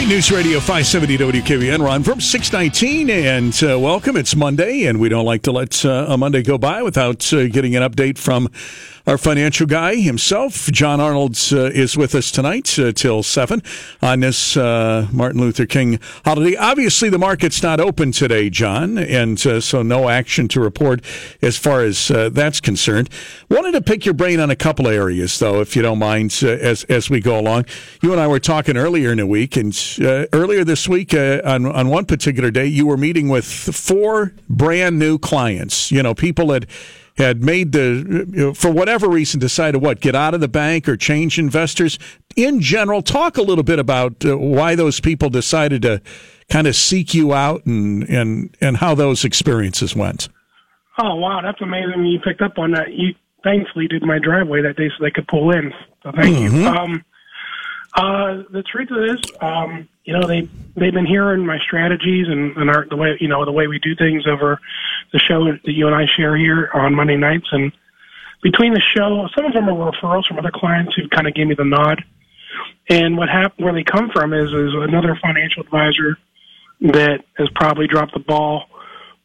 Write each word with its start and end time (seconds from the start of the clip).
right, 0.00 0.08
News 0.08 0.30
Radio 0.30 0.60
570 0.60 1.16
WKBN. 1.16 1.82
Ron 1.82 2.02
from 2.02 2.20
619, 2.20 3.08
and 3.08 3.54
uh, 3.62 3.80
welcome. 3.80 4.14
It's 4.14 4.36
Monday, 4.36 4.84
and 4.84 5.00
we 5.00 5.08
don't 5.08 5.24
like 5.24 5.40
to 5.42 5.52
let 5.52 5.86
uh, 5.86 6.04
a 6.08 6.18
Monday 6.18 6.42
go 6.42 6.58
by 6.58 6.82
without 6.82 7.32
uh, 7.32 7.46
getting 7.46 7.76
an 7.76 7.82
update 7.82 8.18
from 8.18 8.50
our 9.06 9.16
financial 9.16 9.66
guy 9.66 9.94
himself, 9.94 10.66
John 10.72 11.00
Arnold, 11.00 11.38
uh, 11.52 11.66
is 11.66 11.96
with 11.96 12.12
us 12.16 12.32
tonight 12.32 12.76
uh, 12.76 12.90
till 12.90 13.22
7 13.22 13.62
on 14.02 14.20
this 14.20 14.56
uh, 14.56 15.06
Martin 15.12 15.40
Luther 15.40 15.64
King 15.64 16.00
holiday. 16.24 16.56
Obviously, 16.56 17.08
the 17.08 17.18
market's 17.18 17.62
not 17.62 17.78
open 17.78 18.10
today, 18.10 18.50
John, 18.50 18.98
and 18.98 19.44
uh, 19.46 19.60
so 19.60 19.82
no 19.82 20.08
action 20.08 20.48
to 20.48 20.60
report 20.60 21.04
as 21.40 21.56
far 21.56 21.82
as 21.82 22.10
uh, 22.10 22.30
that's 22.30 22.60
concerned. 22.60 23.08
Wanted 23.48 23.72
to 23.72 23.80
pick 23.80 24.04
your 24.04 24.14
brain 24.14 24.40
on 24.40 24.50
a 24.50 24.56
couple 24.56 24.88
areas, 24.88 25.38
though, 25.38 25.60
if 25.60 25.76
you 25.76 25.82
don't 25.82 26.00
mind, 26.00 26.36
uh, 26.42 26.48
as, 26.48 26.82
as 26.84 27.08
we 27.08 27.20
go 27.20 27.38
along. 27.38 27.66
You 28.02 28.10
and 28.10 28.20
I 28.20 28.26
were 28.26 28.40
talking 28.40 28.76
earlier 28.76 29.12
in 29.12 29.18
the 29.18 29.26
week, 29.26 29.56
and 29.56 29.72
earlier 30.32 30.64
this 30.64 30.88
week, 30.88 31.14
on, 31.14 31.64
on 31.64 31.88
one 31.88 32.06
particular 32.06 32.50
day, 32.50 32.66
you 32.66 32.86
were 32.86 32.96
meeting 32.96 33.28
with 33.28 33.44
four 33.44 34.32
brand 34.48 34.98
new 34.98 35.16
clients, 35.16 35.92
you 35.92 36.02
know, 36.02 36.12
people 36.12 36.48
that 36.48 36.66
had 37.16 37.42
made 37.42 37.72
the, 37.72 38.26
you 38.30 38.46
know, 38.46 38.54
for 38.54 38.70
whatever 38.70 39.08
reason, 39.08 39.40
decided 39.40 39.80
what, 39.80 40.00
get 40.00 40.14
out 40.14 40.34
of 40.34 40.40
the 40.40 40.48
bank 40.48 40.88
or 40.88 40.96
change 40.96 41.38
investors. 41.38 41.98
In 42.36 42.60
general, 42.60 43.02
talk 43.02 43.36
a 43.38 43.42
little 43.42 43.64
bit 43.64 43.78
about 43.78 44.24
uh, 44.24 44.36
why 44.36 44.74
those 44.74 45.00
people 45.00 45.30
decided 45.30 45.82
to 45.82 46.02
kind 46.50 46.66
of 46.66 46.76
seek 46.76 47.14
you 47.14 47.32
out 47.32 47.64
and, 47.64 48.02
and, 48.04 48.56
and 48.60 48.76
how 48.76 48.94
those 48.94 49.24
experiences 49.24 49.96
went. 49.96 50.28
Oh, 50.98 51.16
wow. 51.16 51.40
That's 51.42 51.60
amazing 51.60 52.04
you 52.04 52.20
picked 52.20 52.42
up 52.42 52.58
on 52.58 52.72
that. 52.72 52.92
You 52.92 53.14
thankfully 53.42 53.88
did 53.88 54.02
my 54.02 54.18
driveway 54.18 54.62
that 54.62 54.76
day 54.76 54.88
so 54.88 55.04
they 55.04 55.10
could 55.10 55.28
pull 55.28 55.52
in. 55.52 55.72
So 56.02 56.12
thank 56.14 56.36
mm-hmm. 56.36 56.56
you. 56.56 56.66
Um, 56.66 57.04
uh, 57.96 58.42
the 58.50 58.62
truth 58.62 58.90
of 58.90 59.08
this, 59.08 59.32
um, 59.40 59.88
you 60.04 60.12
know, 60.12 60.26
they 60.26 60.42
they've 60.76 60.92
been 60.92 61.06
hearing 61.06 61.46
my 61.46 61.58
strategies 61.66 62.26
and, 62.28 62.54
and 62.56 62.68
our 62.68 62.86
the 62.88 62.96
way 62.96 63.16
you 63.20 63.28
know 63.28 63.44
the 63.46 63.52
way 63.52 63.66
we 63.66 63.78
do 63.78 63.96
things 63.96 64.24
over 64.26 64.60
the 65.12 65.18
show 65.18 65.44
that 65.44 65.72
you 65.72 65.86
and 65.86 65.94
I 65.94 66.06
share 66.16 66.36
here 66.36 66.70
on 66.74 66.94
Monday 66.94 67.16
nights. 67.16 67.46
And 67.52 67.72
between 68.42 68.74
the 68.74 68.82
show, 68.96 69.28
some 69.34 69.44
of 69.44 69.52
them 69.52 69.68
are 69.68 69.92
referrals 69.92 70.26
from 70.26 70.38
other 70.38 70.52
clients 70.52 70.94
who 70.94 71.08
kind 71.08 71.26
of 71.26 71.34
gave 71.34 71.46
me 71.46 71.54
the 71.54 71.64
nod. 71.64 72.04
And 72.88 73.16
what 73.16 73.28
happened, 73.28 73.64
where 73.64 73.74
they 73.74 73.84
come 73.84 74.10
from, 74.10 74.32
is 74.32 74.52
is 74.52 74.72
another 74.74 75.18
financial 75.20 75.62
advisor 75.62 76.16
that 76.80 77.24
has 77.36 77.48
probably 77.54 77.86
dropped 77.86 78.14
the 78.14 78.20
ball, 78.20 78.64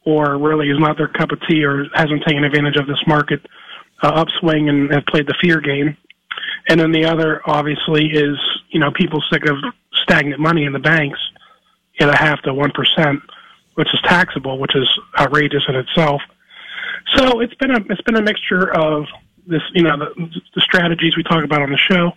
or 0.05 0.37
really 0.37 0.69
is 0.69 0.79
not 0.79 0.97
their 0.97 1.07
cup 1.07 1.31
of 1.31 1.39
tea, 1.47 1.63
or 1.63 1.85
hasn't 1.93 2.23
taken 2.25 2.43
advantage 2.43 2.77
of 2.77 2.87
this 2.87 3.01
market 3.05 3.45
uh, 4.01 4.07
upswing 4.07 4.69
and 4.69 4.91
have 4.91 5.05
played 5.05 5.27
the 5.27 5.35
fear 5.41 5.61
game. 5.61 5.95
And 6.67 6.79
then 6.79 6.91
the 6.91 7.05
other, 7.05 7.41
obviously, 7.45 8.07
is 8.07 8.37
you 8.69 8.79
know 8.79 8.91
people 8.91 9.21
sick 9.31 9.45
of 9.47 9.57
stagnant 10.03 10.39
money 10.39 10.65
in 10.65 10.73
the 10.73 10.79
banks 10.79 11.19
at 11.99 12.09
a 12.09 12.17
half 12.17 12.41
to 12.41 12.53
one 12.53 12.71
percent, 12.71 13.21
which 13.75 13.87
is 13.93 13.99
taxable, 14.03 14.59
which 14.59 14.75
is 14.75 14.87
outrageous 15.19 15.63
in 15.67 15.75
itself. 15.75 16.21
So 17.15 17.39
it's 17.39 17.53
been 17.55 17.71
a 17.71 17.79
it's 17.89 18.01
been 18.01 18.15
a 18.15 18.21
mixture 18.21 18.71
of 18.73 19.05
this, 19.47 19.61
you 19.73 19.83
know, 19.83 19.97
the, 19.97 20.41
the 20.55 20.61
strategies 20.61 21.17
we 21.17 21.23
talk 21.23 21.43
about 21.43 21.61
on 21.61 21.71
the 21.71 21.77
show, 21.77 22.11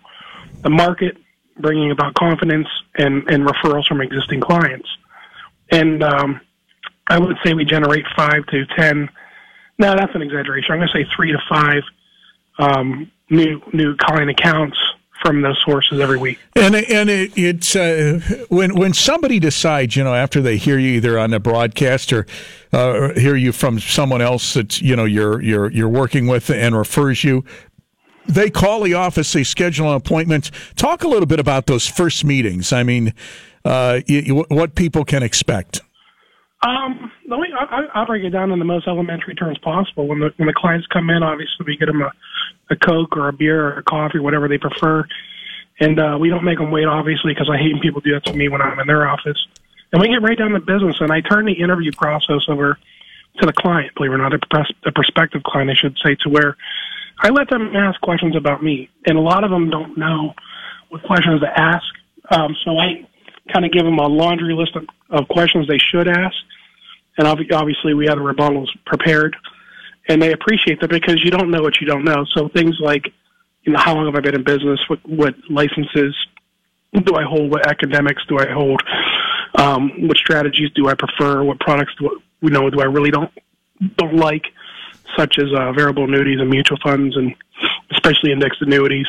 the 0.61 0.69
market 0.69 1.17
bringing 1.57 1.91
about 1.91 2.13
confidence 2.15 2.67
and 2.97 3.29
and 3.29 3.45
referrals 3.45 3.85
from 3.87 4.01
existing 4.01 4.41
clients, 4.41 4.87
and 5.71 6.03
um, 6.03 6.41
I 7.07 7.17
would 7.19 7.37
say 7.43 7.53
we 7.53 7.65
generate 7.65 8.05
five 8.15 8.45
to 8.47 8.65
ten. 8.77 9.09
No, 9.77 9.95
that's 9.95 10.13
an 10.15 10.21
exaggeration. 10.21 10.71
I'm 10.71 10.79
going 10.79 10.89
to 10.89 10.93
say 10.93 11.09
three 11.15 11.31
to 11.31 11.39
five 11.49 11.81
um, 12.59 13.11
new 13.29 13.61
new 13.73 13.95
client 13.97 14.29
accounts 14.29 14.77
from 15.25 15.41
those 15.41 15.59
sources 15.65 15.99
every 15.99 16.17
week. 16.17 16.39
And 16.55 16.75
and 16.75 17.09
it, 17.09 17.31
it's 17.35 17.75
uh, 17.75 18.19
when 18.49 18.75
when 18.75 18.93
somebody 18.93 19.39
decides, 19.39 19.95
you 19.95 20.03
know, 20.03 20.13
after 20.13 20.41
they 20.41 20.57
hear 20.57 20.77
you 20.77 20.89
either 20.91 21.17
on 21.17 21.31
the 21.31 21.39
broadcast 21.39 22.13
or 22.13 22.27
uh, 22.71 23.13
hear 23.13 23.35
you 23.35 23.51
from 23.51 23.79
someone 23.79 24.21
else 24.21 24.53
that 24.53 24.81
you 24.81 24.95
know 24.95 25.05
you're 25.05 25.41
you're 25.41 25.71
you're 25.71 25.89
working 25.89 26.27
with 26.27 26.49
and 26.49 26.77
refers 26.77 27.23
you. 27.23 27.43
They 28.27 28.49
call 28.49 28.81
the 28.81 28.93
office. 28.93 29.33
They 29.33 29.43
schedule 29.43 29.89
an 29.89 29.95
appointment. 29.95 30.51
Talk 30.75 31.03
a 31.03 31.07
little 31.07 31.27
bit 31.27 31.39
about 31.39 31.67
those 31.67 31.87
first 31.87 32.25
meetings. 32.25 32.73
I 32.73 32.81
mean, 32.81 33.13
uh, 33.63 34.01
you, 34.07 34.45
what 34.49 34.73
people 34.73 35.05
can 35.05 35.21
expect. 35.21 35.81
Um, 36.61 37.11
the 37.29 37.37
way 37.37 37.47
I, 37.59 37.83
I'll 37.93 38.07
break 38.07 38.23
it 38.23 38.31
down 38.31 38.51
in 38.51 38.57
the 38.57 38.65
most 38.65 38.87
elementary 38.87 39.35
terms 39.35 39.57
possible. 39.59 40.07
When 40.07 40.19
the 40.19 40.29
when 40.37 40.47
the 40.47 40.53
clients 40.53 40.87
come 40.87 41.09
in, 41.09 41.21
obviously 41.21 41.65
we 41.65 41.77
get 41.77 41.87
them 41.87 42.01
a, 42.01 42.11
a 42.69 42.75
coke 42.75 43.15
or 43.17 43.27
a 43.27 43.33
beer 43.33 43.67
or 43.67 43.77
a 43.77 43.83
coffee, 43.83 44.19
whatever 44.19 44.47
they 44.47 44.57
prefer, 44.57 45.05
and 45.79 45.99
uh, 45.99 46.17
we 46.19 46.29
don't 46.29 46.43
make 46.43 46.57
them 46.57 46.71
wait, 46.71 46.85
obviously, 46.85 47.33
because 47.33 47.49
I 47.49 47.57
hate 47.57 47.73
when 47.73 47.81
people 47.81 48.01
do 48.01 48.13
that 48.13 48.25
to 48.25 48.33
me 48.33 48.47
when 48.47 48.61
I'm 48.61 48.79
in 48.79 48.87
their 48.87 49.07
office. 49.07 49.47
And 49.91 50.01
we 50.01 50.07
get 50.07 50.21
right 50.21 50.37
down 50.37 50.51
to 50.51 50.59
business, 50.59 50.97
and 50.99 51.11
I 51.11 51.21
turn 51.21 51.45
the 51.45 51.53
interview 51.53 51.91
process 51.91 52.41
over 52.47 52.77
to 53.39 53.45
the 53.45 53.53
client, 53.53 53.93
believe 53.95 54.11
it 54.11 54.15
or 54.15 54.17
not, 54.17 54.33
a, 54.33 54.39
pres- 54.49 54.73
a 54.85 54.91
prospective 54.91 55.43
client, 55.43 55.69
I 55.69 55.73
should 55.75 55.97
say, 56.03 56.15
to 56.21 56.29
where 56.29 56.55
I 57.19 57.29
let 57.29 57.49
them 57.49 57.75
ask 57.75 57.99
questions 58.01 58.35
about 58.35 58.63
me, 58.63 58.89
and 59.05 59.17
a 59.17 59.21
lot 59.21 59.43
of 59.43 59.51
them 59.51 59.69
don't 59.69 59.97
know 59.97 60.33
what 60.89 61.03
questions 61.03 61.41
to 61.41 61.59
ask. 61.59 61.85
Um, 62.31 62.55
so 62.63 62.77
I 62.77 63.07
kind 63.51 63.65
of 63.65 63.71
give 63.71 63.83
them 63.83 63.99
a 63.99 64.07
laundry 64.07 64.53
list 64.53 64.75
of, 64.75 64.85
of 65.09 65.27
questions 65.27 65.67
they 65.67 65.77
should 65.77 66.07
ask 66.07 66.35
and 67.17 67.27
obviously 67.27 67.93
we 67.93 68.07
have 68.07 68.17
the 68.17 68.23
rebuttals 68.23 68.67
prepared, 68.85 69.35
and 70.07 70.21
they 70.21 70.31
appreciate 70.31 70.79
that 70.81 70.89
because 70.89 71.23
you 71.23 71.31
don't 71.31 71.49
know 71.49 71.61
what 71.61 71.81
you 71.81 71.87
don't 71.87 72.03
know. 72.03 72.25
So 72.33 72.47
things 72.49 72.77
like, 72.79 73.11
you 73.63 73.73
know, 73.73 73.79
how 73.79 73.95
long 73.95 74.05
have 74.05 74.15
I 74.15 74.19
been 74.19 74.35
in 74.35 74.43
business? 74.43 74.79
What 74.87 74.99
what 75.07 75.35
licenses 75.49 76.15
do 76.93 77.15
I 77.15 77.23
hold? 77.23 77.51
What 77.51 77.67
academics 77.67 78.23
do 78.27 78.37
I 78.37 78.47
hold? 78.49 78.81
Um, 79.55 80.07
what 80.07 80.17
strategies 80.17 80.71
do 80.75 80.87
I 80.87 80.93
prefer? 80.93 81.43
What 81.43 81.59
products 81.59 81.93
do 81.99 82.21
you 82.41 82.49
know 82.49 82.69
do 82.69 82.79
I 82.81 82.85
really 82.85 83.11
don't 83.11 83.31
don't 83.97 84.15
like, 84.15 84.45
such 85.17 85.37
as 85.39 85.45
uh, 85.53 85.71
variable 85.73 86.03
annuities 86.03 86.39
and 86.39 86.49
mutual 86.49 86.77
funds, 86.83 87.15
and 87.17 87.33
especially 87.91 88.31
indexed 88.31 88.61
annuities. 88.61 89.07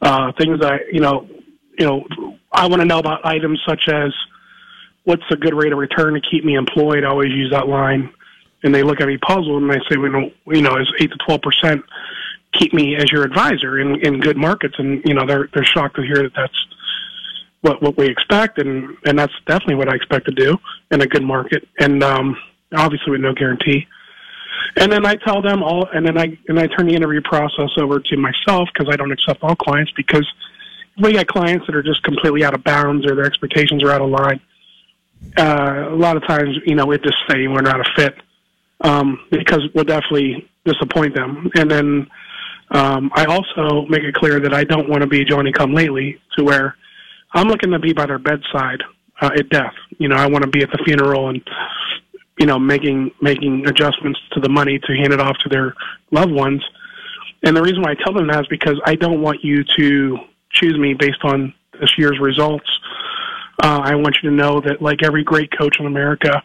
Uh, 0.00 0.32
things 0.38 0.60
I 0.62 0.78
you 0.92 1.00
know 1.00 1.28
you 1.78 1.86
know 1.86 2.38
I 2.52 2.66
want 2.66 2.80
to 2.80 2.86
know 2.86 2.98
about 2.98 3.24
items 3.26 3.60
such 3.66 3.88
as 3.88 4.12
what's 5.04 5.22
a 5.30 5.36
good 5.36 5.54
rate 5.54 5.72
of 5.72 5.78
return 5.78 6.14
to 6.14 6.20
keep 6.20 6.44
me 6.44 6.54
employed? 6.54 7.04
I 7.04 7.08
always 7.08 7.30
use 7.30 7.50
that 7.50 7.68
line. 7.68 8.10
And 8.64 8.74
they 8.74 8.82
look 8.82 9.00
at 9.00 9.06
me 9.06 9.18
puzzled 9.18 9.62
and 9.62 9.70
they 9.70 9.80
say, 9.88 9.96
we 9.96 10.10
don't, 10.10 10.32
you 10.46 10.62
know, 10.62 10.76
is 10.76 10.92
eight 11.00 11.10
to 11.12 11.18
12% 11.18 11.82
keep 12.52 12.72
me 12.72 12.96
as 12.96 13.10
your 13.12 13.22
advisor 13.22 13.78
in, 13.78 14.00
in 14.04 14.20
good 14.20 14.36
markets? 14.36 14.74
And, 14.78 15.02
you 15.04 15.14
know, 15.14 15.26
they're, 15.26 15.48
they're 15.54 15.64
shocked 15.64 15.96
to 15.96 16.02
hear 16.02 16.16
that 16.16 16.32
that's 16.34 16.66
what, 17.60 17.82
what 17.82 17.96
we 17.96 18.06
expect. 18.06 18.58
And, 18.58 18.96
and 19.04 19.18
that's 19.18 19.32
definitely 19.46 19.76
what 19.76 19.88
I 19.88 19.94
expect 19.94 20.26
to 20.26 20.32
do 20.32 20.56
in 20.90 21.00
a 21.00 21.06
good 21.06 21.22
market. 21.22 21.68
And, 21.78 22.02
um, 22.02 22.36
obviously 22.74 23.12
with 23.12 23.20
no 23.20 23.32
guarantee. 23.32 23.86
And 24.76 24.90
then 24.90 25.06
I 25.06 25.14
tell 25.14 25.40
them 25.40 25.62
all, 25.62 25.86
and 25.94 26.04
then 26.04 26.18
I, 26.18 26.36
and 26.48 26.58
I 26.58 26.66
turn 26.66 26.88
the 26.88 26.94
interview 26.94 27.20
process 27.22 27.70
over 27.76 28.00
to 28.00 28.16
myself 28.16 28.68
because 28.72 28.92
I 28.92 28.96
don't 28.96 29.12
accept 29.12 29.42
all 29.42 29.54
clients 29.54 29.92
because 29.92 30.26
we 31.00 31.12
got 31.12 31.28
clients 31.28 31.66
that 31.66 31.76
are 31.76 31.82
just 31.82 32.02
completely 32.02 32.44
out 32.44 32.54
of 32.54 32.64
bounds 32.64 33.06
or 33.06 33.14
their 33.14 33.26
expectations 33.26 33.84
are 33.84 33.90
out 33.90 34.00
of 34.00 34.10
line 34.10 34.40
uh, 35.36 35.88
a 35.90 35.96
lot 35.96 36.16
of 36.16 36.26
times, 36.26 36.56
you 36.66 36.74
know, 36.74 36.86
we 36.86 36.98
just 36.98 37.16
say 37.28 37.46
we're 37.48 37.60
not 37.60 37.80
a 37.80 37.84
fit 37.96 38.14
um, 38.84 39.18
because 39.30 39.62
we'll 39.74 39.84
definitely 39.84 40.48
disappoint 40.64 41.14
them. 41.14 41.50
And 41.56 41.70
then 41.70 42.06
um, 42.70 43.10
I 43.14 43.24
also 43.24 43.86
make 43.86 44.02
it 44.02 44.14
clear 44.14 44.38
that 44.40 44.54
I 44.54 44.64
don't 44.64 44.88
want 44.88 45.02
to 45.02 45.08
be 45.08 45.24
Johnny 45.24 45.52
come 45.52 45.74
lately 45.74 46.20
to 46.36 46.44
where 46.44 46.76
I'm 47.32 47.48
looking 47.48 47.72
to 47.72 47.78
be 47.78 47.92
by 47.92 48.06
their 48.06 48.18
bedside 48.18 48.82
uh, 49.20 49.30
at 49.36 49.48
death. 49.48 49.74
You 49.98 50.08
know, 50.08 50.16
I 50.16 50.26
want 50.26 50.44
to 50.44 50.50
be 50.50 50.62
at 50.62 50.70
the 50.70 50.78
funeral 50.84 51.28
and 51.28 51.42
you 52.38 52.46
know 52.46 52.58
making 52.58 53.10
making 53.20 53.66
adjustments 53.66 54.20
to 54.32 54.40
the 54.40 54.48
money 54.48 54.78
to 54.78 54.92
hand 54.94 55.12
it 55.12 55.20
off 55.20 55.36
to 55.38 55.48
their 55.48 55.74
loved 56.10 56.32
ones. 56.32 56.62
And 57.42 57.56
the 57.56 57.62
reason 57.62 57.82
why 57.82 57.90
I 57.90 57.94
tell 57.94 58.12
them 58.12 58.28
that 58.28 58.42
is 58.42 58.46
because 58.48 58.80
I 58.86 58.94
don't 58.94 59.20
want 59.20 59.44
you 59.44 59.64
to 59.76 60.18
choose 60.50 60.78
me 60.78 60.94
based 60.94 61.24
on 61.24 61.52
this 61.80 61.98
year's 61.98 62.18
results 62.20 62.70
uh, 63.62 63.80
I 63.82 63.94
want 63.94 64.16
you 64.22 64.30
to 64.30 64.36
know 64.36 64.60
that, 64.60 64.82
like 64.82 65.02
every 65.02 65.22
great 65.22 65.56
coach 65.56 65.78
in 65.78 65.86
America, 65.86 66.42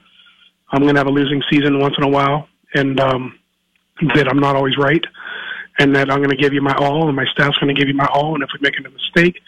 I'm 0.72 0.82
going 0.82 0.96
to 0.96 1.00
have 1.00 1.08
a 1.08 1.12
losing 1.12 1.42
season 1.50 1.80
once 1.80 1.96
in 1.98 2.04
a 2.04 2.08
while, 2.08 2.48
and 2.74 3.00
um, 3.00 3.40
that 4.16 4.28
I'm 4.28 4.40
not 4.40 4.56
always 4.56 4.78
right, 4.78 5.04
and 5.80 5.96
that 5.96 6.12
I'm 6.12 6.20
going 6.20 6.30
to 6.30 6.38
give 6.38 6.54
you 6.54 6.62
my 6.62 6.76
all, 6.76 7.08
and 7.08 7.16
my 7.16 7.26
staff's 7.32 7.58
going 7.58 7.74
to 7.74 7.80
give 7.80 7.88
you 7.88 7.96
my 7.96 8.08
all. 8.14 8.36
And 8.36 8.44
if 8.44 8.50
we 8.54 8.60
make 8.62 8.76
a 8.80 8.90
mistake, 8.90 9.42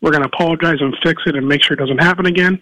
we're 0.00 0.10
going 0.10 0.22
to 0.22 0.28
apologize 0.28 0.78
and 0.80 0.96
fix 1.02 1.22
it 1.26 1.36
and 1.36 1.46
make 1.46 1.62
sure 1.62 1.74
it 1.74 1.80
doesn't 1.80 1.98
happen 1.98 2.26
again. 2.26 2.60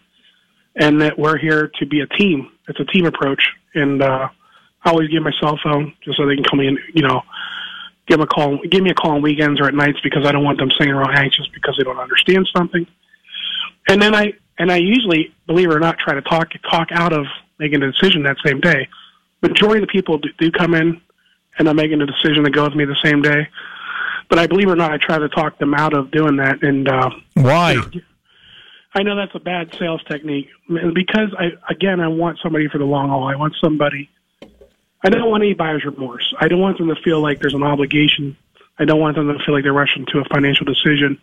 And 0.77 1.01
that 1.01 1.19
we're 1.19 1.39
here 1.39 1.71
to 1.81 1.87
be 1.87 2.01
a 2.01 2.07
team. 2.07 2.51
It's 2.69 2.79
a 2.81 2.85
team 2.85 3.07
approach, 3.07 3.43
and 3.75 4.03
uh, 4.03 4.29
I 4.85 4.91
always 4.91 5.09
give 5.09 5.23
my 5.23 5.33
cell 5.41 5.59
phone 5.63 5.95
just 6.03 6.17
so 6.17 6.27
they 6.27 6.37
can 6.37 6.45
come 6.45 6.61
in. 6.61 6.79
You 6.95 7.03
know, 7.03 7.23
give 8.07 8.19
them 8.19 8.23
a 8.23 8.27
call. 8.27 8.59
Give 8.71 8.83
me 8.83 8.91
a 8.91 8.95
call 8.95 9.13
on 9.13 9.23
weekends 9.23 9.61
or 9.61 9.67
at 9.67 9.75
nights 9.75 9.99
because 10.03 10.25
I 10.27 10.33
don't 10.33 10.45
want 10.45 10.59
them 10.59 10.71
sitting 10.79 10.93
around 10.93 11.17
anxious 11.17 11.47
because 11.55 11.77
they 11.77 11.85
don't 11.85 11.99
understand 11.99 12.49
something 12.57 12.87
and 13.91 14.01
then 14.01 14.15
I 14.15 14.33
and 14.59 14.71
I 14.71 14.77
usually, 14.77 15.35
believe 15.47 15.71
it 15.71 15.75
or 15.75 15.81
not, 15.81 15.99
try 15.99 16.15
to 16.15 16.23
talk 16.23 16.53
talk 16.71 16.89
out 16.93 17.13
of 17.13 17.27
making 17.61 17.83
a 17.83 17.93
decision 17.93 18.25
that 18.25 18.39
same 18.45 18.59
day. 18.59 18.89
Majority 19.43 19.83
of 19.83 19.89
the 19.89 19.93
people 19.93 20.19
do, 20.19 20.31
do 20.39 20.51
come 20.51 20.75
in 20.75 21.01
and 21.59 21.69
are 21.69 21.75
making 21.75 22.01
a 22.01 22.07
decision 22.07 22.43
to 22.45 22.51
go 22.51 22.65
with 22.65 22.75
me 22.75 22.85
the 22.85 22.97
same 23.05 23.23
day. 23.23 23.47
But 24.29 24.39
I 24.39 24.47
believe 24.47 24.69
it 24.69 24.73
or 24.73 24.77
not, 24.77 24.93
I 24.93 24.97
try 24.97 25.19
to 25.19 25.29
talk 25.29 25.59
them 25.59 25.75
out 25.75 25.93
of 25.93 26.11
doing 26.11 26.37
that. 26.37 26.63
And 26.63 26.89
uh, 26.89 27.11
why? 27.35 27.77
I 28.95 29.03
know 29.03 29.15
that's 29.15 29.35
a 29.35 29.41
bad 29.41 29.73
sales 29.79 30.03
technique 30.09 30.49
because 30.69 31.35
I 31.39 31.51
again 31.69 32.01
I 32.01 32.09
want 32.09 32.39
somebody 32.43 32.69
for 32.69 32.79
the 32.79 32.85
long 32.85 33.09
haul. 33.09 33.29
I 33.29 33.37
want 33.37 33.55
somebody. 33.63 34.11
I 35.03 35.09
don't 35.09 35.31
want 35.31 35.43
any 35.43 35.55
buyer's 35.55 35.85
remorse. 35.85 36.35
I 36.41 36.49
don't 36.49 36.61
want 36.61 36.79
them 36.79 36.89
to 36.89 36.97
feel 37.03 37.21
like 37.21 37.41
there's 37.41 37.55
an 37.55 37.63
obligation. 37.63 38.37
I 38.79 38.85
don't 38.85 39.01
want 39.01 39.17
them 39.17 39.29
to 39.29 39.45
feel 39.45 39.55
like 39.55 39.63
they're 39.63 39.73
rushing 39.73 40.07
to 40.07 40.19
a 40.19 40.25
financial 40.25 40.67
decision 40.67 41.19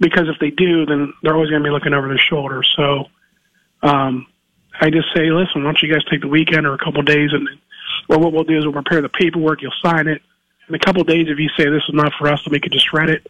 because 0.00 0.28
if 0.28 0.38
they 0.40 0.50
do, 0.50 0.86
then 0.86 1.12
they're 1.22 1.34
always 1.34 1.50
going 1.50 1.62
to 1.62 1.66
be 1.66 1.70
looking 1.72 1.92
over 1.92 2.08
their 2.08 2.18
shoulder. 2.18 2.62
So, 2.76 3.04
um, 3.82 4.26
I 4.80 4.90
just 4.90 5.08
say, 5.14 5.30
listen, 5.30 5.62
why 5.62 5.72
don't 5.72 5.82
you 5.82 5.92
guys 5.92 6.04
take 6.10 6.20
the 6.20 6.28
weekend 6.28 6.66
or 6.66 6.74
a 6.74 6.78
couple 6.78 7.00
of 7.00 7.06
days, 7.06 7.30
and 7.32 7.48
well, 8.08 8.20
what 8.20 8.32
we'll 8.32 8.44
do 8.44 8.58
is 8.58 8.64
we'll 8.64 8.72
prepare 8.72 9.02
the 9.02 9.08
paperwork. 9.08 9.62
You'll 9.62 9.72
sign 9.82 10.08
it 10.08 10.22
in 10.68 10.74
a 10.74 10.78
couple 10.78 11.02
of 11.02 11.08
days. 11.08 11.26
If 11.28 11.38
you 11.38 11.48
say 11.56 11.64
this 11.64 11.82
is 11.88 11.94
not 11.94 12.12
for 12.18 12.28
us, 12.28 12.42
then 12.44 12.52
we 12.52 12.60
could 12.60 12.72
just 12.72 12.88
shred 12.88 13.10
it. 13.10 13.26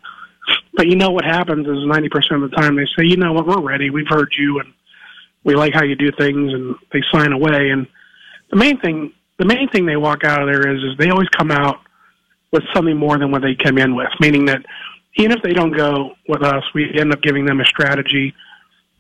But 0.75 0.87
you 0.87 0.97
know 0.97 1.11
what 1.11 1.25
happens 1.25 1.67
is 1.67 1.85
90% 1.85 2.45
of 2.45 2.51
the 2.51 2.57
time 2.57 2.77
they 2.77 2.87
say, 2.97 3.05
you 3.05 3.17
know 3.17 3.33
what, 3.33 3.47
we're 3.47 3.61
ready. 3.61 3.91
We've 3.91 4.09
heard 4.09 4.33
you 4.39 4.61
and 4.61 4.73
we 5.45 5.55
like 5.55 5.75
how 5.75 5.85
you 5.85 5.97
do 5.97 6.11
things 6.13 6.53
and 6.53 6.77
they 6.93 7.03
sign 7.13 7.33
away. 7.33 7.71
And 7.71 7.87
the 8.51 8.57
main 8.57 8.81
thing, 8.81 9.13
the 9.39 9.45
main 9.45 9.69
thing 9.69 9.87
they 9.87 9.97
walk 9.97 10.25
out 10.25 10.43
of 10.43 10.49
there 10.49 10.75
is, 10.75 10.83
is 10.83 10.97
they 10.99 11.11
always 11.11 11.29
come 11.29 11.51
out 11.51 11.81
with 12.53 12.63
something 12.75 12.97
more 12.97 13.19
than 13.19 13.31
what 13.31 13.43
they 13.43 13.55
came 13.55 13.79
in 13.79 13.95
with, 13.95 14.09
meaning 14.21 14.47
that 14.47 14.65
even 15.17 15.33
if 15.33 15.43
they 15.43 15.53
don't 15.53 15.77
go 15.77 16.13
with 16.29 16.43
us, 16.43 16.63
we 16.75 16.99
end 16.99 17.13
up 17.13 17.23
giving 17.23 17.45
them 17.45 17.61
a 17.61 17.65
strategy 17.65 18.35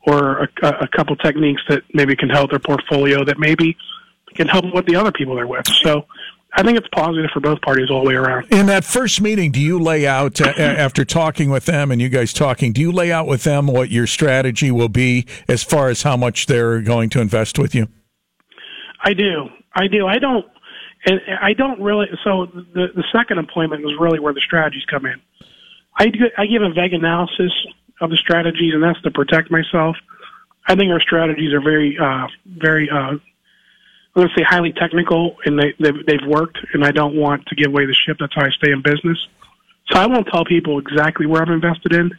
or 0.06 0.48
a, 0.62 0.68
a 0.68 0.88
couple 0.88 1.14
techniques 1.16 1.62
that 1.68 1.82
maybe 1.92 2.16
can 2.16 2.28
help 2.28 2.50
their 2.50 2.58
portfolio 2.58 3.24
that 3.24 3.38
maybe 3.38 3.76
can 4.34 4.48
help 4.48 4.64
with 4.72 4.86
the 4.86 4.96
other 4.96 5.12
people 5.12 5.34
they're 5.34 5.46
with. 5.46 5.66
So 5.82 6.06
I 6.54 6.62
think 6.62 6.78
it's 6.78 6.88
positive 6.92 7.30
for 7.32 7.40
both 7.40 7.60
parties 7.60 7.90
all 7.90 8.02
the 8.02 8.08
way 8.08 8.14
around. 8.14 8.46
In 8.50 8.66
that 8.66 8.84
first 8.84 9.20
meeting, 9.20 9.52
do 9.52 9.60
you 9.60 9.78
lay 9.78 10.06
out, 10.06 10.40
uh, 10.40 10.52
after 10.56 11.04
talking 11.04 11.50
with 11.50 11.66
them 11.66 11.90
and 11.90 12.00
you 12.00 12.08
guys 12.08 12.32
talking, 12.32 12.72
do 12.72 12.80
you 12.80 12.90
lay 12.92 13.12
out 13.12 13.26
with 13.26 13.44
them 13.44 13.66
what 13.66 13.90
your 13.90 14.06
strategy 14.06 14.70
will 14.70 14.88
be 14.88 15.26
as 15.48 15.62
far 15.62 15.88
as 15.88 16.02
how 16.02 16.16
much 16.16 16.46
they're 16.46 16.80
going 16.80 17.10
to 17.10 17.20
invest 17.20 17.58
with 17.58 17.74
you? 17.74 17.88
I 19.02 19.14
do. 19.14 19.48
I 19.74 19.86
do. 19.86 20.06
I 20.06 20.18
don't, 20.18 20.44
and 21.06 21.20
I 21.40 21.52
don't 21.52 21.80
really, 21.80 22.06
so 22.24 22.46
the, 22.46 22.88
the 22.94 23.04
second 23.12 23.38
appointment 23.38 23.84
is 23.84 23.92
really 23.98 24.18
where 24.18 24.34
the 24.34 24.40
strategies 24.40 24.84
come 24.90 25.06
in. 25.06 25.20
I, 25.96 26.06
do, 26.06 26.30
I 26.36 26.46
give 26.46 26.62
a 26.62 26.70
vague 26.72 26.94
analysis 26.94 27.52
of 28.00 28.10
the 28.10 28.16
strategies, 28.16 28.74
and 28.74 28.82
that's 28.82 29.00
to 29.02 29.10
protect 29.10 29.50
myself. 29.50 29.96
I 30.66 30.74
think 30.74 30.90
our 30.90 31.00
strategies 31.00 31.52
are 31.52 31.60
very, 31.60 31.98
uh, 31.98 32.26
very 32.46 32.88
uh, 32.90 33.18
to 34.16 34.28
say 34.36 34.42
highly 34.42 34.72
technical, 34.72 35.36
and 35.44 35.58
they 35.58 35.74
they've, 35.78 36.06
they've 36.06 36.26
worked. 36.26 36.58
And 36.72 36.84
I 36.84 36.90
don't 36.90 37.16
want 37.16 37.46
to 37.46 37.54
give 37.54 37.68
away 37.68 37.86
the 37.86 37.94
ship. 37.94 38.18
That's 38.20 38.34
how 38.34 38.44
I 38.44 38.50
stay 38.50 38.70
in 38.70 38.82
business. 38.82 39.18
So 39.90 39.98
I 39.98 40.06
won't 40.06 40.28
tell 40.28 40.44
people 40.44 40.78
exactly 40.78 41.26
where 41.26 41.42
I'm 41.42 41.52
invested 41.52 41.94
in 41.94 42.12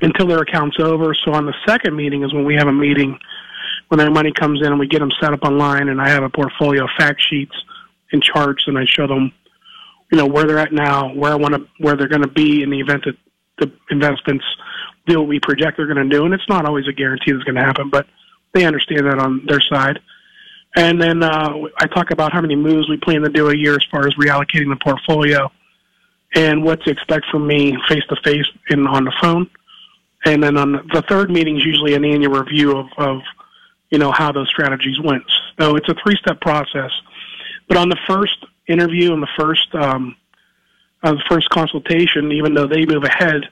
until 0.00 0.26
their 0.26 0.38
account's 0.38 0.76
over. 0.78 1.14
So 1.24 1.32
on 1.32 1.46
the 1.46 1.54
second 1.66 1.96
meeting 1.96 2.22
is 2.22 2.32
when 2.32 2.44
we 2.44 2.54
have 2.54 2.68
a 2.68 2.72
meeting 2.72 3.18
when 3.88 3.98
their 3.98 4.10
money 4.10 4.32
comes 4.32 4.60
in 4.60 4.66
and 4.66 4.78
we 4.78 4.86
get 4.86 5.00
them 5.00 5.10
set 5.20 5.32
up 5.32 5.42
online, 5.42 5.88
and 5.88 6.00
I 6.00 6.08
have 6.10 6.22
a 6.22 6.28
portfolio 6.28 6.84
of 6.84 6.90
fact 6.96 7.22
sheets 7.28 7.54
and 8.12 8.22
charts, 8.22 8.64
and 8.66 8.78
I 8.78 8.84
show 8.84 9.06
them, 9.06 9.32
you 10.12 10.18
know, 10.18 10.26
where 10.26 10.44
they're 10.44 10.58
at 10.58 10.72
now, 10.72 11.12
where 11.14 11.32
I 11.32 11.36
want 11.36 11.54
to, 11.54 11.66
where 11.78 11.96
they're 11.96 12.08
going 12.08 12.22
to 12.22 12.28
be 12.28 12.62
in 12.62 12.70
the 12.70 12.80
event 12.80 13.04
that 13.06 13.16
the 13.58 13.72
investments 13.90 14.44
do 15.06 15.18
what 15.20 15.28
we 15.28 15.40
project 15.40 15.76
they're 15.76 15.92
going 15.92 16.08
to 16.08 16.16
do. 16.16 16.24
And 16.24 16.34
it's 16.34 16.48
not 16.48 16.64
always 16.66 16.86
a 16.86 16.92
guarantee 16.92 17.32
that's 17.32 17.44
going 17.44 17.56
to 17.56 17.62
happen, 17.62 17.90
but 17.90 18.06
they 18.52 18.64
understand 18.64 19.06
that 19.06 19.18
on 19.18 19.44
their 19.46 19.60
side. 19.60 19.98
And 20.76 21.00
then 21.00 21.22
uh, 21.22 21.54
I 21.78 21.86
talk 21.86 22.10
about 22.10 22.32
how 22.32 22.40
many 22.40 22.54
moves 22.54 22.88
we 22.88 22.98
plan 22.98 23.22
to 23.22 23.30
do 23.30 23.48
a 23.48 23.56
year 23.56 23.74
as 23.74 23.84
far 23.90 24.06
as 24.06 24.14
reallocating 24.14 24.68
the 24.68 24.78
portfolio 24.82 25.50
and 26.34 26.62
what 26.62 26.82
to 26.82 26.90
expect 26.90 27.26
from 27.30 27.46
me 27.46 27.76
face 27.88 28.02
to 28.08 28.16
face 28.22 28.46
and 28.68 28.86
on 28.86 29.04
the 29.04 29.12
phone. 29.20 29.50
And 30.24 30.42
then 30.42 30.56
on 30.56 30.72
the 30.92 31.02
third 31.08 31.30
meeting 31.30 31.56
is 31.56 31.64
usually 31.64 31.94
an 31.94 32.04
annual 32.04 32.40
review 32.40 32.76
of, 32.76 32.86
of 32.98 33.20
you 33.90 33.98
know 33.98 34.12
how 34.12 34.30
those 34.32 34.48
strategies 34.48 35.00
went. 35.02 35.24
So 35.58 35.76
it's 35.76 35.88
a 35.88 35.94
three 36.02 36.16
step 36.16 36.40
process. 36.40 36.90
But 37.68 37.78
on 37.78 37.88
the 37.88 37.98
first 38.06 38.44
interview 38.66 39.12
and 39.12 39.22
the 39.22 39.28
first 39.38 39.74
um, 39.74 40.16
uh, 41.02 41.12
the 41.12 41.22
first 41.28 41.48
consultation, 41.50 42.32
even 42.32 42.54
though 42.54 42.66
they 42.66 42.84
move 42.86 43.04
ahead, 43.04 43.42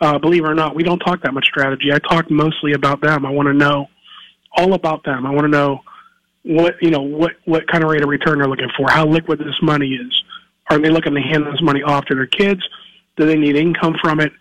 uh, 0.00 0.18
believe 0.18 0.44
it 0.44 0.48
or 0.48 0.54
not, 0.54 0.74
we 0.74 0.82
don't 0.82 0.98
talk 0.98 1.22
that 1.22 1.34
much 1.34 1.46
strategy. 1.46 1.92
I 1.92 1.98
talk 1.98 2.30
mostly 2.30 2.72
about 2.72 3.00
them. 3.00 3.26
I 3.26 3.30
want 3.30 3.48
to 3.48 3.54
know 3.54 3.88
all 4.56 4.74
about 4.74 5.04
them. 5.04 5.26
I 5.26 5.30
want 5.30 5.44
to 5.44 5.48
know 5.48 5.80
what 6.42 6.76
you 6.80 6.90
know 6.90 7.02
what 7.02 7.32
what 7.44 7.66
kind 7.68 7.84
of 7.84 7.90
rate 7.90 8.02
of 8.02 8.08
return 8.08 8.38
they're 8.38 8.48
looking 8.48 8.70
for, 8.76 8.90
how 8.90 9.06
liquid 9.06 9.38
this 9.38 9.60
money 9.62 9.88
is. 9.88 10.22
Are 10.70 10.78
they 10.78 10.88
looking 10.88 11.14
to 11.14 11.20
hand 11.20 11.46
this 11.46 11.60
money 11.60 11.82
off 11.82 12.06
to 12.06 12.14
their 12.14 12.26
kids? 12.26 12.62
Do 13.16 13.26
they 13.26 13.36
need 13.36 13.56
income 13.56 13.96
from 14.00 14.20
it? 14.20 14.32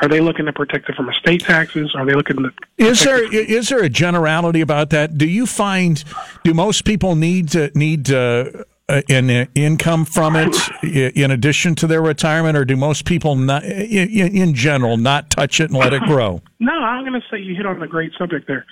Are 0.00 0.08
they 0.08 0.20
looking 0.20 0.46
to 0.46 0.52
protect 0.52 0.88
it 0.88 0.96
from 0.96 1.10
estate 1.10 1.42
taxes? 1.42 1.94
Are 1.94 2.06
they 2.06 2.14
looking 2.14 2.36
to? 2.36 2.50
Is 2.78 3.04
there 3.04 3.22
is 3.32 3.68
there 3.68 3.82
a 3.82 3.88
generality 3.88 4.60
about 4.60 4.90
that? 4.90 5.18
Do 5.18 5.28
you 5.28 5.44
find 5.44 6.02
do 6.42 6.54
most 6.54 6.84
people 6.84 7.14
need 7.14 7.50
to, 7.50 7.70
need 7.74 8.10
uh, 8.10 8.64
Uh, 8.92 9.00
an 9.08 9.30
uh, 9.30 9.46
income 9.54 10.04
from 10.04 10.36
it 10.36 10.54
in 10.82 11.30
addition 11.30 11.74
to 11.74 11.86
their 11.86 12.02
retirement, 12.02 12.58
or 12.58 12.64
do 12.66 12.76
most 12.76 13.06
people 13.06 13.34
not 13.34 13.64
in, 13.64 14.36
in 14.36 14.52
general 14.52 14.98
not 14.98 15.30
touch 15.30 15.60
it 15.60 15.70
and 15.70 15.78
let 15.78 15.94
it 15.94 16.02
grow? 16.02 16.42
No, 16.60 16.74
I'm 16.74 17.04
going 17.04 17.20
to 17.20 17.26
say 17.28 17.40
you 17.40 17.56
hit 17.56 17.66
on 17.66 17.82
a 17.82 17.88
great 17.88 18.12
subject 18.16 18.46
there. 18.46 18.64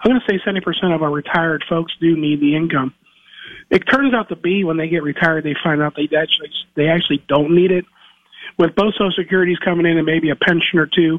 I'm 0.00 0.10
going 0.10 0.22
to 0.26 0.32
say 0.32 0.40
70% 0.42 0.94
of 0.94 1.02
our 1.02 1.10
retired 1.10 1.62
folks 1.68 1.92
do 2.00 2.16
need 2.16 2.40
the 2.40 2.56
income. 2.56 2.94
It 3.68 3.80
turns 3.80 4.14
out 4.14 4.30
to 4.30 4.36
be 4.36 4.64
when 4.64 4.78
they 4.78 4.88
get 4.88 5.02
retired, 5.02 5.44
they 5.44 5.54
find 5.62 5.82
out 5.82 5.96
they 5.96 6.08
actually 6.16 6.50
they 6.76 6.88
actually 6.88 7.22
don't 7.28 7.54
need 7.54 7.72
it. 7.72 7.84
With 8.58 8.74
both 8.74 8.94
Social 8.94 9.12
Securities 9.12 9.58
coming 9.58 9.84
in 9.84 9.98
and 9.98 10.06
maybe 10.06 10.30
a 10.30 10.36
pension 10.36 10.78
or 10.78 10.86
two, 10.86 11.18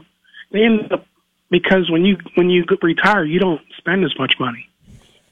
they 0.52 0.64
end 0.64 0.92
up 0.92 1.06
because 1.52 1.92
when 1.92 2.04
you 2.04 2.18
when 2.34 2.50
you 2.50 2.66
retire, 2.82 3.24
you 3.24 3.40
don't 3.40 3.62
spend 3.78 4.04
as 4.04 4.18
much 4.18 4.36
money. 4.40 4.68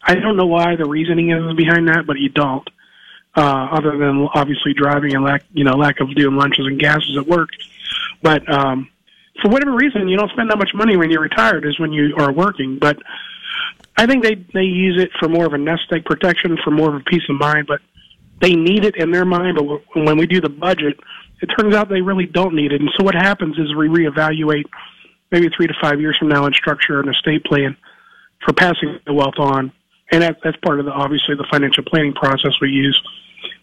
I 0.03 0.13
don't 0.15 0.37
know 0.37 0.45
why 0.45 0.75
the 0.75 0.85
reasoning 0.85 1.31
is 1.31 1.55
behind 1.55 1.87
that, 1.87 2.05
but 2.05 2.19
you 2.19 2.29
don't. 2.29 2.69
Uh, 3.37 3.67
other 3.71 3.97
than 3.97 4.29
obviously 4.33 4.73
driving 4.73 5.13
and 5.13 5.25
lack, 5.25 5.43
you 5.53 5.65
know, 5.65 5.75
lack 5.75 5.99
of 5.99 6.13
doing 6.15 6.37
lunches 6.37 6.65
and 6.67 6.79
gases 6.79 7.17
at 7.17 7.27
work. 7.27 7.49
But 8.21 8.47
um, 8.49 8.89
for 9.41 9.49
whatever 9.51 9.75
reason, 9.75 10.07
you 10.07 10.15
don't 10.15 10.31
spend 10.31 10.49
that 10.49 10.57
much 10.57 10.71
money 10.73 10.95
when 10.95 11.11
you're 11.11 11.21
retired 11.21 11.65
as 11.65 11.77
when 11.77 11.91
you 11.91 12.15
are 12.17 12.31
working. 12.31 12.79
But 12.79 12.97
I 13.97 14.05
think 14.05 14.23
they 14.23 14.35
they 14.53 14.63
use 14.63 15.01
it 15.01 15.11
for 15.19 15.27
more 15.27 15.45
of 15.45 15.53
a 15.53 15.57
nest 15.57 15.83
egg 15.91 16.05
protection, 16.05 16.57
for 16.63 16.71
more 16.71 16.89
of 16.89 16.95
a 16.95 17.03
peace 17.03 17.23
of 17.29 17.35
mind. 17.35 17.67
But 17.67 17.81
they 18.41 18.53
need 18.53 18.85
it 18.85 18.95
in 18.95 19.11
their 19.11 19.25
mind. 19.25 19.57
But 19.57 19.81
when 19.95 20.17
we 20.17 20.27
do 20.27 20.39
the 20.39 20.49
budget, 20.49 20.97
it 21.41 21.47
turns 21.57 21.75
out 21.75 21.89
they 21.89 22.01
really 22.01 22.25
don't 22.25 22.55
need 22.55 22.71
it. 22.71 22.81
And 22.81 22.89
so 22.97 23.03
what 23.03 23.15
happens 23.15 23.57
is 23.57 23.75
we 23.75 23.87
reevaluate 23.87 24.65
maybe 25.31 25.49
three 25.55 25.67
to 25.67 25.73
five 25.81 25.99
years 25.99 26.17
from 26.17 26.29
now 26.29 26.45
and 26.45 26.55
structure 26.55 26.99
an 26.99 27.09
estate 27.09 27.43
plan 27.43 27.75
for 28.45 28.53
passing 28.53 28.99
the 29.05 29.13
wealth 29.13 29.37
on. 29.37 29.71
And 30.11 30.21
that, 30.21 30.37
that's 30.43 30.57
part 30.57 30.79
of 30.79 30.85
the 30.85 30.91
obviously 30.91 31.35
the 31.35 31.47
financial 31.51 31.83
planning 31.83 32.13
process 32.13 32.51
we 32.61 32.69
use. 32.69 33.01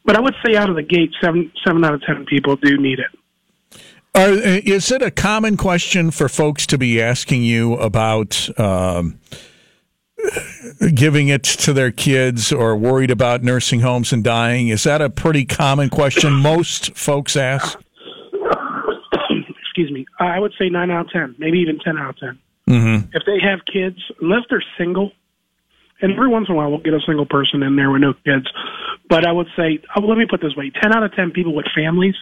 But 0.05 0.17
I 0.17 0.21
would 0.21 0.35
say 0.45 0.57
out 0.57 0.69
of 0.69 0.77
the 0.77 0.83
gate, 0.83 1.13
seven 1.21 1.53
seven 1.65 1.85
out 1.85 1.95
of 1.95 2.03
ten 2.03 2.25
people 2.27 2.57
do 2.57 2.77
need 2.77 2.99
it. 2.99 3.81
Uh, 4.15 4.37
is 4.65 4.91
it 4.91 5.01
a 5.01 5.11
common 5.11 5.57
question 5.57 6.11
for 6.11 6.29
folks 6.29 6.67
to 6.67 6.77
be 6.77 7.01
asking 7.01 7.43
you 7.43 7.75
about? 7.75 8.49
Um, 8.59 9.19
giving 10.95 11.29
it 11.29 11.43
to 11.43 11.73
their 11.73 11.91
kids 11.91 12.53
or 12.53 12.77
worried 12.77 13.11
about 13.11 13.43
nursing 13.43 13.81
homes 13.81 14.13
and 14.13 14.23
dying? 14.23 14.69
Is 14.69 14.85
that 14.85 15.01
a 15.01 15.11
pretty 15.11 15.45
common 15.45 15.91
question 15.91 16.33
most 16.33 16.97
folks 16.97 17.37
ask? 17.37 17.79
Excuse 19.61 19.91
me. 19.91 20.07
I 20.21 20.39
would 20.39 20.53
say 20.59 20.69
9 20.69 20.91
out 20.91 21.07
of 21.07 21.11
10, 21.11 21.37
maybe 21.39 21.59
even 21.59 21.79
10 21.79 21.99
out 21.99 22.11
of 22.11 22.19
10. 22.19 22.39
Mm-hmm. 22.69 23.17
If 23.17 23.23
they 23.27 23.39
have 23.41 23.61
kids, 23.71 23.99
unless 24.21 24.43
they're 24.49 24.65
single, 24.79 25.13
and 26.03 26.13
every 26.13 26.29
once 26.29 26.47
in 26.49 26.55
a 26.55 26.59
while 26.59 26.71
we'll 26.71 26.81
get 26.81 26.95
a 26.95 27.01
single 27.07 27.27
person 27.27 27.63
in 27.63 27.77
there 27.77 27.91
with 27.91 28.03
no 28.03 28.13
kids. 28.13 28.47
But 29.09 29.27
I 29.27 29.33
would 29.33 29.49
say, 29.57 29.79
oh, 29.97 30.01
let 30.03 30.19
me 30.19 30.27
put 30.29 30.41
this 30.41 30.55
way 30.57 30.71
10 30.71 30.93
out 30.93 31.03
of 31.03 31.15
10 31.15 31.31
people 31.31 31.55
with 31.55 31.67
families, 31.75 32.15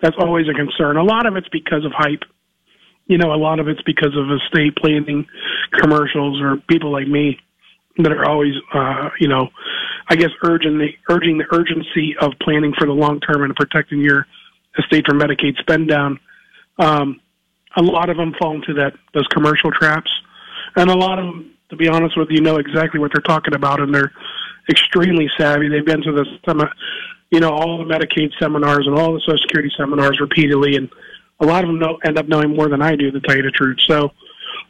that's 0.00 0.16
always 0.18 0.46
a 0.48 0.54
concern. 0.54 0.96
A 0.96 1.04
lot 1.04 1.26
of 1.26 1.36
it's 1.36 1.48
because 1.48 1.84
of 1.84 1.92
hype 1.92 2.24
you 3.06 3.18
know, 3.18 3.32
a 3.32 3.36
lot 3.36 3.60
of 3.60 3.68
it's 3.68 3.82
because 3.82 4.16
of 4.16 4.26
estate 4.30 4.76
planning 4.76 5.26
commercials 5.78 6.40
or 6.40 6.56
people 6.68 6.90
like 6.90 7.06
me 7.06 7.38
that 7.98 8.12
are 8.12 8.28
always, 8.28 8.54
uh, 8.72 9.10
you 9.20 9.28
know, 9.28 9.48
I 10.08 10.16
guess 10.16 10.30
urging 10.42 10.78
the 10.78 10.88
urging 11.08 11.38
the 11.38 11.44
urgency 11.52 12.16
of 12.20 12.32
planning 12.40 12.72
for 12.76 12.86
the 12.86 12.92
long 12.92 13.20
term 13.20 13.42
and 13.42 13.54
protecting 13.54 14.00
your 14.00 14.26
estate 14.78 15.04
from 15.06 15.20
Medicaid 15.20 15.56
spend 15.58 15.88
down. 15.88 16.18
Um, 16.78 17.20
a 17.76 17.82
lot 17.82 18.08
of 18.08 18.16
them 18.16 18.34
fall 18.38 18.54
into 18.54 18.74
that 18.74 18.94
those 19.12 19.26
commercial 19.28 19.70
traps, 19.70 20.10
and 20.76 20.90
a 20.90 20.94
lot 20.94 21.18
of 21.18 21.26
them, 21.26 21.53
to 21.70 21.76
be 21.76 21.88
honest 21.88 22.16
with 22.16 22.30
you, 22.30 22.40
know 22.40 22.56
exactly 22.56 23.00
what 23.00 23.12
they're 23.12 23.22
talking 23.22 23.54
about, 23.54 23.80
and 23.80 23.94
they're 23.94 24.12
extremely 24.68 25.28
savvy. 25.36 25.68
They've 25.68 25.84
been 25.84 26.02
to 26.02 26.12
the, 26.12 26.68
you 27.30 27.40
know, 27.40 27.50
all 27.50 27.78
the 27.78 27.84
Medicaid 27.84 28.32
seminars 28.38 28.86
and 28.86 28.98
all 28.98 29.12
the 29.12 29.20
Social 29.20 29.38
Security 29.38 29.72
seminars 29.76 30.20
repeatedly, 30.20 30.76
and 30.76 30.88
a 31.40 31.46
lot 31.46 31.64
of 31.64 31.68
them 31.68 31.78
know, 31.78 31.98
end 32.04 32.18
up 32.18 32.28
knowing 32.28 32.54
more 32.54 32.68
than 32.68 32.80
I 32.82 32.96
do, 32.96 33.10
to 33.10 33.20
tell 33.20 33.36
you 33.36 33.42
the 33.42 33.50
truth. 33.50 33.78
So 33.86 34.12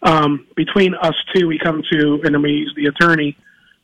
um, 0.03 0.47
between 0.57 0.95
us 0.95 1.15
two, 1.35 1.47
we 1.47 1.59
come 1.59 1.83
to, 1.93 2.21
and 2.25 2.35
then 2.35 2.43
we 2.43 2.51
use 2.51 2.73
the 2.77 2.87
attorney, 2.87 3.37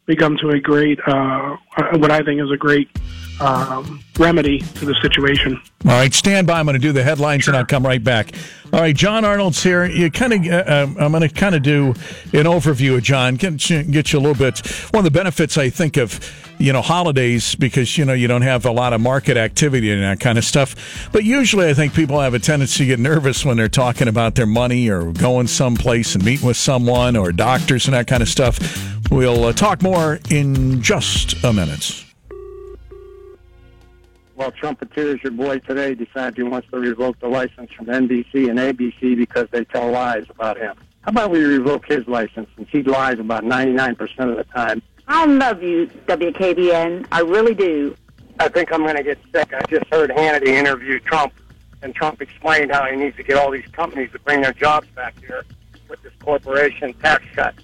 we 0.07 0.17
come 0.17 0.37
to 0.38 0.50
a 0.50 0.61
great, 0.61 0.99
uh, 1.07 1.57
what 1.93 2.11
I 2.11 2.21
think 2.23 2.40
is 2.40 2.50
a 2.50 2.57
great 2.57 2.88
um, 3.40 4.02
remedy 4.19 4.59
to 4.59 4.85
the 4.85 4.95
situation. 5.02 5.61
All 5.85 5.93
right, 5.93 6.12
stand 6.12 6.47
by. 6.47 6.59
I'm 6.59 6.67
going 6.67 6.75
to 6.75 6.81
do 6.81 6.93
the 6.93 7.02
headlines 7.02 7.45
sure. 7.45 7.55
and 7.55 7.59
I'll 7.59 7.67
come 7.67 7.85
right 7.85 8.02
back. 8.02 8.33
All 8.73 8.79
right, 8.79 8.95
John 8.95 9.25
Arnold's 9.25 9.61
here. 9.61 9.85
You 9.85 10.12
kind 10.12 10.33
of, 10.33 10.47
uh, 10.47 10.65
um, 10.67 10.97
I'm 11.00 11.11
going 11.11 11.29
to 11.29 11.35
kind 11.35 11.57
of 11.57 11.62
do 11.65 11.89
an 12.33 12.47
overview 12.47 12.97
of 12.97 13.03
John, 13.03 13.35
get 13.35 13.69
you, 13.69 13.83
get 13.83 14.12
you 14.12 14.21
a 14.21 14.23
little 14.23 14.37
bit. 14.37 14.65
One 14.93 15.00
of 15.00 15.05
the 15.05 15.11
benefits 15.11 15.59
I 15.59 15.71
think 15.71 15.97
of, 15.97 16.21
you 16.59 16.73
know, 16.73 16.81
holidays 16.81 17.57
because 17.57 17.99
you 17.99 18.05
know 18.05 18.12
you 18.12 18.29
don't 18.29 18.43
have 18.43 18.67
a 18.67 18.71
lot 18.71 18.93
of 18.93 19.00
market 19.00 19.37
activity 19.37 19.91
and 19.91 20.03
that 20.03 20.21
kind 20.21 20.39
of 20.39 20.45
stuff. 20.45 21.09
But 21.11 21.25
usually, 21.25 21.69
I 21.69 21.75
think 21.75 21.95
people 21.95 22.21
have 22.21 22.35
a 22.35 22.39
tendency 22.39 22.85
to 22.85 22.87
get 22.87 23.00
nervous 23.00 23.45
when 23.45 23.57
they're 23.57 23.69
talking 23.69 24.07
about 24.07 24.37
their 24.37 24.47
money 24.47 24.89
or 24.89 25.11
going 25.15 25.49
someplace 25.49 26.15
and 26.15 26.25
meeting 26.25 26.47
with 26.47 26.57
someone 26.57 27.17
or 27.17 27.33
doctors 27.33 27.87
and 27.87 27.95
that 27.95 28.07
kind 28.07 28.23
of 28.23 28.29
stuff. 28.29 28.61
We'll 29.11 29.47
uh, 29.47 29.53
talk 29.53 29.83
more 29.83 30.21
in 30.31 30.81
just 30.81 31.43
a 31.43 31.53
minute. 31.53 32.05
Well, 34.41 34.53
Trumpeteers, 34.53 35.23
your 35.23 35.33
boy 35.33 35.59
today 35.59 35.95
decided 35.95 36.39
he 36.39 36.43
wants 36.45 36.67
to 36.71 36.79
revoke 36.79 37.21
the 37.21 37.29
license 37.29 37.71
from 37.73 37.85
NBC 37.89 38.49
and 38.49 38.59
ABC 38.59 39.15
because 39.15 39.47
they 39.51 39.67
tell 39.67 39.91
lies 39.91 40.25
about 40.31 40.57
him. 40.57 40.75
How 41.03 41.11
about 41.11 41.31
we 41.31 41.45
revoke 41.45 41.85
his 41.85 42.09
license 42.09 42.49
since 42.57 42.71
he 42.73 42.83
lies 42.83 43.19
about 43.19 43.45
99% 43.45 44.01
of 44.31 44.39
the 44.39 44.45
time? 44.45 44.81
I 45.07 45.27
love 45.27 45.63
you, 45.63 45.89
WKBN. 46.07 47.07
I 47.13 47.21
really 47.21 47.53
do. 47.53 47.95
I 48.39 48.49
think 48.49 48.73
I'm 48.73 48.81
going 48.81 48.97
to 48.97 49.03
get 49.03 49.19
sick. 49.31 49.53
I 49.53 49.61
just 49.69 49.85
heard 49.93 50.09
Hannity 50.09 50.49
interview 50.49 51.01
Trump, 51.01 51.35
and 51.83 51.95
Trump 51.95 52.23
explained 52.23 52.73
how 52.73 52.87
he 52.91 52.97
needs 52.97 53.19
to 53.19 53.23
get 53.23 53.37
all 53.37 53.51
these 53.51 53.69
companies 53.73 54.11
to 54.13 54.19
bring 54.21 54.41
their 54.41 54.55
jobs 54.55 54.89
back 54.97 55.21
here 55.21 55.45
with 55.91 56.03
this 56.03 56.15
corporation 56.25 56.95
tax 56.95 57.23
cut. 57.35 57.55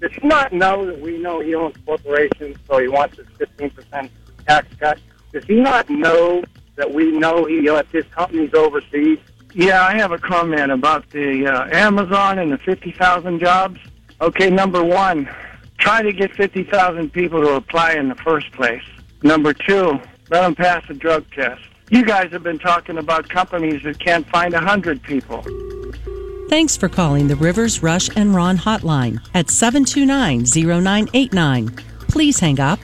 Does 0.00 0.12
he 0.12 0.26
not 0.26 0.50
know 0.54 0.86
that 0.86 0.98
we 0.98 1.18
know 1.18 1.40
he 1.40 1.54
owns 1.54 1.76
corporations, 1.84 2.56
so 2.66 2.78
he 2.78 2.88
wants 2.88 3.18
his 3.18 3.26
15% 3.38 4.08
tax 4.46 4.66
cut? 4.80 4.98
Does 5.32 5.44
he 5.46 5.56
not 5.56 5.88
know 5.88 6.44
that 6.76 6.92
we 6.92 7.10
know 7.10 7.44
he 7.46 7.70
left 7.70 7.92
his 7.92 8.04
companies 8.06 8.52
overseas? 8.54 9.18
Yeah, 9.54 9.82
I 9.82 9.96
have 9.96 10.12
a 10.12 10.18
comment 10.18 10.70
about 10.70 11.08
the 11.10 11.46
uh, 11.46 11.68
Amazon 11.72 12.38
and 12.38 12.52
the 12.52 12.58
50,000 12.58 13.38
jobs. 13.38 13.80
Okay, 14.20 14.50
number 14.50 14.82
one, 14.82 15.28
try 15.78 16.02
to 16.02 16.12
get 16.12 16.34
50,000 16.34 17.12
people 17.12 17.42
to 17.42 17.54
apply 17.54 17.94
in 17.94 18.08
the 18.08 18.14
first 18.16 18.52
place. 18.52 18.84
Number 19.22 19.52
two, 19.52 20.00
let 20.30 20.42
them 20.42 20.54
pass 20.54 20.84
a 20.88 20.94
drug 20.94 21.24
test. 21.32 21.62
You 21.90 22.04
guys 22.04 22.30
have 22.32 22.42
been 22.42 22.58
talking 22.58 22.98
about 22.98 23.28
companies 23.28 23.82
that 23.82 23.98
can't 23.98 24.26
find 24.28 24.54
100 24.54 25.02
people. 25.02 25.44
Thanks 26.48 26.76
for 26.76 26.88
calling 26.88 27.28
the 27.28 27.36
Rivers 27.36 27.82
Rush 27.82 28.14
and 28.16 28.34
Ron 28.34 28.58
hotline 28.58 29.20
at 29.34 29.50
729 29.50 30.44
0989. 30.44 31.68
Please 32.08 32.40
hang 32.40 32.60
up 32.60 32.78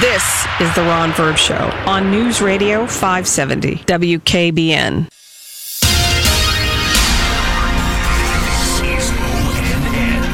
this 0.00 0.46
is 0.60 0.72
the 0.76 0.82
Ron 0.82 1.12
Verb 1.12 1.36
Show 1.36 1.72
on 1.86 2.08
News 2.08 2.40
Radio 2.40 2.86
570 2.86 3.78
WKBN. 3.78 5.08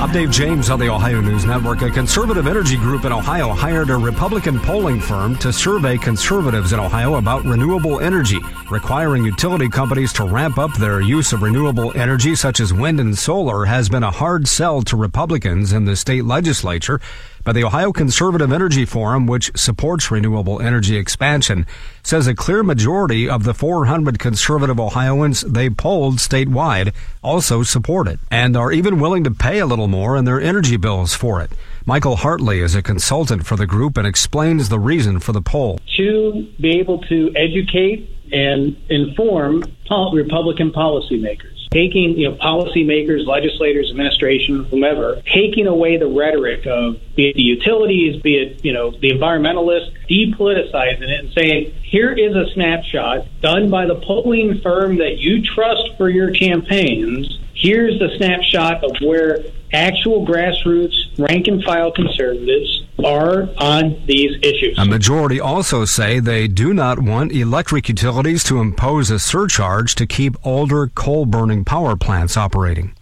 I'm 0.01 0.13
Dave 0.13 0.31
James 0.31 0.69
on 0.71 0.79
the 0.79 0.89
Ohio 0.89 1.21
News 1.23 1.47
Network. 1.47 1.81
A 1.83 1.91
conservative 1.91 2.47
energy 2.47 2.77
group 2.77 3.05
in 3.05 3.13
Ohio 3.13 3.49
hired 3.49 3.91
a 3.91 3.97
Republican 3.97 4.61
polling 4.61 5.01
firm 5.01 5.37
to 5.39 5.53
survey 5.53 5.97
conservatives 5.97 6.73
in 6.73 6.79
Ohio 6.79 7.17
about 7.17 7.45
renewable 7.45 8.01
energy, 8.01 8.39
requiring 8.71 9.25
utility 9.25 9.69
companies 9.69 10.13
to 10.13 10.25
ramp 10.25 10.57
up 10.57 10.73
their 10.75 11.01
use 11.01 11.33
of 11.33 11.43
renewable 11.43 11.91
energy, 11.97 12.37
such 12.37 12.61
as 12.61 12.73
wind 12.73 13.01
and 13.01 13.19
solar, 13.19 13.65
has 13.65 13.89
been 13.89 14.03
a 14.03 14.11
hard 14.11 14.47
sell 14.47 14.83
to 14.83 14.97
Republicans 14.97 15.73
in 15.73 15.85
the 15.85 15.97
state 15.97 16.25
legislature 16.25 17.01
but 17.45 17.55
the 17.55 17.65
Ohio 17.65 17.93
Conservative 17.93 18.53
Energy 18.53 18.85
Forum, 18.85 19.27
which 19.27 19.51
supports 19.57 20.11
renewable 20.11 20.61
energy 20.61 20.97
expansion, 20.97 21.67
says 22.03 22.27
a 22.27 22.35
clear 22.35 22.63
majority 22.63 23.29
of 23.29 23.45
the 23.45 23.55
400 23.55 24.19
conservative 24.19 24.81
Ohioans 24.81 25.43
they 25.43 25.71
polled 25.71 26.17
statewide 26.19 26.93
also 27.23 27.63
support 27.63 28.09
it 28.09 28.19
and 28.31 28.57
are 28.57 28.73
even 28.73 29.01
willing 29.01 29.25
to 29.25 29.31
pay 29.31 29.59
a 29.59 29.67
little 29.67 29.89
more 29.89 30.17
in 30.17 30.25
their 30.25 30.41
energy 30.41 30.77
bills 30.77 31.15
for 31.15 31.41
it. 31.41 31.51
Michael 31.85 32.17
Hartley 32.17 32.61
is 32.61 32.75
a 32.75 32.83
consultant 32.83 33.47
for 33.47 33.57
the 33.57 33.67
group 33.67 33.97
and 33.97 34.07
explains 34.07 34.69
the 34.69 34.79
reason 34.79 35.21
for 35.21 35.33
the 35.33 35.43
poll. 35.43 35.81
To 35.97 36.53
be 36.61 36.79
able 36.79 36.99
to 37.03 37.33
educate 37.35 38.11
and 38.33 38.77
inform 38.89 39.65
Republican 40.13 40.71
policymakers 40.71 41.58
taking 41.71 42.17
you 42.19 42.31
know 42.31 42.37
policymakers, 42.37 43.27
legislators, 43.27 43.91
administration, 43.91 44.65
whomever, 44.65 45.21
taking 45.33 45.67
away 45.67 45.97
the 45.97 46.07
rhetoric 46.07 46.67
of 46.67 46.97
be 47.15 47.29
it 47.29 47.35
the 47.35 47.43
utilities, 47.43 48.21
be 48.23 48.37
it 48.37 48.65
you 48.65 48.73
know 48.73 48.91
the 48.91 49.11
environmentalists, 49.11 49.93
depoliticizing 50.09 51.03
it 51.03 51.21
and 51.25 51.33
saying 51.33 51.73
here 51.83 52.13
is 52.13 52.35
a 52.35 52.51
snapshot 52.53 53.27
done 53.41 53.71
by 53.71 53.87
the 53.87 53.95
polling 53.95 54.61
firm 54.61 54.99
that 54.99 55.19
you 55.19 55.43
trust 55.43 55.97
for 55.97 56.09
your 56.09 56.33
campaigns. 56.33 57.39
Here's 57.59 57.99
the 57.99 58.17
snapshot 58.17 58.85
of 58.85 58.93
where 59.03 59.41
actual 59.73 60.25
grassroots 60.25 60.95
rank 61.19 61.49
and 61.49 61.63
file 61.65 61.91
conservatives 61.91 62.85
are 63.05 63.49
on 63.59 64.01
these 64.07 64.37
issues. 64.43 64.79
A 64.79 64.85
majority 64.85 65.41
also 65.41 65.85
say 65.85 66.21
they 66.21 66.47
do 66.47 66.73
not 66.73 67.01
want 67.01 67.33
electric 67.33 67.89
utilities 67.89 68.45
to 68.45 68.61
impose 68.61 69.11
a 69.11 69.19
surcharge 69.19 69.97
to 69.97 70.07
keep 70.07 70.37
older 70.47 70.87
coal 70.95 71.27
burning 71.27 71.65
power 71.65 71.97
plants 71.97 72.37
operating. 72.37 72.95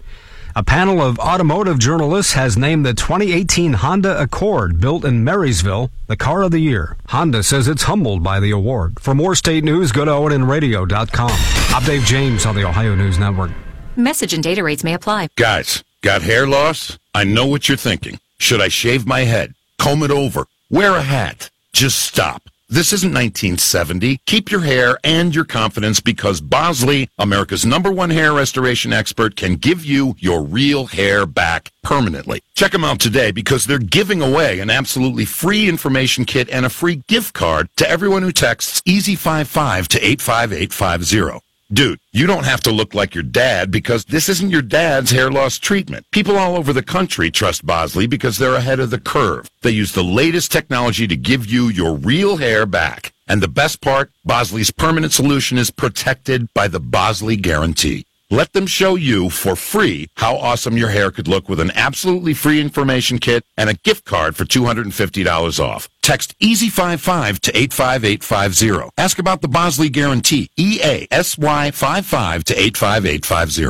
A 0.54 0.62
panel 0.62 1.02
of 1.02 1.18
automotive 1.18 1.78
journalists 1.78 2.32
has 2.32 2.56
named 2.56 2.86
the 2.86 2.94
2018 2.94 3.74
Honda 3.74 4.18
Accord, 4.18 4.80
built 4.80 5.04
in 5.04 5.22
Marysville, 5.22 5.90
the 6.06 6.16
car 6.16 6.40
of 6.40 6.50
the 6.50 6.60
year. 6.60 6.96
Honda 7.08 7.42
says 7.42 7.68
it's 7.68 7.82
humbled 7.82 8.22
by 8.22 8.40
the 8.40 8.52
award. 8.52 8.98
For 9.00 9.14
more 9.14 9.34
state 9.34 9.64
news, 9.64 9.92
go 9.92 10.06
to 10.06 10.12
ONNRadio.com. 10.12 11.30
I'm 11.74 11.84
Dave 11.84 12.04
James 12.04 12.46
on 12.46 12.54
the 12.54 12.64
Ohio 12.64 12.94
News 12.94 13.18
Network. 13.18 13.50
Message 13.96 14.32
and 14.34 14.42
data 14.42 14.62
rates 14.62 14.84
may 14.84 14.94
apply. 14.94 15.28
Guys, 15.36 15.82
got 16.02 16.22
hair 16.22 16.46
loss? 16.46 16.98
I 17.14 17.24
know 17.24 17.46
what 17.46 17.68
you're 17.68 17.76
thinking. 17.78 18.18
Should 18.38 18.60
I 18.60 18.68
shave 18.68 19.06
my 19.06 19.20
head? 19.20 19.54
comb 19.86 20.02
it 20.02 20.10
over, 20.10 20.46
wear 20.68 20.96
a 20.96 21.02
hat. 21.02 21.48
Just 21.72 22.00
stop. 22.00 22.42
This 22.68 22.92
isn't 22.92 23.14
1970. 23.14 24.18
Keep 24.26 24.50
your 24.50 24.62
hair 24.62 24.98
and 25.04 25.32
your 25.32 25.44
confidence 25.44 26.00
because 26.00 26.40
Bosley, 26.40 27.08
America's 27.18 27.64
number 27.64 27.92
one 27.92 28.10
hair 28.10 28.32
restoration 28.32 28.92
expert, 28.92 29.36
can 29.36 29.54
give 29.54 29.84
you 29.84 30.16
your 30.18 30.42
real 30.42 30.86
hair 30.86 31.24
back 31.24 31.70
permanently. 31.84 32.42
Check 32.56 32.72
them 32.72 32.82
out 32.82 32.98
today 32.98 33.30
because 33.30 33.66
they're 33.66 33.78
giving 33.78 34.20
away 34.20 34.58
an 34.58 34.70
absolutely 34.70 35.24
free 35.24 35.68
information 35.68 36.24
kit 36.24 36.50
and 36.50 36.66
a 36.66 36.70
free 36.70 37.02
gift 37.06 37.32
card 37.32 37.68
to 37.76 37.88
everyone 37.88 38.24
who 38.24 38.32
texts 38.32 38.80
EASY55 38.88 39.86
to 39.86 40.04
85850. 40.04 41.45
Dude, 41.72 41.98
you 42.12 42.28
don't 42.28 42.44
have 42.44 42.60
to 42.60 42.70
look 42.70 42.94
like 42.94 43.12
your 43.12 43.24
dad 43.24 43.72
because 43.72 44.04
this 44.04 44.28
isn't 44.28 44.50
your 44.50 44.62
dad's 44.62 45.10
hair 45.10 45.32
loss 45.32 45.58
treatment. 45.58 46.06
People 46.12 46.36
all 46.36 46.54
over 46.56 46.72
the 46.72 46.82
country 46.82 47.28
trust 47.28 47.66
Bosley 47.66 48.06
because 48.06 48.38
they're 48.38 48.54
ahead 48.54 48.78
of 48.78 48.90
the 48.90 49.00
curve. 49.00 49.50
They 49.62 49.72
use 49.72 49.90
the 49.90 50.04
latest 50.04 50.52
technology 50.52 51.08
to 51.08 51.16
give 51.16 51.46
you 51.46 51.66
your 51.66 51.96
real 51.96 52.36
hair 52.36 52.66
back. 52.66 53.12
And 53.26 53.42
the 53.42 53.48
best 53.48 53.80
part, 53.80 54.12
Bosley's 54.24 54.70
permanent 54.70 55.12
solution 55.12 55.58
is 55.58 55.72
protected 55.72 56.46
by 56.54 56.68
the 56.68 56.78
Bosley 56.78 57.34
Guarantee. 57.34 58.06
Let 58.30 58.54
them 58.54 58.66
show 58.66 58.96
you 58.96 59.30
for 59.30 59.54
free 59.54 60.08
how 60.16 60.36
awesome 60.36 60.76
your 60.76 60.88
hair 60.88 61.12
could 61.12 61.28
look 61.28 61.48
with 61.48 61.60
an 61.60 61.70
absolutely 61.76 62.34
free 62.34 62.60
information 62.60 63.18
kit 63.18 63.44
and 63.56 63.70
a 63.70 63.74
gift 63.74 64.04
card 64.04 64.34
for 64.34 64.44
$250 64.44 65.60
off. 65.60 65.88
Text 66.02 66.36
EASY55 66.40 67.38
to 67.38 67.56
85850. 67.56 68.90
Ask 68.98 69.20
about 69.20 69.42
the 69.42 69.48
Bosley 69.48 69.88
Guarantee. 69.88 70.50
EASY55 70.58 72.42
to 72.42 72.60
85850. 72.60 73.64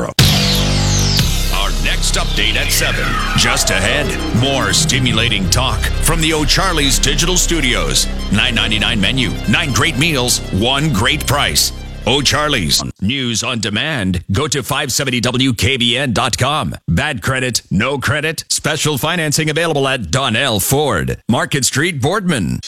Our 1.54 1.70
next 1.84 2.14
update 2.14 2.54
at 2.54 2.72
7. 2.72 3.04
Just 3.38 3.68
ahead, 3.68 4.06
more 4.40 4.72
stimulating 4.72 5.50
talk 5.50 5.80
from 6.02 6.22
the 6.22 6.32
O'Charley's 6.32 6.98
Digital 6.98 7.36
Studios. 7.36 8.06
9.99 8.30 9.00
menu, 9.00 9.30
9 9.50 9.72
great 9.74 9.98
meals, 9.98 10.40
1 10.52 10.94
great 10.94 11.26
price. 11.26 11.72
Oh, 12.06 12.18
O'Charley's. 12.18 12.82
News 13.00 13.42
on 13.42 13.60
demand. 13.60 14.22
Go 14.32 14.46
to 14.48 14.62
570WKBN.com. 14.62 16.74
Bad 16.88 17.22
credit, 17.22 17.62
no 17.70 17.98
credit, 17.98 18.44
special 18.48 18.96
financing 18.96 19.50
available 19.50 19.86
at 19.88 20.10
Donnell 20.10 20.60
Ford. 20.60 21.20
Market 21.28 21.64
Street, 21.64 22.00
Boardman. 22.00 22.60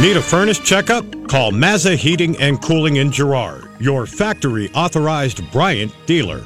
Need 0.00 0.16
a 0.16 0.22
furnace 0.22 0.58
checkup? 0.58 1.04
Call 1.28 1.52
Mazza 1.52 1.94
Heating 1.96 2.40
and 2.40 2.62
Cooling 2.62 2.96
in 2.96 3.12
Girard, 3.12 3.68
your 3.80 4.06
factory 4.06 4.70
authorized 4.72 5.50
Bryant 5.52 5.92
dealer. 6.06 6.42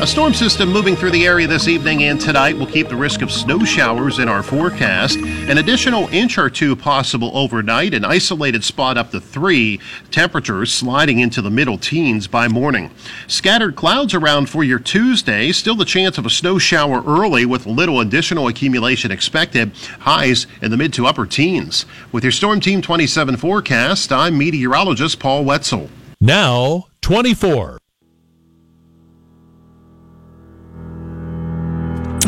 A 0.00 0.06
storm 0.06 0.32
system 0.32 0.70
moving 0.72 0.94
through 0.94 1.10
the 1.10 1.26
area 1.26 1.48
this 1.48 1.66
evening 1.66 2.04
and 2.04 2.20
tonight 2.20 2.56
will 2.56 2.68
keep 2.68 2.88
the 2.88 2.94
risk 2.94 3.20
of 3.20 3.32
snow 3.32 3.64
showers 3.64 4.20
in 4.20 4.28
our 4.28 4.44
forecast. 4.44 5.18
An 5.18 5.58
additional 5.58 6.06
inch 6.10 6.38
or 6.38 6.48
two 6.48 6.76
possible 6.76 7.36
overnight, 7.36 7.92
an 7.92 8.04
isolated 8.04 8.62
spot 8.62 8.96
up 8.96 9.10
to 9.10 9.20
three. 9.20 9.80
Temperatures 10.12 10.72
sliding 10.72 11.18
into 11.18 11.42
the 11.42 11.50
middle 11.50 11.78
teens 11.78 12.28
by 12.28 12.46
morning. 12.46 12.92
Scattered 13.26 13.74
clouds 13.74 14.14
around 14.14 14.48
for 14.48 14.62
your 14.62 14.78
Tuesday. 14.78 15.50
Still 15.50 15.74
the 15.74 15.84
chance 15.84 16.16
of 16.16 16.24
a 16.24 16.30
snow 16.30 16.58
shower 16.58 17.02
early 17.02 17.44
with 17.44 17.66
little 17.66 17.98
additional 17.98 18.46
accumulation 18.46 19.10
expected. 19.10 19.72
Highs 19.98 20.46
in 20.62 20.70
the 20.70 20.76
mid 20.76 20.92
to 20.92 21.06
upper 21.06 21.26
teens. 21.26 21.86
With 22.12 22.22
your 22.22 22.30
Storm 22.30 22.60
Team 22.60 22.82
27 22.82 23.36
forecast, 23.36 24.12
I'm 24.12 24.38
meteorologist 24.38 25.18
Paul 25.18 25.44
Wetzel. 25.44 25.90
Now 26.20 26.86
24. 27.00 27.78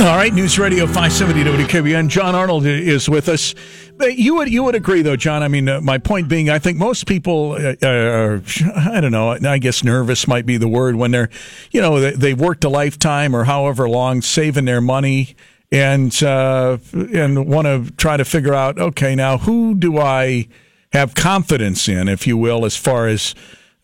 All 0.00 0.16
right, 0.16 0.32
News 0.32 0.58
Radio 0.58 0.86
570 0.86 1.44
WKBN. 1.66 2.08
John 2.08 2.34
Arnold 2.34 2.64
is 2.64 3.06
with 3.06 3.28
us. 3.28 3.54
You 4.00 4.36
would 4.36 4.50
you 4.50 4.62
would 4.62 4.74
agree 4.74 5.02
though, 5.02 5.14
John? 5.14 5.42
I 5.42 5.48
mean, 5.48 5.68
uh, 5.68 5.82
my 5.82 5.98
point 5.98 6.26
being, 6.26 6.48
I 6.48 6.58
think 6.58 6.78
most 6.78 7.06
people 7.06 7.52
uh, 7.52 7.74
are, 7.86 8.42
I 8.76 9.02
don't 9.02 9.12
know, 9.12 9.32
I 9.32 9.58
guess 9.58 9.84
nervous 9.84 10.26
might 10.26 10.46
be 10.46 10.56
the 10.56 10.68
word 10.68 10.96
when 10.96 11.10
they're, 11.10 11.28
you 11.70 11.82
know, 11.82 12.00
they, 12.00 12.12
they've 12.12 12.40
worked 12.40 12.64
a 12.64 12.70
lifetime 12.70 13.36
or 13.36 13.44
however 13.44 13.90
long 13.90 14.22
saving 14.22 14.64
their 14.64 14.80
money 14.80 15.36
and 15.70 16.22
uh, 16.22 16.78
and 16.94 17.46
want 17.46 17.66
to 17.66 17.92
try 17.98 18.16
to 18.16 18.24
figure 18.24 18.54
out, 18.54 18.78
okay, 18.78 19.14
now 19.14 19.36
who 19.36 19.74
do 19.74 19.98
I 19.98 20.48
have 20.94 21.14
confidence 21.14 21.90
in, 21.90 22.08
if 22.08 22.26
you 22.26 22.38
will, 22.38 22.64
as 22.64 22.74
far 22.74 23.06
as 23.06 23.34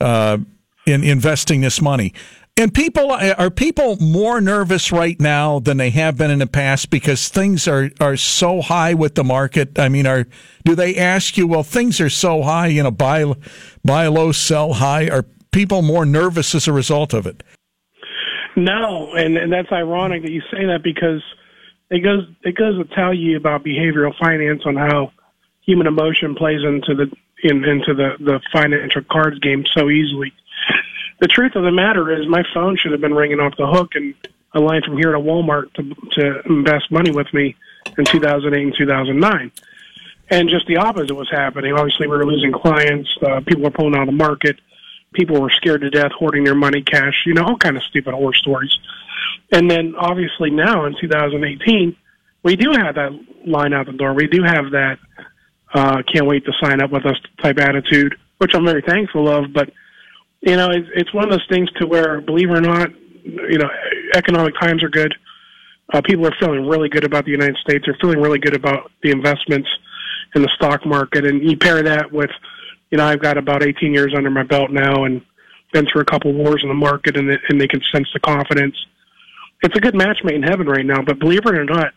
uh, 0.00 0.38
in 0.86 1.04
investing 1.04 1.60
this 1.60 1.82
money? 1.82 2.14
And 2.58 2.72
people 2.72 3.12
uh, 3.12 3.34
are 3.36 3.50
people 3.50 3.96
more 3.96 4.40
nervous 4.40 4.90
right 4.90 5.20
now 5.20 5.58
than 5.58 5.76
they 5.76 5.90
have 5.90 6.16
been 6.16 6.30
in 6.30 6.38
the 6.38 6.46
past 6.46 6.88
because 6.88 7.28
things 7.28 7.68
are, 7.68 7.90
are 8.00 8.16
so 8.16 8.62
high 8.62 8.94
with 8.94 9.14
the 9.14 9.24
market. 9.24 9.78
I 9.78 9.90
mean, 9.90 10.06
are 10.06 10.26
do 10.64 10.74
they 10.74 10.96
ask 10.96 11.36
you, 11.36 11.46
well, 11.46 11.62
things 11.62 12.00
are 12.00 12.08
so 12.08 12.42
high, 12.42 12.68
you 12.68 12.82
know, 12.82 12.90
buy 12.90 13.30
buy 13.84 14.06
low, 14.06 14.32
sell 14.32 14.72
high? 14.74 15.08
Are 15.08 15.26
people 15.52 15.82
more 15.82 16.06
nervous 16.06 16.54
as 16.54 16.66
a 16.66 16.72
result 16.72 17.12
of 17.12 17.26
it? 17.26 17.42
No, 18.56 19.12
and, 19.14 19.36
and 19.36 19.52
that's 19.52 19.70
ironic 19.70 20.22
that 20.22 20.32
you 20.32 20.40
say 20.50 20.64
that 20.64 20.82
because 20.82 21.22
it 21.90 22.00
goes 22.00 22.26
it 22.42 22.56
goes 22.56 22.78
to 22.78 22.94
tell 22.94 23.12
you 23.12 23.36
about 23.36 23.64
behavioral 23.64 24.16
finance 24.18 24.62
on 24.64 24.76
how 24.76 25.12
human 25.60 25.86
emotion 25.86 26.34
plays 26.34 26.60
into 26.64 26.94
the 26.94 27.12
in, 27.42 27.64
into 27.64 27.92
the 27.92 28.16
the 28.18 28.40
financial 28.50 29.02
cards 29.10 29.38
game 29.40 29.66
so 29.76 29.90
easily 29.90 30.32
the 31.20 31.28
truth 31.28 31.54
of 31.54 31.64
the 31.64 31.72
matter 31.72 32.12
is 32.12 32.28
my 32.28 32.42
phone 32.52 32.76
should 32.76 32.92
have 32.92 33.00
been 33.00 33.14
ringing 33.14 33.40
off 33.40 33.56
the 33.56 33.66
hook 33.66 33.92
and 33.94 34.14
a 34.54 34.60
line 34.60 34.82
from 34.82 34.96
here 34.96 35.12
to 35.12 35.18
Walmart 35.18 35.72
to 35.74 35.94
to 36.12 36.42
invest 36.46 36.90
money 36.90 37.10
with 37.10 37.32
me 37.32 37.56
in 37.98 38.04
2008 38.04 38.62
and 38.62 38.74
2009. 38.76 39.52
And 40.28 40.48
just 40.48 40.66
the 40.66 40.78
opposite 40.78 41.14
was 41.14 41.30
happening. 41.30 41.72
Obviously, 41.72 42.08
we 42.08 42.16
were 42.16 42.26
losing 42.26 42.52
clients. 42.52 43.08
Uh, 43.22 43.40
people 43.46 43.62
were 43.62 43.70
pulling 43.70 43.94
out 43.94 44.02
of 44.02 44.06
the 44.06 44.12
market. 44.12 44.58
People 45.12 45.40
were 45.40 45.50
scared 45.50 45.82
to 45.82 45.90
death, 45.90 46.10
hoarding 46.18 46.42
their 46.42 46.54
money, 46.54 46.82
cash. 46.82 47.14
You 47.26 47.34
know, 47.34 47.44
all 47.44 47.56
kind 47.56 47.76
of 47.76 47.82
stupid 47.84 48.12
horror 48.12 48.34
stories. 48.34 48.76
And 49.52 49.70
then, 49.70 49.94
obviously, 49.96 50.50
now 50.50 50.86
in 50.86 50.96
2018, 51.00 51.96
we 52.42 52.56
do 52.56 52.72
have 52.72 52.96
that 52.96 53.12
line 53.46 53.72
out 53.72 53.86
the 53.86 53.92
door. 53.92 54.14
We 54.14 54.26
do 54.26 54.42
have 54.42 54.72
that 54.72 54.98
uh, 55.72 56.02
can't 56.12 56.26
wait 56.26 56.44
to 56.46 56.52
sign 56.60 56.82
up 56.82 56.90
with 56.90 57.06
us 57.06 57.16
type 57.40 57.58
attitude, 57.60 58.16
which 58.38 58.52
I'm 58.54 58.64
very 58.64 58.82
thankful 58.82 59.28
of. 59.28 59.52
But 59.52 59.70
you 60.46 60.56
know, 60.56 60.70
it's, 60.70 60.88
it's 60.94 61.12
one 61.12 61.24
of 61.24 61.30
those 61.30 61.46
things 61.50 61.68
to 61.80 61.86
where, 61.86 62.20
believe 62.20 62.48
it 62.50 62.56
or 62.56 62.60
not, 62.60 62.88
you 63.24 63.58
know, 63.58 63.68
economic 64.14 64.54
times 64.60 64.82
are 64.84 64.88
good. 64.88 65.12
Uh, 65.92 66.00
people 66.02 66.26
are 66.26 66.34
feeling 66.38 66.66
really 66.66 66.88
good 66.88 67.04
about 67.04 67.24
the 67.24 67.32
United 67.32 67.56
States. 67.56 67.84
They're 67.84 67.98
feeling 68.00 68.20
really 68.20 68.38
good 68.38 68.54
about 68.54 68.90
the 69.02 69.10
investments 69.10 69.68
in 70.34 70.42
the 70.42 70.50
stock 70.54 70.86
market. 70.86 71.26
And 71.26 71.42
you 71.42 71.56
pair 71.56 71.82
that 71.82 72.12
with, 72.12 72.30
you 72.90 72.98
know, 72.98 73.04
I've 73.04 73.20
got 73.20 73.36
about 73.36 73.64
18 73.64 73.92
years 73.92 74.14
under 74.16 74.30
my 74.30 74.44
belt 74.44 74.70
now 74.70 75.04
and 75.04 75.20
been 75.72 75.86
through 75.92 76.02
a 76.02 76.06
couple 76.06 76.32
wars 76.32 76.60
in 76.62 76.68
the 76.68 76.74
market 76.74 77.16
and, 77.16 77.28
and 77.48 77.60
they 77.60 77.66
can 77.68 77.80
sense 77.92 78.08
the 78.14 78.20
confidence. 78.20 78.76
It's 79.62 79.76
a 79.76 79.80
good 79.80 79.96
match 79.96 80.18
made 80.22 80.36
in 80.36 80.42
heaven 80.44 80.68
right 80.68 80.86
now, 80.86 81.02
but 81.02 81.18
believe 81.18 81.40
it 81.44 81.58
or 81.58 81.64
not, 81.64 81.92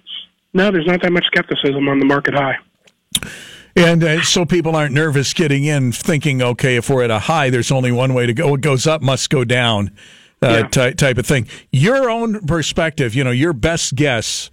no, 0.54 0.72
there's 0.72 0.88
not 0.88 1.04
that 1.04 1.12
much 1.12 1.26
skepticism 1.26 1.88
on 1.88 2.00
the 2.00 2.06
market 2.06 2.34
high. 2.34 2.58
And 3.76 4.04
uh, 4.04 4.22
so 4.24 4.46
people 4.46 4.76
aren't 4.76 4.94
nervous 4.94 5.34
getting 5.34 5.64
in, 5.64 5.92
thinking, 5.92 6.42
okay, 6.42 6.76
if 6.76 6.90
we're 6.90 7.04
at 7.04 7.12
a 7.12 7.20
high, 7.20 7.50
there's 7.50 7.72
only 7.72 7.92
one 7.92 8.14
way 8.14 8.26
to 8.26 8.34
go. 8.34 8.50
What 8.50 8.62
goes 8.62 8.88
up 8.88 9.02
must 9.02 9.30
go 9.30 9.44
down, 9.44 9.92
uh, 10.42 10.48
yeah. 10.50 10.68
ty- 10.68 10.94
type 10.94 11.18
of 11.18 11.26
thing. 11.26 11.48
Your 11.72 12.10
own 12.10 12.46
perspective, 12.46 13.16
you 13.16 13.24
know, 13.24 13.32
your 13.32 13.54
best 13.54 13.96
guess. 13.96 14.52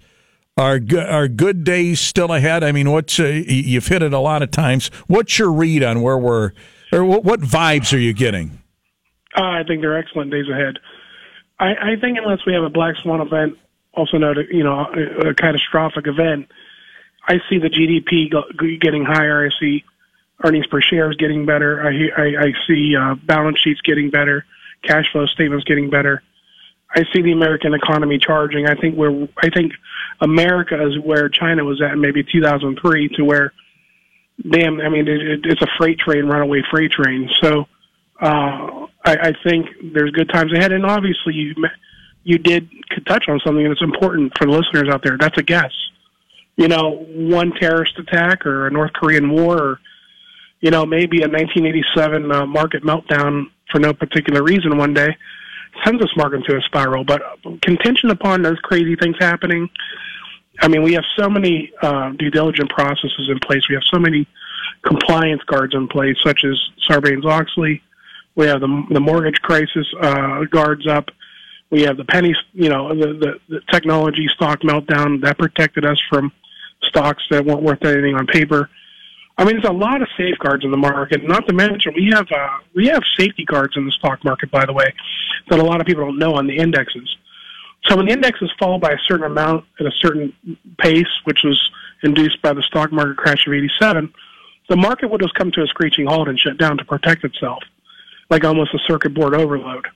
Are 0.57 0.79
are 0.97 1.27
good 1.27 1.63
days 1.63 1.99
still 1.99 2.33
ahead? 2.33 2.63
I 2.63 2.71
mean, 2.71 2.89
what's 2.89 3.19
uh, 3.19 3.25
you've 3.25 3.85
hit 3.85 4.01
it 4.01 4.11
a 4.11 4.19
lot 4.19 4.41
of 4.41 4.49
times. 4.49 4.87
What's 5.05 5.37
your 5.37 5.51
read 5.51 5.83
on 5.83 6.01
where 6.01 6.17
we're, 6.17 6.53
or 6.91 7.05
what, 7.05 7.23
what 7.23 7.41
vibes 7.41 7.93
are 7.93 7.99
you 7.99 8.11
getting? 8.11 8.59
Uh, 9.35 9.43
I 9.43 9.63
think 9.67 9.81
they're 9.81 9.95
excellent 9.95 10.31
days 10.31 10.49
ahead. 10.49 10.79
I, 11.59 11.93
I 11.93 11.95
think 12.01 12.17
unless 12.17 12.39
we 12.47 12.53
have 12.53 12.63
a 12.63 12.71
black 12.71 12.95
swan 13.03 13.21
event, 13.21 13.55
also 13.93 14.17
known, 14.17 14.35
you 14.51 14.63
know, 14.63 14.87
a 15.27 15.35
catastrophic 15.35 16.07
event, 16.07 16.49
I 17.27 17.41
see 17.49 17.59
the 17.59 17.69
GDP 17.69 18.79
getting 18.79 19.03
higher. 19.03 19.45
I 19.45 19.59
see 19.59 19.83
earnings 20.43 20.67
per 20.67 20.81
share 20.81 21.11
is 21.11 21.17
getting 21.17 21.45
better. 21.45 21.81
I 21.81 22.21
I, 22.21 22.43
I 22.45 22.53
see 22.67 22.95
uh, 22.95 23.15
balance 23.15 23.59
sheets 23.59 23.81
getting 23.81 24.09
better, 24.09 24.45
cash 24.83 25.11
flow 25.11 25.25
statements 25.25 25.65
getting 25.65 25.89
better. 25.89 26.23
I 26.89 27.03
see 27.13 27.21
the 27.21 27.33
American 27.33 27.73
economy 27.73 28.17
charging. 28.17 28.67
I 28.67 28.75
think 28.75 28.95
we're 28.95 29.27
I 29.37 29.49
think 29.49 29.73
America 30.21 30.81
is 30.87 30.97
where 30.99 31.27
China 31.27 31.65
was 31.65 31.81
at 31.81 31.97
maybe 31.97 32.23
2003 32.23 33.09
to 33.09 33.23
where, 33.23 33.51
damn, 34.49 34.79
I 34.79 34.89
mean 34.89 35.07
it, 35.07 35.21
it, 35.21 35.39
it's 35.45 35.61
a 35.61 35.67
freight 35.77 35.99
train, 35.99 36.25
runaway 36.25 36.61
freight 36.71 36.91
train. 36.91 37.29
So 37.41 37.67
uh, 38.21 38.87
I, 39.03 39.17
I 39.17 39.33
think 39.43 39.67
there's 39.93 40.11
good 40.11 40.29
times 40.29 40.53
ahead. 40.53 40.71
And 40.71 40.85
obviously 40.85 41.33
you 41.33 41.55
you 42.23 42.37
did 42.37 42.69
touch 43.05 43.25
on 43.27 43.41
something 43.45 43.67
that's 43.67 43.81
important 43.81 44.37
for 44.37 44.45
the 44.45 44.51
listeners 44.51 44.87
out 44.89 45.03
there. 45.03 45.17
That's 45.17 45.37
a 45.37 45.43
guess 45.43 45.73
you 46.57 46.67
know, 46.67 47.05
one 47.13 47.51
terrorist 47.51 47.97
attack 47.99 48.45
or 48.45 48.67
a 48.67 48.71
North 48.71 48.91
Korean 48.93 49.31
war 49.31 49.61
or, 49.61 49.79
you 50.59 50.71
know, 50.71 50.85
maybe 50.85 51.21
a 51.21 51.29
1987 51.29 52.31
uh, 52.31 52.45
market 52.47 52.83
meltdown 52.83 53.45
for 53.71 53.79
no 53.79 53.93
particular 53.93 54.43
reason 54.43 54.77
one 54.77 54.93
day 54.93 55.15
sends 55.85 56.01
this 56.01 56.09
market 56.17 56.37
into 56.37 56.57
a 56.57 56.61
spiral. 56.61 57.03
But 57.03 57.21
contention 57.61 58.09
upon 58.09 58.41
those 58.41 58.57
crazy 58.63 58.95
things 58.95 59.15
happening, 59.19 59.69
I 60.59 60.67
mean, 60.67 60.81
we 60.81 60.93
have 60.93 61.03
so 61.15 61.29
many 61.29 61.71
uh, 61.83 62.09
due 62.17 62.31
diligence 62.31 62.71
processes 62.73 63.29
in 63.29 63.37
place. 63.39 63.69
We 63.69 63.75
have 63.75 63.83
so 63.91 63.99
many 63.99 64.27
compliance 64.81 65.43
guards 65.43 65.75
in 65.75 65.87
place, 65.87 66.17
such 66.23 66.43
as 66.43 66.59
Sarbanes-Oxley. 66.89 67.83
We 68.33 68.47
have 68.47 68.61
the, 68.61 68.85
the 68.89 68.99
mortgage 68.99 69.39
crisis 69.43 69.85
uh, 70.01 70.45
guards 70.45 70.87
up. 70.87 71.09
We 71.69 71.81
have 71.83 71.97
the 71.97 72.05
penny, 72.05 72.33
you 72.53 72.69
know, 72.69 72.89
the, 72.95 73.13
the, 73.13 73.39
the 73.49 73.61
technology 73.71 74.27
stock 74.33 74.61
meltdown 74.61 75.21
that 75.21 75.37
protected 75.37 75.85
us 75.85 76.01
from– 76.09 76.31
stocks 76.83 77.23
that 77.29 77.45
weren't 77.45 77.61
worth 77.61 77.83
anything 77.83 78.15
on 78.15 78.27
paper. 78.27 78.69
I 79.37 79.43
mean, 79.43 79.55
there's 79.55 79.69
a 79.69 79.73
lot 79.73 80.01
of 80.01 80.07
safeguards 80.17 80.63
in 80.63 80.71
the 80.71 80.77
market. 80.77 81.23
Not 81.23 81.47
to 81.47 81.53
mention, 81.53 81.93
we 81.95 82.09
have 82.11 82.27
uh, 82.31 82.57
we 82.73 82.87
have 82.87 83.03
safety 83.17 83.45
guards 83.45 83.77
in 83.77 83.85
the 83.85 83.91
stock 83.91 84.23
market, 84.23 84.49
by 84.49 84.65
the 84.65 84.73
way, 84.73 84.91
that 85.49 85.59
a 85.59 85.63
lot 85.63 85.79
of 85.79 85.85
people 85.85 86.05
don't 86.05 86.17
know 86.17 86.33
on 86.33 86.47
the 86.47 86.57
indexes. 86.57 87.15
So 87.85 87.95
when 87.95 88.07
the 88.07 88.13
indexes 88.13 88.51
fall 88.59 88.79
by 88.79 88.91
a 88.91 88.97
certain 89.07 89.25
amount 89.25 89.65
at 89.79 89.85
a 89.85 89.91
certain 89.91 90.33
pace, 90.79 91.05
which 91.25 91.43
was 91.43 91.71
induced 92.03 92.41
by 92.41 92.53
the 92.53 92.63
stock 92.63 92.91
market 92.91 93.17
crash 93.17 93.45
of 93.45 93.53
'87, 93.53 94.11
the 94.69 94.75
market 94.75 95.11
would 95.11 95.21
just 95.21 95.35
come 95.35 95.51
to 95.51 95.61
a 95.61 95.67
screeching 95.67 96.07
halt 96.07 96.27
and 96.27 96.39
shut 96.39 96.57
down 96.57 96.77
to 96.79 96.85
protect 96.85 97.23
itself, 97.23 97.61
like 98.31 98.43
almost 98.43 98.73
a 98.73 98.79
circuit 98.87 99.13
board 99.13 99.35
overload, 99.35 99.87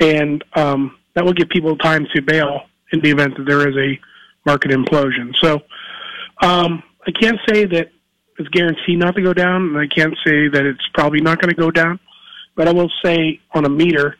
and 0.00 0.42
um, 0.54 0.98
that 1.14 1.24
will 1.24 1.32
give 1.32 1.48
people 1.48 1.76
time 1.76 2.08
to 2.12 2.22
bail 2.22 2.62
in 2.92 3.00
the 3.00 3.10
event 3.10 3.36
that 3.36 3.46
there 3.46 3.68
is 3.68 3.76
a 3.76 4.00
market 4.44 4.72
implosion. 4.72 5.34
So 5.40 5.62
um, 6.40 6.82
I 7.06 7.10
can't 7.12 7.38
say 7.48 7.64
that 7.66 7.90
it's 8.38 8.48
guaranteed 8.48 8.98
not 8.98 9.14
to 9.16 9.22
go 9.22 9.32
down, 9.32 9.62
and 9.62 9.78
I 9.78 9.86
can't 9.86 10.14
say 10.24 10.48
that 10.48 10.64
it's 10.64 10.86
probably 10.94 11.20
not 11.20 11.40
going 11.40 11.50
to 11.50 11.60
go 11.60 11.70
down. 11.70 12.00
But 12.56 12.68
I 12.68 12.72
will 12.72 12.90
say 13.04 13.40
on 13.52 13.64
a 13.64 13.68
meter, 13.68 14.16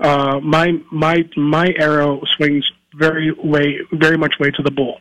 uh, 0.00 0.40
my 0.40 0.72
my 0.92 1.28
my 1.36 1.68
arrow 1.78 2.20
swings 2.36 2.64
very 2.94 3.32
way 3.32 3.78
very 3.92 4.16
much 4.16 4.34
way 4.40 4.50
to 4.50 4.62
the 4.62 4.70
bull. 4.70 5.00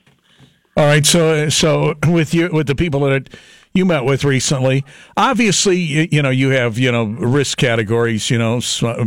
All 0.76 0.86
right, 0.86 1.06
so 1.06 1.50
so 1.50 1.96
with 2.08 2.34
you 2.34 2.50
with 2.52 2.68
the 2.68 2.76
people 2.76 3.00
that 3.02 3.30
you 3.74 3.86
met 3.86 4.06
with 4.06 4.24
recently, 4.24 4.86
obviously 5.16 5.78
you, 5.78 6.08
you 6.12 6.22
know 6.22 6.30
you 6.30 6.50
have 6.50 6.78
you 6.78 6.92
know 6.92 7.06
risk 7.06 7.58
categories, 7.58 8.30
you 8.30 8.38
know 8.38 8.60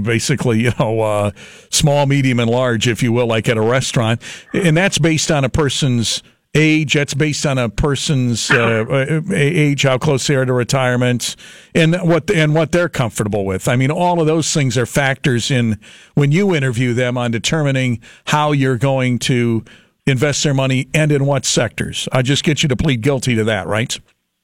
basically 0.03 0.61
you 0.63 0.73
know 0.79 1.01
uh, 1.01 1.31
small, 1.71 2.07
medium, 2.07 2.41
and 2.41 2.51
large, 2.51 2.89
if 2.89 3.03
you 3.03 3.13
will, 3.13 3.27
like 3.27 3.49
at 3.49 3.57
a 3.57 3.63
restaurant, 3.63 4.21
and 4.53 4.77
that's 4.77 4.99
based 4.99 5.31
on 5.31 5.45
a 5.45 5.49
person's 5.49 6.23
age. 6.55 6.95
That's 6.95 7.15
based 7.15 7.47
on 7.47 7.59
a 7.59 7.69
person's 7.69 8.51
uh, 8.51 9.23
age, 9.33 9.83
how 9.83 9.99
close 9.99 10.27
they 10.27 10.35
are 10.35 10.45
to 10.45 10.53
retirement, 10.53 11.37
and 11.75 11.97
what 12.03 12.31
and 12.31 12.55
what 12.55 12.73
they're 12.73 12.89
comfortable 12.89 13.45
with. 13.45 13.69
I 13.69 13.77
mean, 13.77 13.91
all 13.91 14.21
of 14.21 14.27
those 14.27 14.53
things 14.53 14.77
are 14.77 14.87
factors 14.87 15.51
in 15.51 15.79
when 16.15 16.33
you 16.33 16.55
interview 16.55 16.95
them 16.95 17.17
on 17.17 17.31
determining 17.31 18.01
how 18.27 18.53
you're 18.53 18.79
going 18.79 19.19
to 19.21 19.65
invest 20.07 20.43
their 20.43 20.55
money 20.55 20.89
and 20.93 21.13
in 21.13 21.27
what 21.27 21.45
sectors. 21.45 22.09
I 22.13 22.23
just 22.23 22.45
get 22.45 22.63
you 22.63 22.69
to 22.69 22.77
plead 22.77 23.03
guilty 23.03 23.35
to 23.37 23.45
that, 23.45 23.67
right? 23.67 23.99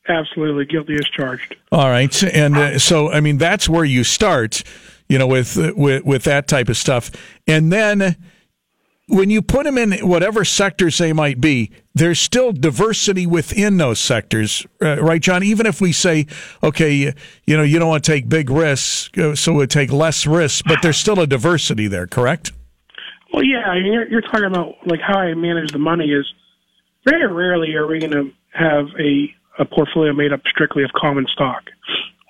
Absolutely, 0.09 0.67
guilty 0.67 0.95
as 0.95 1.07
charged. 1.07 1.57
All 1.73 1.89
right, 1.89 2.23
and 2.23 2.57
uh, 2.57 2.79
so 2.79 3.11
I 3.11 3.21
mean 3.21 3.39
that's 3.39 3.69
where 3.69 3.85
you 3.85 4.05
start, 4.05 4.63
you 5.09 5.19
know, 5.19 5.27
with 5.27 5.57
with 5.77 6.05
with 6.05 6.25
that 6.25 6.47
type 6.47 6.69
of 6.69 6.77
stuff, 6.77 7.11
and 7.49 7.73
then 7.73 8.17
when 9.09 9.31
you 9.31 9.41
put 9.41 9.65
them 9.65 9.79
in 9.79 9.93
whatever 10.07 10.45
sectors 10.45 10.99
they 10.99 11.13
might 11.13 11.41
be, 11.41 11.71
there's 11.95 12.21
still 12.21 12.53
diversity 12.53 13.27
within 13.27 13.77
those 13.77 14.01
sectors, 14.01 14.67
uh, 14.83 15.01
right, 15.01 15.23
John? 15.23 15.43
Even 15.43 15.67
if 15.67 15.81
we 15.81 15.93
say, 15.93 16.27
okay, 16.63 17.15
you, 17.47 17.57
know, 17.57 17.63
you 17.63 17.79
don't 17.79 17.89
want 17.89 18.05
to 18.05 18.11
take 18.13 18.29
big 18.29 18.51
risks, 18.51 19.17
uh, 19.19 19.35
so 19.35 19.53
we 19.53 19.67
take 19.67 19.93
less 19.93 20.27
risks, 20.27 20.63
but 20.67 20.83
there's 20.83 20.97
still 20.97 21.21
a 21.21 21.27
diversity 21.27 21.87
there, 21.87 22.07
correct? 22.07 22.53
Well, 23.33 23.45
yeah, 23.45 23.65
I 23.65 23.81
mean, 23.81 23.93
you're, 23.93 24.09
you're 24.09 24.23
talking 24.23 24.45
about 24.45 24.75
like 24.87 25.01
how 25.01 25.19
I 25.19 25.35
manage 25.35 25.73
the 25.73 25.79
money 25.79 26.07
is 26.07 26.27
very 27.05 27.33
rarely 27.33 27.75
are 27.75 27.87
we 27.87 28.01
going 28.01 28.13
to 28.13 28.33
have 28.53 28.87
a 28.99 29.33
a 29.59 29.65
portfolio 29.65 30.13
made 30.13 30.33
up 30.33 30.41
strictly 30.47 30.83
of 30.83 30.93
common 30.93 31.27
stock 31.33 31.63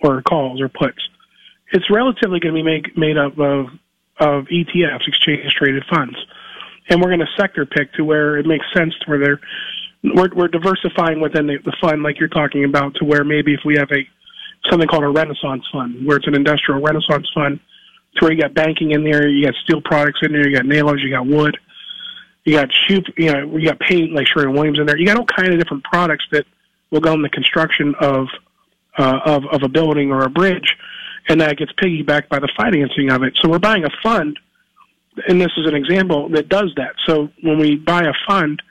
or 0.03 0.23
calls 0.23 0.61
or 0.61 0.69
puts. 0.69 0.99
It's 1.73 1.91
relatively 1.91 2.39
going 2.39 2.55
to 2.55 2.59
be 2.61 2.63
make, 2.63 2.97
made 2.97 3.19
up 3.19 3.39
of 3.39 3.67
of 4.19 4.45
ETFs, 4.47 5.07
exchange 5.07 5.53
traded 5.55 5.85
funds, 5.93 6.17
and 6.89 7.01
we're 7.01 7.09
going 7.09 7.21
to 7.21 7.27
sector 7.37 7.67
pick 7.67 7.93
to 7.95 8.05
where 8.05 8.37
it 8.37 8.47
makes 8.47 8.65
sense 8.75 8.95
to 9.01 9.11
where 9.11 9.19
they're 9.19 9.41
we're, 10.15 10.29
we're 10.35 10.49
diversifying 10.49 11.21
within 11.21 11.47
the, 11.47 11.59
the 11.65 11.75
fund, 11.81 12.03
like 12.03 12.19
you're 12.19 12.29
talking 12.29 12.65
about, 12.65 12.95
to 12.97 13.05
where 13.05 13.25
maybe 13.25 13.55
if 13.55 13.61
we 13.65 13.77
have 13.77 13.91
a 13.93 14.07
something 14.71 14.89
called 14.89 15.05
a 15.05 15.09
Renaissance 15.09 15.65
fund, 15.73 16.07
where 16.07 16.17
it's 16.17 16.27
an 16.27 16.35
industrial 16.35 16.81
Renaissance 16.81 17.29
fund, 17.35 17.61
to 18.17 18.25
where 18.25 18.33
you 18.33 18.41
got 18.41 18.55
banking 18.55 18.93
in 18.93 19.05
there, 19.05 19.29
you 19.29 19.45
got 19.45 19.55
steel 19.65 19.81
products 19.81 20.21
in 20.23 20.33
there, 20.33 20.49
you 20.49 20.57
got 20.57 20.67
nailers, 20.67 21.03
you 21.03 21.11
got 21.11 21.27
wood, 21.27 21.57
you 22.45 22.55
got 22.55 22.69
shoe, 22.73 23.03
you 23.17 23.33
know, 23.33 23.57
you 23.57 23.67
got 23.67 23.79
paint 23.81 24.13
like 24.13 24.27
Sherwin 24.27 24.55
Williams 24.55 24.79
in 24.79 24.87
there. 24.87 24.97
You 24.97 25.07
got 25.07 25.19
all 25.19 25.27
kind 25.27 25.53
of 25.53 25.59
different 25.59 25.85
products 25.85 26.25
that 26.33 26.47
will 26.91 27.01
go 27.01 27.13
in 27.13 27.23
the 27.23 27.29
construction 27.29 27.95
of 28.01 28.29
uh, 28.99 29.21
of 29.25 29.45
of 29.47 29.63
a 29.63 29.69
building 29.69 30.11
or 30.11 30.23
a 30.25 30.31
bridge, 30.31 30.77
and 31.29 31.41
that 31.41 31.59
gets 31.59 31.73
piggybacked 31.73 32.29
by 32.29 32.39
the 32.39 32.49
financing 32.57 33.11
of 33.11 33.23
it. 33.23 33.37
So 33.43 33.49
we're 33.49 33.59
buying 33.59 33.85
a 33.85 33.91
fund, 34.03 34.39
and 35.29 35.41
this 35.41 35.53
is 35.57 35.67
an 35.67 35.75
example 35.75 36.29
that 36.31 36.49
does 36.49 36.73
that. 36.77 36.95
So 37.07 37.31
when 37.43 37.59
we 37.59 37.77
buy 37.77 38.03
a 38.03 38.13
fund, 38.27 38.63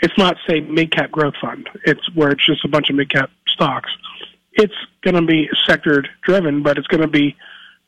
it's 0.00 0.16
not 0.18 0.36
say 0.48 0.60
mid 0.60 0.92
cap 0.92 1.10
growth 1.10 1.34
fund. 1.40 1.68
It's 1.84 2.14
where 2.14 2.30
it's 2.30 2.44
just 2.44 2.64
a 2.64 2.68
bunch 2.68 2.90
of 2.90 2.96
mid 2.96 3.10
cap 3.10 3.30
stocks. 3.48 3.90
It's 4.52 4.74
going 5.02 5.14
to 5.14 5.22
be 5.22 5.48
sector 5.66 6.04
driven, 6.22 6.62
but 6.62 6.78
it's 6.78 6.86
going 6.86 7.02
to 7.02 7.08
be 7.08 7.36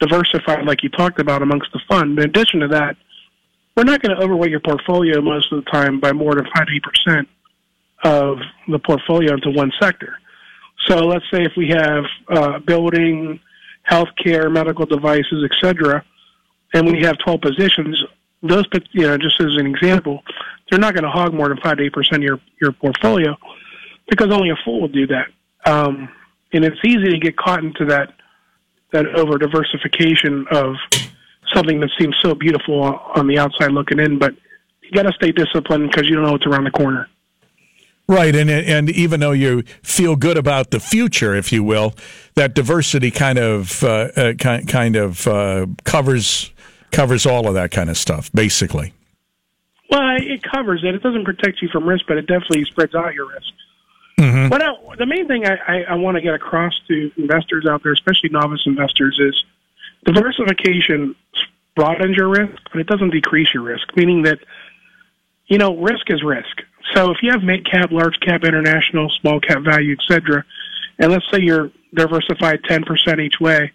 diversified, 0.00 0.64
like 0.64 0.82
you 0.82 0.90
talked 0.90 1.20
about, 1.20 1.42
amongst 1.42 1.72
the 1.72 1.80
fund. 1.88 2.18
In 2.18 2.24
addition 2.24 2.60
to 2.60 2.68
that, 2.68 2.96
we're 3.76 3.84
not 3.84 4.02
going 4.02 4.14
to 4.16 4.22
overweight 4.22 4.50
your 4.50 4.60
portfolio 4.60 5.20
most 5.20 5.52
of 5.52 5.64
the 5.64 5.70
time 5.70 6.00
by 6.00 6.12
more 6.12 6.34
than 6.34 6.44
five 6.56 6.66
eight 6.74 6.82
percent 6.82 7.28
of 8.04 8.38
the 8.68 8.78
portfolio 8.78 9.34
into 9.34 9.50
one 9.50 9.72
sector. 9.80 10.18
So 10.86 10.98
let's 10.98 11.24
say 11.32 11.42
if 11.42 11.52
we 11.56 11.68
have 11.68 12.04
uh, 12.28 12.58
building, 12.60 13.40
healthcare, 13.90 14.50
medical 14.50 14.86
devices, 14.86 15.48
etc., 15.50 16.04
and 16.74 16.86
when 16.86 16.94
you 16.94 17.06
have 17.06 17.18
12 17.18 17.40
positions, 17.40 18.02
those, 18.42 18.64
you 18.92 19.02
know, 19.02 19.16
just 19.18 19.40
as 19.40 19.56
an 19.56 19.66
example, 19.66 20.22
they're 20.70 20.78
not 20.78 20.94
going 20.94 21.04
to 21.04 21.10
hog 21.10 21.34
more 21.34 21.48
than 21.48 21.58
five 21.58 21.78
to 21.78 21.84
eight 21.84 21.92
percent 21.92 22.22
of 22.22 22.22
your 22.22 22.40
your 22.60 22.72
portfolio 22.72 23.36
because 24.08 24.30
only 24.30 24.50
a 24.50 24.56
fool 24.64 24.82
will 24.82 24.88
do 24.88 25.06
that. 25.06 25.26
Um, 25.64 26.08
and 26.52 26.64
it's 26.64 26.78
easy 26.84 27.10
to 27.10 27.18
get 27.18 27.36
caught 27.36 27.64
into 27.64 27.84
that 27.86 28.12
that 28.92 29.06
over 29.06 29.38
diversification 29.38 30.46
of 30.50 30.76
something 31.52 31.80
that 31.80 31.90
seems 31.98 32.16
so 32.22 32.34
beautiful 32.34 32.82
on 32.82 33.26
the 33.26 33.38
outside 33.38 33.70
looking 33.72 33.98
in, 33.98 34.18
but 34.18 34.34
you 34.82 34.90
got 34.92 35.02
to 35.02 35.12
stay 35.12 35.32
disciplined 35.32 35.90
because 35.90 36.08
you 36.08 36.14
don't 36.14 36.24
know 36.24 36.32
what's 36.32 36.46
around 36.46 36.64
the 36.64 36.70
corner. 36.70 37.08
Right, 38.10 38.34
and 38.34 38.48
and 38.48 38.88
even 38.88 39.20
though 39.20 39.32
you 39.32 39.64
feel 39.82 40.16
good 40.16 40.38
about 40.38 40.70
the 40.70 40.80
future, 40.80 41.34
if 41.34 41.52
you 41.52 41.62
will, 41.62 41.94
that 42.36 42.54
diversity 42.54 43.10
kind 43.10 43.38
of 43.38 43.84
uh, 43.84 44.08
uh, 44.16 44.32
kind 44.34 44.66
kind 44.66 44.96
of 44.96 45.26
uh, 45.28 45.66
covers 45.84 46.50
covers 46.90 47.26
all 47.26 47.48
of 47.48 47.54
that 47.54 47.70
kind 47.70 47.90
of 47.90 47.96
stuff, 47.96 48.30
basically. 48.32 48.92
Well, 49.90 50.16
it 50.20 50.42
covers 50.42 50.82
it. 50.84 50.94
It 50.94 51.02
doesn't 51.02 51.24
protect 51.24 51.62
you 51.62 51.68
from 51.68 51.88
risk, 51.88 52.04
but 52.06 52.18
it 52.18 52.26
definitely 52.26 52.64
spreads 52.64 52.94
out 52.94 53.14
your 53.14 53.28
risk. 53.28 53.52
Mm-hmm. 54.18 54.48
But 54.48 54.62
I, 54.62 54.72
the 54.98 55.06
main 55.06 55.28
thing 55.28 55.46
I, 55.46 55.56
I, 55.66 55.82
I 55.90 55.94
want 55.94 56.16
to 56.16 56.20
get 56.20 56.34
across 56.34 56.72
to 56.88 57.10
investors 57.16 57.66
out 57.70 57.82
there, 57.82 57.92
especially 57.92 58.30
novice 58.30 58.62
investors, 58.66 59.18
is 59.20 59.44
diversification 60.04 61.14
broadens 61.76 62.16
your 62.16 62.28
risk, 62.28 62.60
but 62.72 62.80
it 62.80 62.86
doesn't 62.88 63.10
decrease 63.10 63.54
your 63.54 63.62
risk. 63.62 63.96
Meaning 63.96 64.22
that, 64.22 64.40
you 65.46 65.56
know, 65.56 65.76
risk 65.76 66.10
is 66.10 66.22
risk. 66.22 66.62
So 66.94 67.10
if 67.12 67.18
you 67.22 67.30
have 67.30 67.42
mid 67.42 67.64
cap, 67.70 67.92
large 67.92 68.18
cap, 68.20 68.44
international, 68.44 69.08
small 69.20 69.40
cap 69.40 69.62
value, 69.62 69.94
etc., 69.94 70.44
and 70.98 71.12
let's 71.12 71.24
say 71.30 71.40
you're 71.40 71.70
diversified 71.94 72.62
10% 72.64 73.20
each 73.20 73.38
way, 73.40 73.70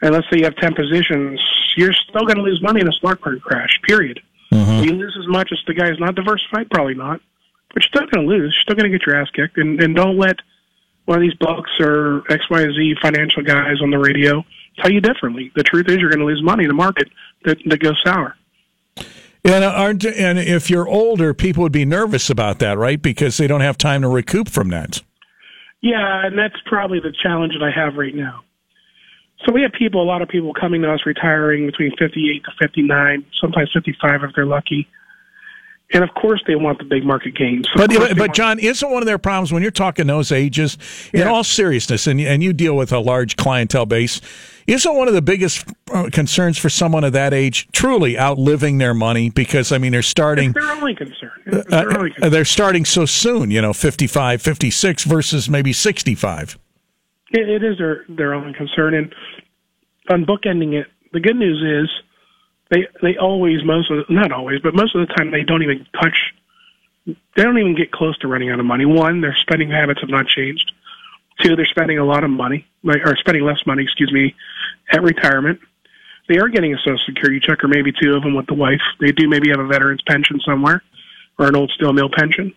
and 0.00 0.14
let's 0.14 0.26
say 0.30 0.38
you 0.38 0.44
have 0.44 0.56
10 0.56 0.74
positions, 0.74 1.40
you're 1.76 1.92
still 1.92 2.22
going 2.22 2.36
to 2.36 2.42
lose 2.42 2.60
money 2.62 2.80
in 2.80 2.88
a 2.88 2.92
stock 2.92 3.24
market 3.24 3.42
crash, 3.42 3.78
period. 3.86 4.20
Mm-hmm. 4.52 4.84
You 4.84 4.92
lose 4.92 5.16
as 5.18 5.28
much 5.28 5.50
as 5.52 5.58
the 5.66 5.74
guy 5.74 5.88
who's 5.88 6.00
not 6.00 6.14
diversified? 6.14 6.70
Probably 6.70 6.94
not. 6.94 7.20
But 7.74 7.82
you're 7.82 7.88
still 7.88 8.06
going 8.10 8.26
to 8.26 8.32
lose. 8.32 8.54
You're 8.54 8.62
still 8.62 8.76
going 8.76 8.90
to 8.90 8.98
get 8.98 9.06
your 9.06 9.16
ass 9.16 9.28
kicked. 9.34 9.58
And, 9.58 9.82
and 9.82 9.94
don't 9.94 10.18
let 10.18 10.36
one 11.04 11.18
of 11.18 11.22
these 11.22 11.34
books 11.34 11.70
or 11.80 12.22
XYZ 12.28 13.00
financial 13.00 13.42
guys 13.42 13.80
on 13.82 13.90
the 13.90 13.98
radio 13.98 14.44
tell 14.78 14.90
you 14.90 15.00
differently. 15.00 15.52
The 15.54 15.62
truth 15.62 15.88
is 15.88 15.98
you're 15.98 16.10
going 16.10 16.20
to 16.20 16.26
lose 16.26 16.42
money 16.42 16.64
in 16.64 16.68
the 16.68 16.74
market 16.74 17.08
that, 17.44 17.58
that 17.66 17.80
goes 17.80 18.00
sour. 18.04 18.36
And 19.44 19.64
aren't 19.64 20.04
and 20.04 20.38
if 20.40 20.68
you're 20.68 20.88
older, 20.88 21.32
people 21.32 21.62
would 21.62 21.72
be 21.72 21.84
nervous 21.84 22.30
about 22.30 22.58
that, 22.58 22.78
right? 22.78 23.00
Because 23.00 23.36
they 23.36 23.46
don't 23.46 23.60
have 23.60 23.78
time 23.78 24.02
to 24.02 24.08
recoup 24.08 24.48
from 24.48 24.70
that. 24.70 25.02
Yeah, 25.80 26.26
and 26.26 26.36
that's 26.36 26.56
probably 26.66 26.98
the 26.98 27.14
challenge 27.22 27.52
that 27.52 27.64
I 27.64 27.70
have 27.70 27.94
right 27.94 28.14
now. 28.14 28.42
So 29.44 29.52
we 29.52 29.62
have 29.62 29.72
people, 29.72 30.02
a 30.02 30.04
lot 30.04 30.22
of 30.22 30.28
people 30.28 30.52
coming 30.54 30.82
to 30.82 30.92
us 30.92 31.00
retiring 31.04 31.66
between 31.66 31.92
58 31.98 32.44
to 32.44 32.50
59, 32.58 33.24
sometimes 33.40 33.70
55 33.72 34.24
if 34.24 34.30
they're 34.34 34.46
lucky. 34.46 34.88
And 35.92 36.02
of 36.02 36.10
course, 36.14 36.42
they 36.48 36.56
want 36.56 36.78
the 36.78 36.84
big 36.84 37.04
market 37.04 37.36
gains. 37.36 37.68
But 37.76 37.92
but 38.16 38.34
John, 38.34 38.58
isn't 38.58 38.90
one 38.90 39.02
of 39.02 39.06
their 39.06 39.18
problems 39.18 39.52
when 39.52 39.62
you're 39.62 39.70
talking 39.70 40.08
those 40.08 40.32
ages? 40.32 40.78
In 41.12 41.28
all 41.28 41.44
seriousness, 41.44 42.08
and 42.08 42.20
and 42.20 42.42
you 42.42 42.52
deal 42.52 42.76
with 42.76 42.92
a 42.92 42.98
large 42.98 43.36
clientele 43.36 43.86
base, 43.86 44.20
isn't 44.66 44.96
one 44.96 45.06
of 45.06 45.14
the 45.14 45.22
biggest 45.22 45.64
uh, 45.92 46.10
concerns 46.12 46.58
for 46.58 46.68
someone 46.68 47.04
of 47.04 47.12
that 47.12 47.32
age 47.32 47.68
truly 47.70 48.18
outliving 48.18 48.78
their 48.78 48.94
money? 48.94 49.30
Because 49.30 49.70
I 49.70 49.78
mean, 49.78 49.92
they're 49.92 50.02
starting. 50.02 50.50
It's 50.50 50.58
their 50.58 50.72
only 50.72 50.96
concern. 50.96 51.30
It's 51.46 51.70
their 51.70 51.88
uh, 51.88 51.98
only 51.98 52.10
concern. 52.10 52.32
They're 52.32 52.44
starting 52.44 52.84
so 52.84 53.06
soon. 53.06 53.52
You 53.52 53.62
know, 53.62 53.72
55, 53.72 54.42
56 54.42 55.04
versus 55.04 55.48
maybe 55.48 55.72
65. 55.72 56.58
It, 57.30 57.48
it 57.48 57.64
is 57.64 57.78
their 57.78 58.04
their 58.08 58.34
own 58.34 58.54
concern, 58.54 58.94
and 58.94 59.14
on 60.08 60.24
bookending 60.24 60.74
it, 60.74 60.86
the 61.12 61.20
good 61.20 61.36
news 61.36 61.62
is 61.62 61.90
they 62.70 62.86
they 63.02 63.16
always 63.16 63.64
most 63.64 63.90
of 63.90 64.08
not 64.08 64.32
always, 64.32 64.60
but 64.60 64.74
most 64.74 64.94
of 64.94 65.06
the 65.06 65.14
time 65.14 65.30
they 65.30 65.42
don't 65.42 65.62
even 65.62 65.86
touch. 66.00 66.16
They 67.06 67.42
don't 67.42 67.58
even 67.58 67.76
get 67.76 67.92
close 67.92 68.18
to 68.18 68.28
running 68.28 68.50
out 68.50 68.58
of 68.58 68.66
money. 68.66 68.84
One, 68.84 69.20
their 69.20 69.36
spending 69.36 69.70
habits 69.70 70.00
have 70.00 70.10
not 70.10 70.26
changed. 70.26 70.72
Two, 71.40 71.54
they're 71.54 71.66
spending 71.66 71.98
a 71.98 72.04
lot 72.04 72.24
of 72.24 72.30
money, 72.30 72.66
or 72.84 73.16
spending 73.16 73.44
less 73.44 73.64
money, 73.66 73.84
excuse 73.84 74.12
me, 74.12 74.34
at 74.90 75.02
retirement. 75.02 75.60
They 76.28 76.38
are 76.38 76.48
getting 76.48 76.74
a 76.74 76.78
Social 76.78 76.98
Security 77.06 77.38
check, 77.38 77.62
or 77.62 77.68
maybe 77.68 77.92
two 77.92 78.14
of 78.14 78.22
them 78.22 78.34
with 78.34 78.46
the 78.46 78.54
wife. 78.54 78.80
They 78.98 79.12
do 79.12 79.28
maybe 79.28 79.50
have 79.50 79.60
a 79.60 79.66
veteran's 79.66 80.02
pension 80.02 80.40
somewhere, 80.44 80.82
or 81.38 81.46
an 81.46 81.54
old 81.54 81.70
steel 81.70 81.92
mill 81.92 82.10
pension. 82.12 82.52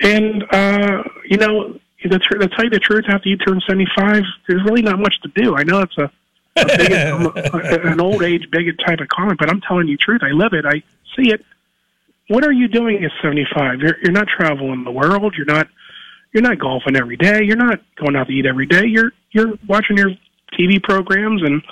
And 0.00 0.44
uh, 0.50 1.02
you 1.28 1.36
know, 1.36 1.78
to, 2.02 2.08
to 2.08 2.48
tell 2.48 2.64
you 2.64 2.70
the 2.70 2.80
truth, 2.80 3.04
after 3.08 3.28
you 3.28 3.36
turn 3.36 3.60
seventy-five, 3.66 4.22
there's 4.48 4.64
really 4.64 4.82
not 4.82 4.98
much 4.98 5.14
to 5.22 5.28
do. 5.34 5.56
I 5.56 5.62
know 5.64 5.80
it's 5.82 5.98
a 5.98 6.10
an 6.56 8.00
old 8.00 8.22
age 8.22 8.50
bigot 8.50 8.76
type 8.84 9.00
of 9.00 9.08
comment, 9.08 9.38
but 9.38 9.48
I'm 9.48 9.60
telling 9.60 9.88
you 9.88 9.96
the 9.96 10.02
truth. 10.02 10.22
I 10.22 10.32
live 10.32 10.52
it. 10.52 10.64
I 10.66 10.82
see 11.16 11.30
it. 11.30 11.44
What 12.28 12.44
are 12.44 12.52
you 12.52 12.68
doing 12.68 13.04
at 13.04 13.10
75? 13.22 13.80
You're 13.80 13.96
you're 14.02 14.12
not 14.12 14.28
traveling 14.28 14.84
the 14.84 14.90
world. 14.90 15.34
You're 15.36 15.46
not 15.46 15.68
you're 16.32 16.42
not 16.42 16.58
golfing 16.58 16.96
every 16.96 17.16
day. 17.16 17.42
You're 17.42 17.56
not 17.56 17.80
going 17.96 18.16
out 18.16 18.28
to 18.28 18.32
eat 18.32 18.46
every 18.46 18.66
day. 18.66 18.86
You're 18.86 19.12
you're 19.32 19.54
watching 19.66 19.96
your 19.96 20.10
TV 20.58 20.82
programs 20.82 21.42
and 21.42 21.62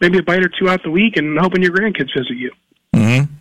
maybe 0.00 0.18
a 0.18 0.22
bite 0.22 0.44
or 0.44 0.48
two 0.48 0.68
out 0.68 0.82
the 0.82 0.90
week 0.90 1.16
and 1.16 1.38
hoping 1.38 1.62
your 1.62 1.72
grandkids 1.72 2.16
visit 2.16 2.36
you. 2.36 2.50
Mm-hmm. 2.94 3.32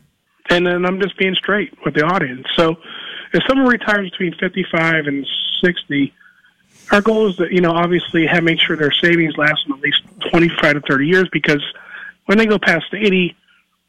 And 0.49 0.67
then 0.67 0.85
I'm 0.85 1.01
just 1.01 1.17
being 1.17 1.35
straight 1.35 1.73
with 1.83 1.95
the 1.95 2.03
audience. 2.03 2.45
So 2.55 2.75
if 3.33 3.41
someone 3.47 3.67
retires 3.67 4.09
between 4.11 4.35
55 4.39 5.07
and 5.07 5.25
60, 5.63 6.13
our 6.91 7.01
goal 7.01 7.29
is 7.29 7.35
to, 7.37 7.53
you 7.53 7.61
know, 7.61 7.71
obviously 7.71 8.25
have 8.27 8.43
make 8.43 8.59
sure 8.59 8.75
their 8.75 8.91
savings 8.91 9.35
last 9.37 9.65
them 9.67 9.77
at 9.77 9.83
least 9.83 10.01
25 10.31 10.73
to 10.75 10.81
30 10.81 11.07
years 11.07 11.29
because 11.31 11.63
when 12.25 12.37
they 12.37 12.45
go 12.45 12.59
past 12.59 12.85
80, 12.93 13.35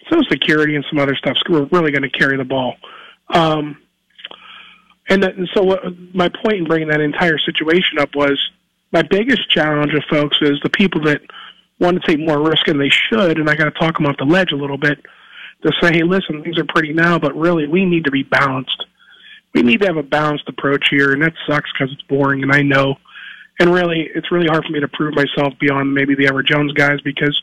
Social 0.08 0.24
Security 0.30 0.76
and 0.76 0.84
some 0.88 0.98
other 0.98 1.14
stuff 1.16 1.36
we're 1.48 1.64
really 1.64 1.90
going 1.90 2.02
to 2.02 2.10
carry 2.10 2.36
the 2.36 2.44
ball. 2.44 2.76
Um, 3.28 3.78
And, 5.08 5.22
that, 5.22 5.36
and 5.36 5.48
so, 5.52 5.62
what, 5.62 5.82
my 6.14 6.28
point 6.28 6.56
in 6.58 6.64
bringing 6.64 6.88
that 6.88 7.00
entire 7.00 7.38
situation 7.38 7.98
up 7.98 8.14
was 8.14 8.38
my 8.92 9.02
biggest 9.02 9.50
challenge 9.50 9.92
with 9.92 10.04
folks 10.04 10.38
is 10.40 10.58
the 10.62 10.70
people 10.70 11.02
that 11.02 11.20
want 11.78 12.00
to 12.00 12.06
take 12.06 12.18
more 12.24 12.40
risk 12.40 12.66
than 12.66 12.78
they 12.78 12.88
should, 12.88 13.38
and 13.38 13.50
I 13.50 13.54
got 13.54 13.64
to 13.64 13.70
talk 13.72 13.98
them 13.98 14.06
off 14.06 14.16
the 14.16 14.24
ledge 14.24 14.52
a 14.52 14.56
little 14.56 14.78
bit 14.78 15.04
to 15.62 15.72
say, 15.80 15.92
hey, 15.92 16.02
listen, 16.04 16.42
things 16.42 16.58
are 16.58 16.64
pretty 16.64 16.92
now, 16.92 17.18
but 17.18 17.36
really 17.36 17.66
we 17.66 17.84
need 17.84 18.04
to 18.04 18.10
be 18.10 18.22
balanced. 18.22 18.86
We 19.54 19.62
need 19.62 19.80
to 19.80 19.86
have 19.86 19.96
a 19.96 20.02
balanced 20.02 20.48
approach 20.48 20.88
here, 20.90 21.12
and 21.12 21.22
that 21.22 21.34
sucks 21.46 21.70
because 21.72 21.92
it's 21.92 22.02
boring, 22.02 22.42
and 22.42 22.52
I 22.52 22.62
know. 22.62 22.96
And 23.60 23.72
really, 23.72 24.10
it's 24.14 24.32
really 24.32 24.48
hard 24.48 24.64
for 24.64 24.72
me 24.72 24.80
to 24.80 24.88
prove 24.88 25.14
myself 25.14 25.54
beyond 25.60 25.94
maybe 25.94 26.14
the 26.14 26.26
Edward 26.26 26.46
Jones 26.46 26.72
guys 26.72 27.00
because 27.02 27.40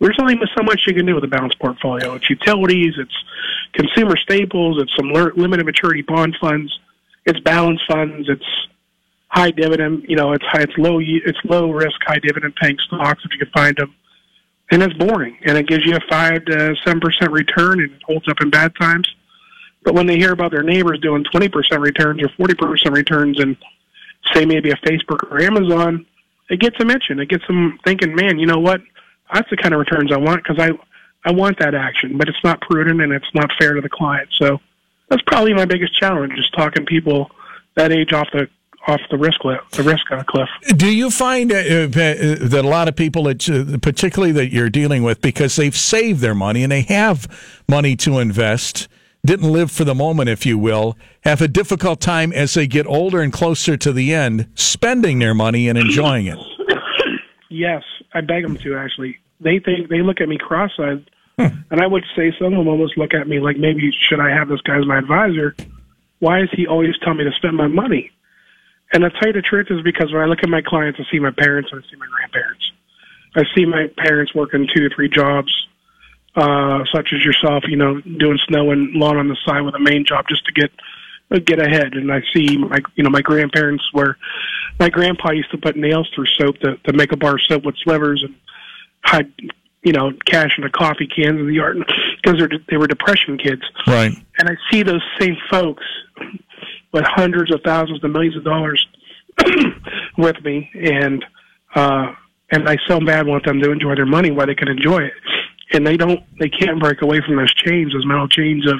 there's 0.00 0.16
only 0.18 0.34
so 0.56 0.62
much 0.62 0.82
you 0.86 0.94
can 0.94 1.04
do 1.04 1.14
with 1.14 1.24
a 1.24 1.28
balanced 1.28 1.58
portfolio. 1.58 2.14
It's 2.14 2.30
utilities, 2.30 2.94
it's 2.96 3.14
consumer 3.74 4.16
staples, 4.16 4.80
it's 4.80 4.94
some 4.96 5.12
limited 5.12 5.66
maturity 5.66 6.02
bond 6.02 6.36
funds, 6.40 6.76
it's 7.26 7.38
balanced 7.40 7.84
funds, 7.86 8.28
it's 8.30 8.46
high 9.28 9.50
dividend. 9.50 10.06
You 10.08 10.16
know, 10.16 10.32
it's 10.32 10.44
high, 10.44 10.62
it's 10.62 10.76
low, 10.78 11.00
it's 11.00 11.38
low 11.44 11.70
risk, 11.70 12.00
high 12.06 12.18
dividend 12.18 12.56
paying 12.56 12.78
stocks 12.86 13.22
if 13.24 13.32
you 13.32 13.38
can 13.38 13.50
find 13.52 13.76
them 13.76 13.94
and 14.72 14.82
it's 14.82 14.94
boring 14.94 15.36
and 15.44 15.56
it 15.56 15.68
gives 15.68 15.84
you 15.84 15.94
a 15.94 16.00
five 16.08 16.44
to 16.46 16.74
seven 16.84 16.98
percent 16.98 17.30
return 17.30 17.80
and 17.80 17.92
it 17.92 18.02
holds 18.02 18.26
up 18.26 18.40
in 18.40 18.50
bad 18.50 18.74
times. 18.80 19.14
But 19.84 19.94
when 19.94 20.06
they 20.06 20.16
hear 20.16 20.32
about 20.32 20.52
their 20.52 20.62
neighbors 20.62 21.00
doing 21.00 21.24
twenty 21.24 21.48
percent 21.48 21.80
returns 21.80 22.22
or 22.22 22.28
forty 22.36 22.54
percent 22.54 22.94
returns 22.94 23.40
and 23.40 23.56
say 24.32 24.44
maybe 24.44 24.70
a 24.70 24.76
Facebook 24.76 25.30
or 25.30 25.40
Amazon, 25.40 26.06
it 26.48 26.60
gets 26.60 26.78
them 26.78 26.90
itching. 26.90 27.18
It 27.18 27.28
gets 27.28 27.46
them 27.46 27.78
thinking, 27.84 28.14
man, 28.14 28.38
you 28.38 28.46
know 28.46 28.60
what? 28.60 28.80
That's 29.32 29.48
the 29.50 29.56
kind 29.56 29.74
of 29.74 29.80
returns 29.80 30.12
I 30.12 30.18
want 30.18 30.42
because 30.44 30.58
I 30.58 30.70
I 31.24 31.32
want 31.32 31.58
that 31.60 31.74
action, 31.74 32.18
but 32.18 32.28
it's 32.28 32.42
not 32.44 32.60
prudent 32.60 33.00
and 33.00 33.12
it's 33.12 33.32
not 33.34 33.50
fair 33.58 33.74
to 33.74 33.80
the 33.80 33.88
client. 33.88 34.28
So 34.38 34.60
that's 35.08 35.22
probably 35.26 35.54
my 35.54 35.64
biggest 35.64 35.98
challenge, 35.98 36.32
is 36.38 36.48
talking 36.50 36.84
people 36.84 37.30
that 37.76 37.92
age 37.92 38.12
off 38.12 38.28
the 38.32 38.48
off 38.86 39.00
the 39.10 39.16
risk 39.16 39.38
cliff, 39.38 39.60
the 39.70 39.82
risk 39.84 40.10
uh, 40.10 40.24
cliff. 40.24 40.48
Do 40.76 40.92
you 40.92 41.10
find 41.10 41.52
uh, 41.52 41.56
uh, 41.56 41.86
that 41.86 42.62
a 42.64 42.68
lot 42.68 42.88
of 42.88 42.96
people, 42.96 43.22
that, 43.24 43.48
uh, 43.48 43.78
particularly 43.78 44.32
that 44.32 44.52
you're 44.52 44.70
dealing 44.70 45.04
with, 45.04 45.20
because 45.20 45.54
they've 45.54 45.76
saved 45.76 46.20
their 46.20 46.34
money 46.34 46.64
and 46.64 46.72
they 46.72 46.82
have 46.82 47.62
money 47.68 47.94
to 47.96 48.18
invest, 48.18 48.88
didn't 49.24 49.52
live 49.52 49.70
for 49.70 49.84
the 49.84 49.94
moment, 49.94 50.28
if 50.28 50.44
you 50.44 50.58
will, 50.58 50.96
have 51.22 51.40
a 51.40 51.48
difficult 51.48 52.00
time 52.00 52.32
as 52.32 52.54
they 52.54 52.66
get 52.66 52.86
older 52.86 53.20
and 53.20 53.32
closer 53.32 53.76
to 53.76 53.92
the 53.92 54.12
end, 54.12 54.48
spending 54.54 55.20
their 55.20 55.34
money 55.34 55.68
and 55.68 55.78
enjoying 55.78 56.26
it? 56.26 56.38
yes, 57.48 57.82
I 58.12 58.20
beg 58.20 58.42
them 58.42 58.56
to. 58.56 58.76
Actually, 58.76 59.18
they 59.40 59.60
think 59.60 59.88
they 59.88 60.02
look 60.02 60.20
at 60.20 60.28
me 60.28 60.38
cross-eyed, 60.38 61.08
and 61.38 61.80
I 61.80 61.86
would 61.86 62.04
say 62.16 62.32
some 62.38 62.52
of 62.52 62.58
them 62.58 62.68
almost 62.68 62.98
look 62.98 63.14
at 63.14 63.28
me 63.28 63.38
like 63.38 63.56
maybe 63.56 63.90
should 64.08 64.20
I 64.20 64.30
have 64.30 64.48
this 64.48 64.60
guy 64.62 64.78
as 64.78 64.86
my 64.86 64.98
advisor? 64.98 65.54
Why 66.18 66.42
is 66.42 66.48
he 66.52 66.66
always 66.66 66.98
telling 67.02 67.18
me 67.18 67.24
to 67.24 67.32
spend 67.32 67.56
my 67.56 67.68
money? 67.68 68.10
And 68.92 69.04
I 69.04 69.08
tell 69.08 69.28
you 69.28 69.32
the 69.32 69.42
truth 69.42 69.68
is 69.70 69.82
because 69.82 70.12
when 70.12 70.22
I 70.22 70.26
look 70.26 70.40
at 70.42 70.48
my 70.48 70.62
clients, 70.62 71.00
I 71.00 71.10
see 71.10 71.18
my 71.18 71.30
parents 71.30 71.70
and 71.72 71.82
I 71.82 71.90
see 71.90 71.96
my 71.96 72.06
grandparents. 72.06 72.70
I 73.34 73.42
see 73.56 73.64
my 73.64 73.86
parents 73.96 74.34
working 74.34 74.68
two 74.74 74.88
to 74.88 74.94
three 74.94 75.08
jobs, 75.08 75.50
uh, 76.34 76.84
such 76.92 77.12
as 77.12 77.24
yourself, 77.24 77.64
you 77.68 77.76
know, 77.76 78.00
doing 78.00 78.38
snow 78.48 78.70
and 78.70 78.94
lawn 78.94 79.16
on 79.16 79.28
the 79.28 79.36
side 79.44 79.62
with 79.62 79.74
a 79.74 79.80
main 79.80 80.04
job 80.06 80.24
just 80.28 80.44
to 80.46 80.52
get 80.52 80.70
uh, 81.30 81.38
get 81.38 81.60
ahead. 81.60 81.94
And 81.94 82.12
I 82.12 82.20
see 82.34 82.56
my, 82.56 82.78
you 82.94 83.04
know, 83.04 83.10
my 83.10 83.20
grandparents 83.20 83.84
where 83.92 84.16
my 84.78 84.88
grandpa 84.88 85.32
used 85.32 85.50
to 85.50 85.58
put 85.58 85.76
nails 85.76 86.10
through 86.14 86.26
soap 86.38 86.58
to, 86.58 86.76
to 86.76 86.92
make 86.92 87.12
a 87.12 87.16
bar 87.16 87.34
of 87.34 87.42
soap 87.48 87.64
with 87.64 87.76
slivers 87.82 88.22
and 88.24 88.34
hide, 89.04 89.32
you 89.82 89.92
know, 89.92 90.12
cash 90.26 90.52
in 90.56 90.64
the 90.64 90.70
coffee 90.70 91.06
cans 91.06 91.38
in 91.38 91.46
the 91.46 91.54
yard 91.54 91.76
because 92.22 92.38
they're 92.38 92.50
they 92.70 92.76
were 92.76 92.86
depression 92.86 93.38
kids. 93.38 93.62
Right. 93.86 94.12
And 94.38 94.48
I 94.48 94.54
see 94.70 94.82
those 94.82 95.02
same 95.20 95.36
folks 95.50 95.84
with 96.92 97.04
hundreds 97.04 97.52
of 97.52 97.60
thousands 97.62 98.00
to 98.00 98.08
millions 98.08 98.36
of 98.36 98.44
dollars 98.44 98.86
with 100.18 100.42
me, 100.44 100.70
and 100.74 101.24
uh, 101.74 102.14
and 102.50 102.68
I 102.68 102.76
so 102.86 103.00
bad 103.00 103.26
want 103.26 103.44
them 103.44 103.60
to 103.60 103.70
enjoy 103.70 103.94
their 103.94 104.06
money 104.06 104.30
while 104.30 104.46
they 104.46 104.54
can 104.54 104.68
enjoy 104.68 104.98
it, 104.98 105.12
and 105.72 105.86
they 105.86 105.96
don't, 105.96 106.20
they 106.38 106.48
can't 106.48 106.80
break 106.80 107.02
away 107.02 107.20
from 107.24 107.36
those 107.36 107.52
chains, 107.54 107.92
those 107.92 108.06
mental 108.06 108.28
chains 108.28 108.70
of 108.70 108.78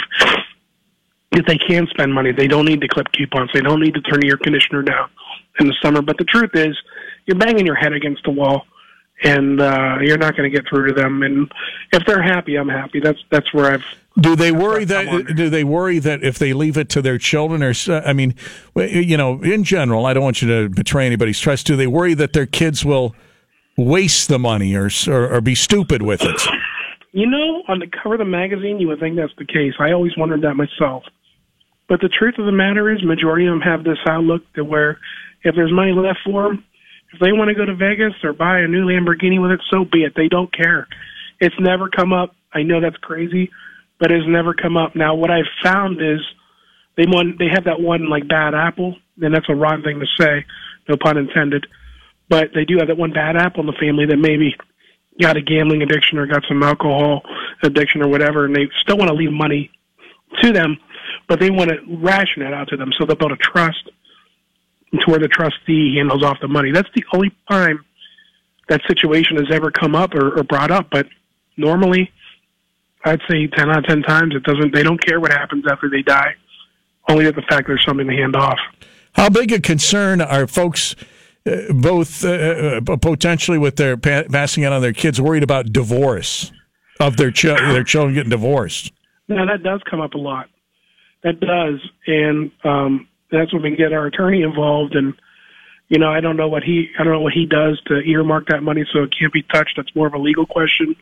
if 1.32 1.46
they 1.46 1.58
can 1.58 1.86
spend 1.88 2.12
money, 2.12 2.32
they 2.32 2.46
don't 2.46 2.66
need 2.66 2.80
to 2.82 2.88
clip 2.88 3.10
coupons, 3.12 3.50
they 3.54 3.60
don't 3.60 3.80
need 3.80 3.94
to 3.94 4.00
turn 4.02 4.20
the 4.20 4.28
air 4.28 4.36
conditioner 4.36 4.82
down 4.82 5.08
in 5.58 5.66
the 5.66 5.74
summer. 5.82 6.02
But 6.02 6.18
the 6.18 6.24
truth 6.24 6.50
is, 6.54 6.76
you're 7.26 7.38
banging 7.38 7.66
your 7.66 7.74
head 7.74 7.92
against 7.92 8.24
the 8.24 8.30
wall 8.30 8.66
and 9.24 9.60
uh, 9.60 9.98
you're 10.00 10.18
not 10.18 10.36
going 10.36 10.50
to 10.50 10.56
get 10.56 10.68
through 10.68 10.88
to 10.88 10.94
them. 10.94 11.22
And 11.22 11.50
if 11.92 12.04
they're 12.06 12.22
happy, 12.22 12.56
I'm 12.56 12.68
happy. 12.68 13.00
That's 13.00 13.20
that's 13.30 13.52
where 13.54 13.72
I've. 13.72 13.84
Do 14.20 14.36
they 14.36 14.52
worry 14.52 14.84
that? 14.84 15.34
Do 15.34 15.48
they 15.48 15.64
worry 15.64 15.98
that 16.00 16.22
if 16.22 16.38
they 16.38 16.52
leave 16.52 16.76
it 16.76 16.88
to 16.90 17.02
their 17.02 17.18
children, 17.18 17.62
or 17.62 17.72
I 17.88 18.12
mean, 18.12 18.34
you 18.74 19.16
know, 19.16 19.40
in 19.42 19.64
general, 19.64 20.06
I 20.06 20.12
don't 20.12 20.22
want 20.22 20.42
you 20.42 20.48
to 20.48 20.68
betray 20.68 21.06
anybody's 21.06 21.40
trust. 21.40 21.66
Do 21.66 21.76
they 21.76 21.86
worry 21.86 22.14
that 22.14 22.32
their 22.32 22.46
kids 22.46 22.84
will 22.84 23.14
waste 23.76 24.28
the 24.28 24.38
money 24.38 24.74
or 24.74 24.90
or, 25.08 25.34
or 25.34 25.40
be 25.40 25.54
stupid 25.54 26.02
with 26.02 26.22
it? 26.22 26.48
You 27.12 27.26
know, 27.26 27.62
on 27.68 27.78
the 27.78 27.86
cover 27.86 28.14
of 28.14 28.18
the 28.20 28.24
magazine, 28.24 28.80
you 28.80 28.88
would 28.88 29.00
think 29.00 29.16
that's 29.16 29.36
the 29.36 29.44
case. 29.44 29.74
I 29.78 29.92
always 29.92 30.16
wondered 30.16 30.42
that 30.42 30.54
myself. 30.54 31.04
But 31.88 32.00
the 32.00 32.08
truth 32.08 32.36
of 32.38 32.46
the 32.46 32.52
matter 32.52 32.90
is, 32.90 33.04
majority 33.04 33.46
of 33.46 33.52
them 33.52 33.60
have 33.60 33.84
this 33.84 33.98
outlook 34.08 34.42
that 34.56 34.64
where 34.64 34.98
if 35.44 35.54
there's 35.54 35.72
money 35.72 35.92
left 35.92 36.20
for 36.24 36.44
them, 36.44 36.64
if 37.12 37.20
they 37.20 37.32
want 37.32 37.48
to 37.48 37.54
go 37.54 37.66
to 37.66 37.76
Vegas 37.76 38.14
or 38.24 38.32
buy 38.32 38.60
a 38.60 38.66
new 38.66 38.86
Lamborghini 38.86 39.40
with 39.40 39.50
it, 39.50 39.60
so 39.70 39.84
be 39.84 40.04
it. 40.04 40.14
They 40.16 40.28
don't 40.28 40.50
care. 40.56 40.88
It's 41.38 41.54
never 41.60 41.90
come 41.90 42.14
up. 42.14 42.34
I 42.54 42.62
know 42.62 42.80
that's 42.80 42.96
crazy, 42.96 43.50
but 44.00 44.10
it's 44.10 44.24
never 44.26 44.54
come 44.54 44.78
up. 44.78 44.96
Now, 44.96 45.14
what 45.14 45.30
I've 45.30 45.50
found 45.62 46.00
is 46.00 46.20
they 46.96 47.04
want 47.04 47.38
they 47.38 47.48
have 47.52 47.64
that 47.64 47.80
one 47.80 48.08
like 48.08 48.26
bad 48.26 48.54
apple, 48.54 48.96
and 49.20 49.34
that's 49.34 49.50
a 49.50 49.54
wrong 49.54 49.82
thing 49.82 50.00
to 50.00 50.06
say, 50.18 50.46
no 50.88 50.96
pun 50.96 51.18
intended. 51.18 51.66
But 52.28 52.50
they 52.54 52.64
do 52.64 52.78
have 52.78 52.88
that 52.88 52.96
one 52.96 53.12
bad 53.12 53.36
apple 53.36 53.60
in 53.60 53.66
the 53.66 53.76
family 53.78 54.06
that 54.06 54.16
maybe 54.16 54.56
got 55.20 55.36
a 55.36 55.42
gambling 55.42 55.82
addiction 55.82 56.18
or 56.18 56.26
got 56.26 56.44
some 56.48 56.62
alcohol 56.62 57.22
addiction 57.62 58.02
or 58.02 58.08
whatever, 58.08 58.44
and 58.44 58.54
they 58.54 58.68
still 58.80 58.96
want 58.96 59.08
to 59.08 59.14
leave 59.14 59.32
money 59.32 59.70
to 60.40 60.52
them, 60.52 60.78
but 61.28 61.38
they 61.38 61.50
want 61.50 61.70
to 61.70 61.78
ration 61.88 62.42
it 62.42 62.52
out 62.52 62.68
to 62.68 62.76
them 62.76 62.92
so 62.96 63.04
they'll 63.04 63.16
build 63.16 63.32
a 63.32 63.36
trust 63.36 63.90
to 64.92 65.10
where 65.10 65.18
the 65.18 65.28
trustee 65.28 65.96
handles 65.96 66.22
off 66.22 66.38
the 66.40 66.48
money. 66.48 66.70
That's 66.72 66.88
the 66.94 67.04
only 67.14 67.32
time 67.50 67.84
that 68.68 68.80
situation 68.86 69.36
has 69.36 69.50
ever 69.50 69.70
come 69.70 69.94
up 69.94 70.14
or, 70.14 70.38
or 70.38 70.42
brought 70.42 70.70
up. 70.70 70.88
But 70.90 71.06
normally, 71.56 72.10
I'd 73.04 73.20
say 73.28 73.46
ten 73.46 73.70
out 73.70 73.78
of 73.78 73.84
ten 73.84 74.02
times 74.02 74.34
it 74.34 74.42
doesn't. 74.44 74.74
They 74.74 74.82
don't 74.82 75.04
care 75.04 75.20
what 75.20 75.32
happens 75.32 75.64
after 75.70 75.88
they 75.88 76.02
die, 76.02 76.34
only 77.08 77.24
that 77.24 77.34
the 77.34 77.42
fact 77.42 77.66
there's 77.66 77.84
something 77.84 78.06
to 78.06 78.12
hand 78.12 78.36
off. 78.36 78.58
How 79.14 79.28
big 79.28 79.52
a 79.52 79.60
concern 79.60 80.20
are 80.20 80.46
folks? 80.46 80.94
Uh, 81.44 81.72
both 81.72 82.24
uh, 82.24 82.80
uh 82.86 82.96
potentially 82.98 83.58
with 83.58 83.74
their 83.76 83.96
pa- 83.96 84.22
passing 84.30 84.64
out 84.64 84.72
on 84.72 84.80
their 84.80 84.92
kids, 84.92 85.20
worried 85.20 85.42
about 85.42 85.72
divorce 85.72 86.52
of 87.00 87.16
their 87.16 87.30
ch- 87.30 87.44
their 87.44 87.82
children 87.84 88.14
getting 88.14 88.30
divorced. 88.30 88.92
Now 89.28 89.46
that 89.46 89.62
does 89.62 89.80
come 89.90 90.00
up 90.00 90.14
a 90.14 90.18
lot. 90.18 90.48
That 91.24 91.40
does, 91.40 91.80
and 92.06 92.50
um, 92.64 93.08
that's 93.30 93.52
when 93.52 93.62
we 93.62 93.76
get 93.76 93.92
our 93.92 94.06
attorney 94.06 94.42
involved 94.42 94.94
and 94.94 95.14
you 95.92 95.98
know, 95.98 96.10
I 96.10 96.20
don't 96.20 96.38
know 96.38 96.48
what 96.48 96.62
he 96.62 96.88
I 96.98 97.04
don't 97.04 97.12
know 97.12 97.20
what 97.20 97.34
he 97.34 97.44
does 97.44 97.78
to 97.86 98.00
earmark 98.00 98.46
that 98.48 98.62
money 98.62 98.84
so 98.92 99.02
it 99.02 99.14
can't 99.18 99.32
be 99.32 99.42
touched. 99.42 99.74
That's 99.76 99.94
more 99.94 100.06
of 100.06 100.14
a 100.14 100.18
legal 100.18 100.46
question. 100.46 100.96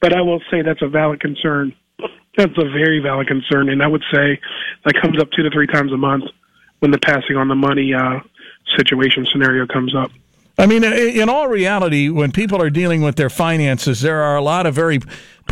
But 0.00 0.12
I 0.12 0.20
will 0.20 0.40
say 0.50 0.62
that's 0.62 0.82
a 0.82 0.88
valid 0.88 1.20
concern. 1.20 1.72
That's 2.36 2.56
a 2.56 2.64
very 2.64 2.98
valid 2.98 3.28
concern 3.28 3.68
and 3.68 3.82
I 3.82 3.86
would 3.86 4.02
say 4.12 4.40
that 4.84 4.94
comes 5.00 5.20
up 5.20 5.30
two 5.30 5.42
to 5.42 5.50
three 5.50 5.68
times 5.68 5.92
a 5.92 5.96
month 5.96 6.24
when 6.80 6.90
the 6.90 6.98
passing 6.98 7.36
on 7.36 7.46
the 7.46 7.54
money 7.54 7.92
uh 7.94 8.18
situation 8.76 9.26
scenario 9.30 9.66
comes 9.66 9.94
up. 9.94 10.10
I 10.58 10.66
mean, 10.66 10.84
in 10.84 11.28
all 11.28 11.48
reality, 11.48 12.10
when 12.10 12.30
people 12.30 12.60
are 12.60 12.70
dealing 12.70 13.02
with 13.02 13.16
their 13.16 13.30
finances, 13.30 14.02
there 14.02 14.22
are 14.22 14.36
a 14.36 14.42
lot 14.42 14.66
of 14.66 14.74
very 14.74 15.00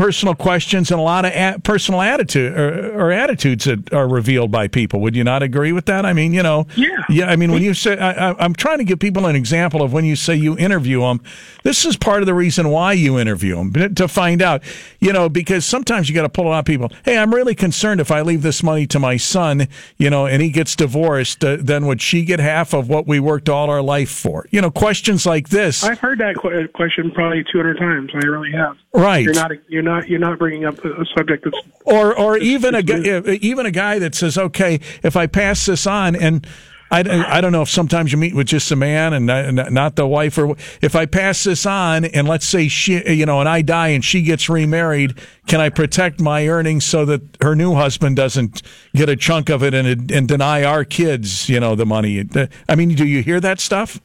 personal 0.00 0.34
questions 0.34 0.90
and 0.90 0.98
a 0.98 1.02
lot 1.02 1.26
of 1.26 1.32
a- 1.32 1.58
personal 1.62 2.00
attitude 2.00 2.58
or, 2.58 2.98
or, 2.98 3.12
attitudes 3.12 3.66
that 3.66 3.92
are 3.92 4.08
revealed 4.08 4.50
by 4.50 4.66
people. 4.66 4.98
Would 5.02 5.14
you 5.14 5.24
not 5.24 5.42
agree 5.42 5.72
with 5.72 5.84
that? 5.86 6.06
I 6.06 6.14
mean, 6.14 6.32
you 6.32 6.42
know, 6.42 6.66
yeah, 6.74 6.88
yeah. 7.10 7.26
I 7.26 7.36
mean, 7.36 7.52
when 7.52 7.62
you 7.62 7.74
say, 7.74 7.98
I, 7.98 8.42
am 8.42 8.54
trying 8.54 8.78
to 8.78 8.84
give 8.84 8.98
people 8.98 9.26
an 9.26 9.36
example 9.36 9.82
of 9.82 9.92
when 9.92 10.06
you 10.06 10.16
say 10.16 10.34
you 10.34 10.56
interview 10.56 11.00
them. 11.00 11.20
This 11.64 11.84
is 11.84 11.98
part 11.98 12.22
of 12.22 12.26
the 12.26 12.32
reason 12.32 12.70
why 12.70 12.94
you 12.94 13.18
interview 13.18 13.56
them 13.56 13.94
to 13.94 14.08
find 14.08 14.40
out, 14.40 14.62
you 15.00 15.12
know, 15.12 15.28
because 15.28 15.66
sometimes 15.66 16.08
you 16.08 16.14
got 16.14 16.22
to 16.22 16.30
pull 16.30 16.46
a 16.46 16.48
lot 16.48 16.60
of 16.60 16.64
people. 16.64 16.90
Hey, 17.04 17.18
I'm 17.18 17.34
really 17.34 17.54
concerned 17.54 18.00
if 18.00 18.10
I 18.10 18.22
leave 18.22 18.40
this 18.40 18.62
money 18.62 18.86
to 18.86 18.98
my 18.98 19.18
son, 19.18 19.68
you 19.98 20.08
know, 20.08 20.26
and 20.26 20.40
he 20.40 20.48
gets 20.48 20.74
divorced, 20.74 21.44
uh, 21.44 21.58
then 21.60 21.84
would 21.84 22.00
she 22.00 22.24
get 22.24 22.40
half 22.40 22.72
of 22.72 22.88
what 22.88 23.06
we 23.06 23.20
worked 23.20 23.50
all 23.50 23.68
our 23.68 23.82
life 23.82 24.10
for? 24.10 24.46
You 24.50 24.62
know, 24.62 24.70
questions 24.70 25.26
like 25.26 25.50
this. 25.50 25.84
I've 25.84 25.98
heard 25.98 26.20
that 26.20 26.36
qu- 26.36 26.68
question 26.68 27.10
probably 27.10 27.44
200 27.52 27.76
times. 27.76 28.10
I 28.14 28.26
really 28.26 28.52
have. 28.52 28.78
Right. 28.94 29.24
You're 29.24 29.34
not. 29.34 29.50
You're 29.68 29.82
not 29.82 29.89
you're 30.08 30.18
not 30.18 30.38
bringing 30.38 30.64
up 30.64 30.78
a 30.84 31.04
subject 31.16 31.44
that's 31.44 31.56
or 31.84 32.16
or 32.18 32.38
even 32.38 32.74
a 32.74 32.82
guy, 32.82 33.20
even 33.40 33.66
a 33.66 33.70
guy 33.70 33.98
that 33.98 34.14
says, 34.14 34.36
okay, 34.38 34.80
if 35.02 35.16
I 35.16 35.26
pass 35.26 35.66
this 35.66 35.86
on 35.86 36.16
and 36.16 36.46
I, 36.90 37.00
I 37.36 37.40
don't 37.40 37.52
know 37.52 37.62
if 37.62 37.68
sometimes 37.68 38.10
you 38.10 38.18
meet 38.18 38.34
with 38.34 38.48
just 38.48 38.70
a 38.72 38.76
man 38.76 39.12
and 39.12 39.26
not, 39.26 39.72
not 39.72 39.96
the 39.96 40.08
wife, 40.08 40.36
or 40.36 40.56
if 40.82 40.96
I 40.96 41.06
pass 41.06 41.44
this 41.44 41.64
on 41.64 42.04
and 42.04 42.26
let's 42.26 42.46
say 42.46 42.66
she, 42.66 43.00
you 43.12 43.26
know, 43.26 43.38
and 43.38 43.48
I 43.48 43.62
die 43.62 43.88
and 43.88 44.04
she 44.04 44.22
gets 44.22 44.48
remarried, 44.48 45.16
can 45.46 45.60
I 45.60 45.68
protect 45.68 46.20
my 46.20 46.48
earnings 46.48 46.84
so 46.84 47.04
that 47.04 47.22
her 47.40 47.54
new 47.54 47.74
husband 47.74 48.16
doesn't 48.16 48.62
get 48.92 49.08
a 49.08 49.14
chunk 49.14 49.50
of 49.50 49.62
it 49.62 49.72
and 49.72 50.10
and 50.10 50.26
deny 50.26 50.64
our 50.64 50.84
kids, 50.84 51.48
you 51.48 51.60
know, 51.60 51.76
the 51.76 51.86
money? 51.86 52.28
I 52.68 52.74
mean, 52.74 52.88
do 52.96 53.06
you 53.06 53.22
hear 53.22 53.40
that 53.40 53.60
stuff? 53.60 54.00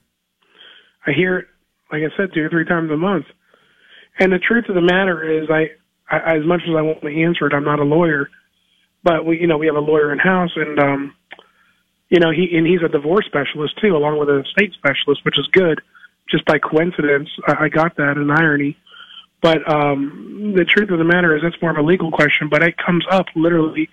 I 1.08 1.12
hear 1.12 1.40
it, 1.40 1.46
like 1.92 2.02
I 2.04 2.16
said, 2.16 2.34
two 2.36 2.44
or 2.44 2.50
three 2.50 2.66
times 2.66 2.92
a 2.92 2.98
month. 2.98 3.26
And 4.20 4.32
the 4.32 4.40
truth 4.40 4.66
of 4.70 4.76
the 4.76 4.82
matter 4.82 5.24
is, 5.42 5.50
I, 5.50 5.72
I 6.10 6.38
as 6.38 6.46
much 6.46 6.62
as 6.68 6.76
I 6.76 6.82
want 6.82 7.02
to 7.02 7.24
answer 7.24 7.48
it, 7.48 7.54
I'm 7.54 7.66
not 7.66 7.80
a 7.80 7.84
lawyer, 7.84 8.30
but 9.04 9.26
we, 9.26 9.40
you 9.40 9.48
know, 9.48 9.58
we 9.58 9.68
have 9.68 9.76
a 9.76 9.80
lawyer 9.80 10.12
in 10.12 10.20
house, 10.20 10.52
and 10.56 10.80
um, 10.80 11.16
you 12.10 12.20
know, 12.20 12.32
he 12.32 12.56
and 12.56 12.66
he's 12.66 12.82
a 12.84 12.90
divorce 12.90 13.26
specialist 13.26 13.78
too, 13.82 13.96
along 13.96 14.20
with 14.20 14.30
a 14.30 14.42
estate 14.42 14.74
specialist, 14.74 15.26
which 15.26 15.40
is 15.40 15.48
good. 15.52 15.82
Just 16.30 16.46
by 16.46 16.58
coincidence, 16.58 17.30
I, 17.48 17.66
I 17.66 17.70
got 17.70 17.98
that 17.98 18.18
in 18.18 18.32
irony. 18.32 18.78
But 19.42 19.70
um, 19.72 20.54
the 20.56 20.66
truth 20.66 20.90
of 20.90 20.98
the 20.98 21.04
matter 21.04 21.36
is, 21.36 21.44
that's 21.44 21.62
more 21.62 21.72
of 21.72 21.78
a 21.78 21.84
legal 21.84 22.12
question. 22.12 22.50
But 22.50 22.64
it 22.64 22.76
comes 22.78 23.06
up 23.12 23.28
literally 23.36 23.90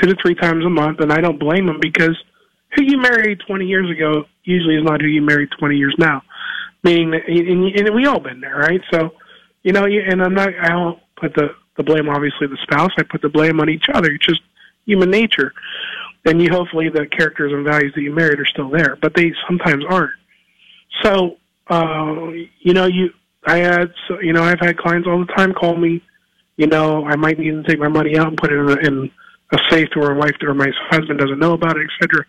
two 0.00 0.08
to 0.08 0.16
three 0.20 0.34
times 0.34 0.64
a 0.64 0.70
month, 0.70 1.00
and 1.00 1.12
I 1.12 1.20
don't 1.20 1.38
blame 1.38 1.68
him 1.68 1.78
because 1.80 2.16
who 2.74 2.82
you 2.82 2.98
married 2.98 3.40
20 3.46 3.64
years 3.64 3.90
ago 3.90 4.24
usually 4.44 4.76
is 4.76 4.84
not 4.84 5.00
who 5.00 5.06
you 5.06 5.22
married 5.22 5.50
20 5.58 5.76
years 5.76 5.94
now. 5.98 6.22
Meaning, 6.82 7.14
and, 7.14 7.64
and 7.78 7.94
we 7.94 8.06
all 8.06 8.20
been 8.20 8.40
there, 8.40 8.56
right? 8.56 8.80
So, 8.92 9.14
you 9.68 9.72
know, 9.72 9.84
and 9.84 10.22
I'm 10.22 10.34
not, 10.34 10.48
I 10.48 10.68
don't 10.68 10.98
put 11.20 11.34
the 11.34 11.48
the 11.76 11.84
blame 11.84 12.08
obviously 12.08 12.46
the 12.48 12.58
spouse. 12.62 12.90
I 12.98 13.04
put 13.04 13.22
the 13.22 13.28
blame 13.28 13.60
on 13.60 13.68
each 13.68 13.86
other. 13.92 14.10
It's 14.10 14.26
just 14.26 14.40
human 14.84 15.10
nature 15.10 15.52
then 16.24 16.40
you 16.40 16.50
hopefully 16.50 16.88
the 16.88 17.06
characters 17.06 17.52
and 17.52 17.64
values 17.64 17.92
that 17.94 18.02
you 18.02 18.12
married 18.12 18.38
are 18.38 18.46
still 18.46 18.70
there, 18.70 18.96
but 19.00 19.14
they 19.14 19.32
sometimes 19.46 19.84
aren't. 19.88 20.12
So, 21.02 21.36
uh, 21.68 22.30
you 22.60 22.74
know, 22.74 22.86
you, 22.86 23.10
I 23.46 23.58
had, 23.58 23.92
so, 24.06 24.20
you 24.20 24.32
know, 24.32 24.42
I've 24.42 24.60
had 24.60 24.76
clients 24.76 25.08
all 25.08 25.20
the 25.20 25.32
time 25.32 25.54
call 25.54 25.76
me, 25.76 26.02
you 26.56 26.66
know, 26.66 27.06
I 27.06 27.16
might 27.16 27.38
need 27.38 27.50
to 27.52 27.62
take 27.62 27.78
my 27.78 27.88
money 27.88 28.18
out 28.18 28.28
and 28.28 28.36
put 28.36 28.52
it 28.52 28.56
in 28.56 28.68
a, 28.68 28.76
in 28.86 29.10
a 29.52 29.58
safe 29.70 29.88
to 29.90 30.00
where 30.00 30.14
my 30.14 30.26
wife 30.26 30.36
or 30.42 30.54
my 30.54 30.70
husband 30.90 31.18
doesn't 31.18 31.38
know 31.38 31.52
about 31.52 31.76
it, 31.76 31.86
et 31.86 32.02
cetera. 32.02 32.24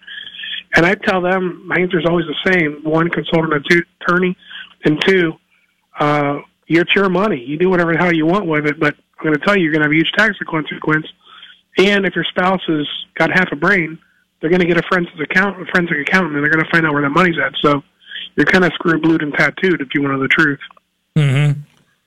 And 0.75 0.85
I 0.85 0.95
tell 0.95 1.21
them 1.21 1.67
my 1.67 1.75
answer 1.77 1.99
is 1.99 2.05
always 2.05 2.27
the 2.27 2.51
same: 2.51 2.81
one, 2.83 3.09
consult 3.09 3.51
an 3.51 3.63
attorney, 4.07 4.37
and 4.85 5.01
two, 5.05 5.33
uh, 5.99 6.37
it's 6.69 6.95
your 6.95 7.09
money. 7.09 7.43
You 7.43 7.57
do 7.57 7.69
whatever 7.69 7.93
the 7.93 7.97
hell 7.97 8.13
you 8.13 8.25
want 8.25 8.45
with 8.45 8.65
it, 8.67 8.79
but 8.79 8.95
I'm 9.19 9.25
going 9.25 9.37
to 9.37 9.45
tell 9.45 9.57
you, 9.57 9.63
you're 9.63 9.73
going 9.73 9.81
to 9.81 9.87
have 9.87 9.91
a 9.91 9.95
huge 9.95 10.11
tax 10.15 10.37
consequence 10.47 11.07
and 11.79 12.05
if 12.05 12.13
your 12.13 12.25
spouse 12.25 12.61
has 12.67 12.87
got 13.15 13.31
half 13.31 13.51
a 13.51 13.55
brain, 13.55 13.97
they're 14.39 14.49
going 14.49 14.61
to 14.61 14.67
get 14.67 14.77
a 14.77 14.83
forensic 14.83 15.19
account, 15.19 15.61
a 15.61 15.65
forensic 15.65 15.97
accountant, 15.97 16.35
and 16.35 16.43
they're 16.43 16.51
going 16.51 16.63
to 16.63 16.71
find 16.71 16.85
out 16.85 16.93
where 16.93 17.01
that 17.01 17.09
money's 17.09 17.37
at. 17.39 17.53
So 17.61 17.81
you're 18.35 18.45
kind 18.45 18.65
of 18.65 18.73
screwed, 18.73 19.01
blued, 19.01 19.21
and 19.21 19.33
tattooed 19.33 19.81
if 19.81 19.89
you 19.93 20.01
want 20.01 20.13
to 20.13 20.17
know 20.17 20.23
the 20.23 20.27
truth. 20.27 20.59
Mm-hmm. 21.15 21.61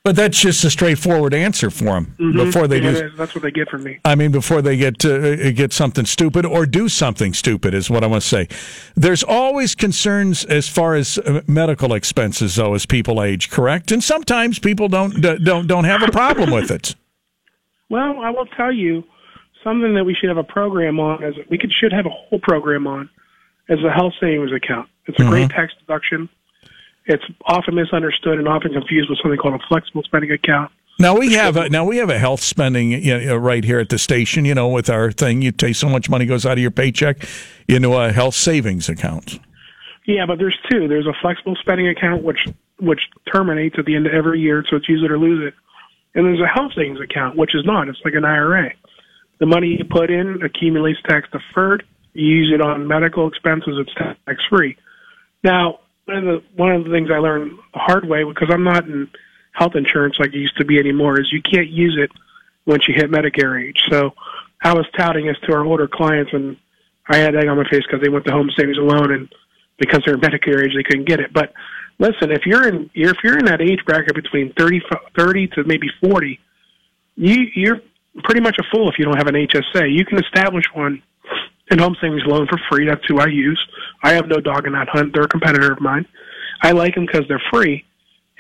But 0.05 0.17
that's 0.17 0.41
just 0.41 0.65
a 0.65 0.71
straightforward 0.71 1.33
answer 1.33 1.71
for 1.71 1.85
them 1.85 2.17
mm-hmm. 2.19 2.37
before 2.37 2.67
they 2.67 2.81
yeah, 2.81 2.93
do. 2.93 3.11
That's 3.11 3.37
what 3.37 3.43
they 3.43 3.53
get 3.53 3.69
from 3.69 3.85
me. 3.85 4.01
I 4.05 4.17
mean, 4.17 4.33
before 4.33 4.61
they 4.61 4.77
get 4.77 4.99
to, 5.01 5.49
uh, 5.49 5.51
get 5.53 5.73
something 5.73 6.07
stupid 6.07 6.45
or 6.45 6.67
do 6.67 6.89
something 6.89 7.33
stupid 7.33 7.73
is 7.73 7.89
what 7.89 8.03
I 8.03 8.09
want 8.09 8.23
to 8.23 8.29
say. 8.29 8.49
There's 8.97 9.23
always 9.23 9.77
concerns 9.77 10.45
as 10.45 10.69
far 10.69 10.97
as 10.97 11.19
uh, 11.19 11.43
medical 11.47 11.95
expenses, 11.95 12.57
though, 12.57 12.75
as 12.75 12.85
people 12.85 13.23
age. 13.23 13.49
Correct, 13.49 13.93
and 13.93 14.03
sometimes 14.03 14.59
people 14.59 14.89
don't 14.89 15.21
don't 15.21 15.69
don't 15.69 15.85
have 15.85 16.03
a 16.03 16.11
problem 16.11 16.51
with 16.51 16.71
it. 16.71 16.95
Well, 17.91 18.23
I 18.23 18.31
will 18.31 18.47
tell 18.47 18.73
you, 18.73 19.05
something 19.63 19.95
that 19.95 20.05
we 20.05 20.15
should 20.15 20.29
have 20.29 20.39
a 20.39 20.45
program 20.45 20.99
on 20.99 21.23
as 21.23 21.35
we 21.51 21.59
could 21.59 21.73
should 21.73 21.93
have 21.93 22.07
a 22.07 22.11
whole 22.11 22.39
program 22.39 22.87
on 22.87 23.11
as 23.69 23.79
a 23.85 23.91
health 23.91 24.15
savings 24.21 24.53
account. 24.53 24.89
It's 25.07 25.19
a 25.19 25.23
mm-hmm. 25.23 25.31
great 25.31 25.51
tax 25.51 25.73
deduction. 25.79 26.29
It's 27.07 27.25
often 27.47 27.75
misunderstood 27.75 28.39
and 28.39 28.47
often 28.47 28.73
confused 28.73 29.11
with 29.11 29.19
something 29.21 29.39
called 29.39 29.61
a 29.61 29.67
flexible 29.67 30.03
spending 30.03 30.31
account. 30.31 30.71
Now 30.99 31.19
we 31.19 31.33
have 31.33 31.57
a, 31.57 31.69
now 31.69 31.85
we 31.85 31.97
have 31.97 32.11
a 32.11 32.19
health 32.19 32.43
spending 32.43 32.93
you 32.93 33.15
uh, 33.15 33.19
know, 33.19 33.37
right 33.37 33.65
here 33.65 33.81
at 33.81 33.89
the 33.89 33.99
station. 33.99 34.45
You 34.45 34.55
know, 34.55 34.69
with 34.69 34.89
our 34.89 35.11
thing, 35.11 35.43
you 35.43 35.51
take 35.51 35.75
so 35.75 35.89
much 35.89 36.09
money 36.09 36.27
goes 36.27 36.47
out 36.47 36.53
of 36.53 36.59
your 36.59 36.71
paycheck 36.71 37.27
into 37.67 37.95
a 37.95 38.13
health 38.13 38.35
savings 38.35 38.89
account. 38.89 39.41
Yeah, 40.07 40.27
but 40.27 40.39
there's 40.39 40.57
two. 40.71 40.89
There's 40.89 41.07
a 41.07 41.15
flexible 41.21 41.57
spending 41.57 41.89
account 41.89 42.23
which 42.23 42.47
which 42.79 43.09
terminates 43.33 43.77
at 43.79 43.85
the 43.85 43.97
end 43.97 44.07
of 44.07 44.13
every 44.13 44.41
year, 44.41 44.65
so 44.69 44.77
it's 44.77 44.89
use 44.89 45.03
it 45.03 45.11
or 45.11 45.19
lose 45.19 45.47
it. 45.47 45.55
And 46.15 46.27
there's 46.27 46.41
a 46.41 46.47
health 46.47 46.73
savings 46.75 47.01
account 47.01 47.37
which 47.37 47.55
is 47.55 47.65
not. 47.65 47.89
It's 47.89 48.01
like 48.05 48.15
an 48.15 48.25
IRA. 48.25 48.73
The 49.39 49.47
money 49.47 49.77
you 49.79 49.85
put 49.85 50.11
in 50.11 50.43
accumulates 50.43 51.01
tax 51.03 51.29
deferred. 51.33 51.85
You 52.13 52.27
use 52.27 52.53
it 52.53 52.61
on 52.61 52.87
medical 52.87 53.27
expenses. 53.27 53.77
It's 53.79 53.95
tax 53.95 54.45
free. 54.49 54.77
Now, 55.43 55.81
one 56.05 56.17
of 56.17 56.25
the 56.25 56.43
one 56.57 56.73
of 56.73 56.85
the 56.85 56.91
things 56.91 57.11
I 57.11 57.19
learned 57.19 57.53
the 57.73 57.79
hard 57.79 58.09
way 58.09 58.25
because 58.25 58.49
I'm 58.51 58.65
not 58.65 58.85
in 58.85 59.09
health 59.53 59.77
insurance 59.77 60.17
like 60.19 60.35
it 60.35 60.39
used 60.39 60.57
to 60.57 60.65
be 60.65 60.79
anymore 60.79 61.21
is 61.21 61.33
you 61.33 61.43
can't 61.43 61.69
use 61.69 61.97
it 61.99 62.11
once 62.67 62.89
you 62.89 62.95
hit 62.95 63.11
Medicare 63.11 63.63
age. 63.63 63.83
So 63.91 64.13
I 64.63 64.73
was 64.75 64.87
touting 64.97 65.27
this 65.27 65.37
to 65.47 65.53
our 65.55 65.65
older 65.65 65.89
clients, 65.89 66.33
and 66.33 66.57
I 67.09 67.19
had 67.19 67.35
egg 67.35 67.49
on 67.49 67.57
my 67.57 67.69
face 67.69 67.83
because 67.87 68.01
they 68.03 68.09
went 68.09 68.25
to 68.27 68.33
home 68.33 68.51
savings 68.57 68.79
alone, 68.79 69.13
and 69.13 69.35
because 69.79 70.03
they're 70.07 70.17
Medicare 70.17 70.65
age, 70.65 70.75
they 70.75 70.83
couldn't 70.83 71.07
get 71.07 71.21
it. 71.21 71.33
But 71.33 71.53
listen, 71.99 72.31
if 72.31 72.47
you're 72.47 72.67
in 72.69 72.91
if 72.95 73.19
you're 73.23 73.39
in 73.39 73.45
that 73.47 73.61
age 73.61 73.81
bracket 73.85 74.15
between 74.15 74.53
30, 74.55 74.83
30 75.17 75.47
to 75.49 75.65
maybe 75.65 75.89
forty, 76.01 76.41
you 77.17 77.47
you're 77.55 77.81
pretty 78.25 78.41
much 78.41 78.57
a 78.59 78.65
fool 78.71 78.89
if 78.89 78.99
you 78.99 79.05
don't 79.05 79.17
have 79.17 79.29
an 79.29 79.35
HSA. 79.35 79.93
You 79.93 80.05
can 80.05 80.19
establish 80.19 80.65
one 80.75 81.03
in 81.71 81.79
home 81.79 81.97
savings 82.01 82.23
loan 82.27 82.47
for 82.47 82.61
free. 82.71 82.87
That's 82.87 83.05
who 83.07 83.19
I 83.19 83.27
use. 83.27 83.61
I 84.03 84.13
have 84.15 84.27
no 84.29 84.41
dog 84.41 84.67
in 84.67 84.73
that 84.73 84.89
hunt. 84.89 85.13
They're 85.15 85.25
a 85.25 85.29
competitor 85.29 85.73
of 85.73 85.81
mine. 85.81 86.07
I 86.63 86.73
like 86.73 86.95
them 86.95 87.07
because 87.07 87.27
they're 87.29 87.43
free, 87.53 87.85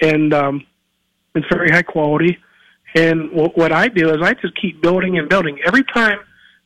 and 0.00 0.32
um, 0.32 0.66
it's 1.34 1.46
very 1.50 1.70
high 1.70 1.82
quality. 1.82 2.38
And 2.94 3.30
w- 3.30 3.52
what 3.54 3.72
I 3.72 3.88
do 3.88 4.10
is 4.10 4.18
I 4.22 4.34
just 4.34 4.60
keep 4.60 4.82
building 4.82 5.18
and 5.18 5.28
building. 5.28 5.58
Every 5.64 5.84
time 5.84 6.18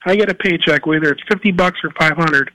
I 0.04 0.16
get 0.16 0.30
a 0.30 0.34
paycheck, 0.34 0.86
whether 0.86 1.10
it's 1.10 1.22
fifty 1.28 1.52
bucks 1.52 1.78
or 1.84 1.90
five 1.98 2.16
hundred, 2.16 2.50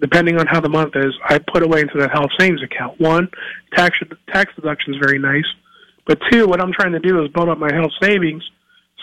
depending 0.00 0.38
on 0.38 0.46
how 0.46 0.60
the 0.60 0.68
month 0.68 0.94
is, 0.94 1.14
I 1.28 1.38
put 1.38 1.62
away 1.62 1.80
into 1.80 1.98
that 1.98 2.10
health 2.12 2.30
savings 2.38 2.62
account. 2.62 3.00
One, 3.00 3.28
tax 3.74 3.98
tax 4.32 4.52
deduction 4.54 4.94
is 4.94 5.00
very 5.00 5.18
nice, 5.18 5.46
but 6.06 6.18
two, 6.30 6.46
what 6.46 6.60
I'm 6.60 6.72
trying 6.72 6.92
to 6.92 7.00
do 7.00 7.22
is 7.24 7.30
build 7.32 7.48
up 7.48 7.58
my 7.58 7.72
health 7.72 7.92
savings 8.00 8.42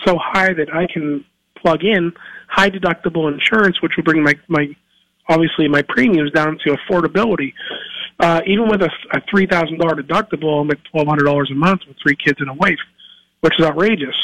so 0.04 0.18
high 0.18 0.52
that 0.52 0.74
I 0.74 0.86
can 0.86 1.24
plug 1.56 1.84
in 1.84 2.12
high 2.48 2.70
deductible 2.70 3.32
insurance, 3.32 3.82
which 3.82 3.92
will 3.96 4.04
bring 4.04 4.22
my 4.22 4.34
my 4.48 4.68
obviously 5.28 5.68
my 5.68 5.82
premiums 5.82 6.32
down 6.32 6.58
to 6.64 6.76
affordability. 6.76 7.52
Uh, 8.18 8.40
even 8.46 8.68
with 8.68 8.82
a, 8.82 8.90
a 9.12 9.20
three 9.30 9.46
thousand 9.46 9.78
dollar 9.78 9.94
deductible, 9.94 10.60
I'm 10.60 10.70
at 10.70 10.78
twelve 10.90 11.06
hundred 11.06 11.24
dollars 11.24 11.50
a 11.50 11.54
month 11.54 11.82
with 11.86 11.96
three 12.02 12.16
kids 12.16 12.40
and 12.40 12.50
a 12.50 12.54
wife, 12.54 12.78
which 13.40 13.54
is 13.58 13.66
outrageous. 13.66 14.16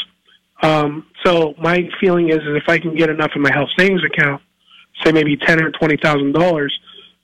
Um, 0.63 1.07
so 1.25 1.55
my 1.59 1.89
feeling 2.01 2.29
is, 2.29 2.37
is 2.37 2.57
if 2.57 2.69
I 2.69 2.79
can 2.79 2.95
get 2.95 3.11
enough 3.11 3.33
in 3.35 3.43
my 3.43 3.53
health 3.53 3.69
savings 3.77 4.03
account, 4.05 4.43
say 5.05 5.13
maybe 5.13 5.37
ten 5.37 5.63
or 5.63 5.71
twenty 5.73 5.97
thousand 6.03 6.33
dollars, 6.33 6.77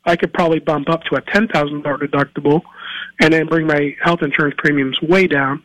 I 0.04 0.16
could 0.16 0.32
probably 0.32 0.58
bump 0.58 0.90
up 0.90 1.02
to 1.04 1.16
a 1.16 1.22
ten 1.22 1.48
thousand 1.48 1.82
dollar 1.82 1.98
deductible, 1.98 2.60
and 3.20 3.32
then 3.32 3.46
bring 3.46 3.66
my 3.66 3.96
health 4.02 4.20
insurance 4.22 4.56
premiums 4.58 5.00
way 5.00 5.26
down, 5.26 5.62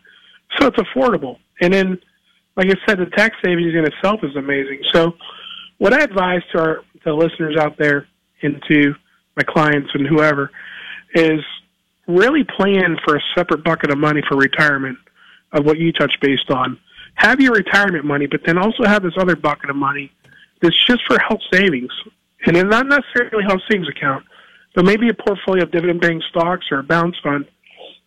so 0.58 0.68
it's 0.68 0.78
affordable. 0.78 1.40
And 1.62 1.74
then 1.74 2.00
like 2.56 2.68
I 2.68 2.76
said, 2.88 3.00
the 3.00 3.08
tax 3.08 3.36
savings 3.44 3.74
in 3.74 3.86
itself 3.86 4.20
is 4.24 4.36
amazing. 4.36 4.82
So, 4.94 5.14
what 5.80 5.94
I 5.94 6.04
advise 6.04 6.42
to 6.52 6.60
our 6.60 6.82
to 7.04 7.14
listeners 7.14 7.58
out 7.58 7.78
there 7.78 8.08
and 8.42 8.62
to 8.68 8.94
my 9.36 9.44
clients 9.44 9.90
and 9.94 10.08
whoever 10.08 10.52
is 11.16 11.40
really 12.08 12.44
plan 12.44 12.98
for 13.04 13.16
a 13.16 13.22
separate 13.36 13.64
bucket 13.64 13.92
of 13.92 13.98
money 13.98 14.22
for 14.28 14.38
retirement 14.38 14.98
of 15.52 15.66
what 15.66 15.78
you 15.78 15.92
touch 15.92 16.16
based 16.22 16.50
on. 16.50 16.78
Have 17.16 17.40
your 17.40 17.54
retirement 17.54 18.06
money, 18.06 18.26
but 18.26 18.42
then 18.46 18.58
also 18.58 18.84
have 18.84 19.04
this 19.04 19.14
other 19.18 19.36
bucket 19.36 19.70
of 19.70 19.76
money 19.76 20.12
that's 20.62 20.76
just 20.88 21.02
for 21.08 21.20
health 21.20 21.42
savings. 21.52 21.92
And 22.46 22.58
it's 22.58 22.70
not 22.70 22.88
necessarily 22.88 23.44
health 23.44 23.62
savings 23.70 23.88
account, 23.88 24.26
but 24.76 24.84
maybe 24.84 25.10
a 25.10 25.14
portfolio 25.14 25.64
of 25.64 25.72
dividend 25.72 26.02
paying 26.02 26.22
stocks 26.30 26.66
or 26.72 26.80
a 26.80 26.84
bounce 26.84 27.16
fund 27.24 27.46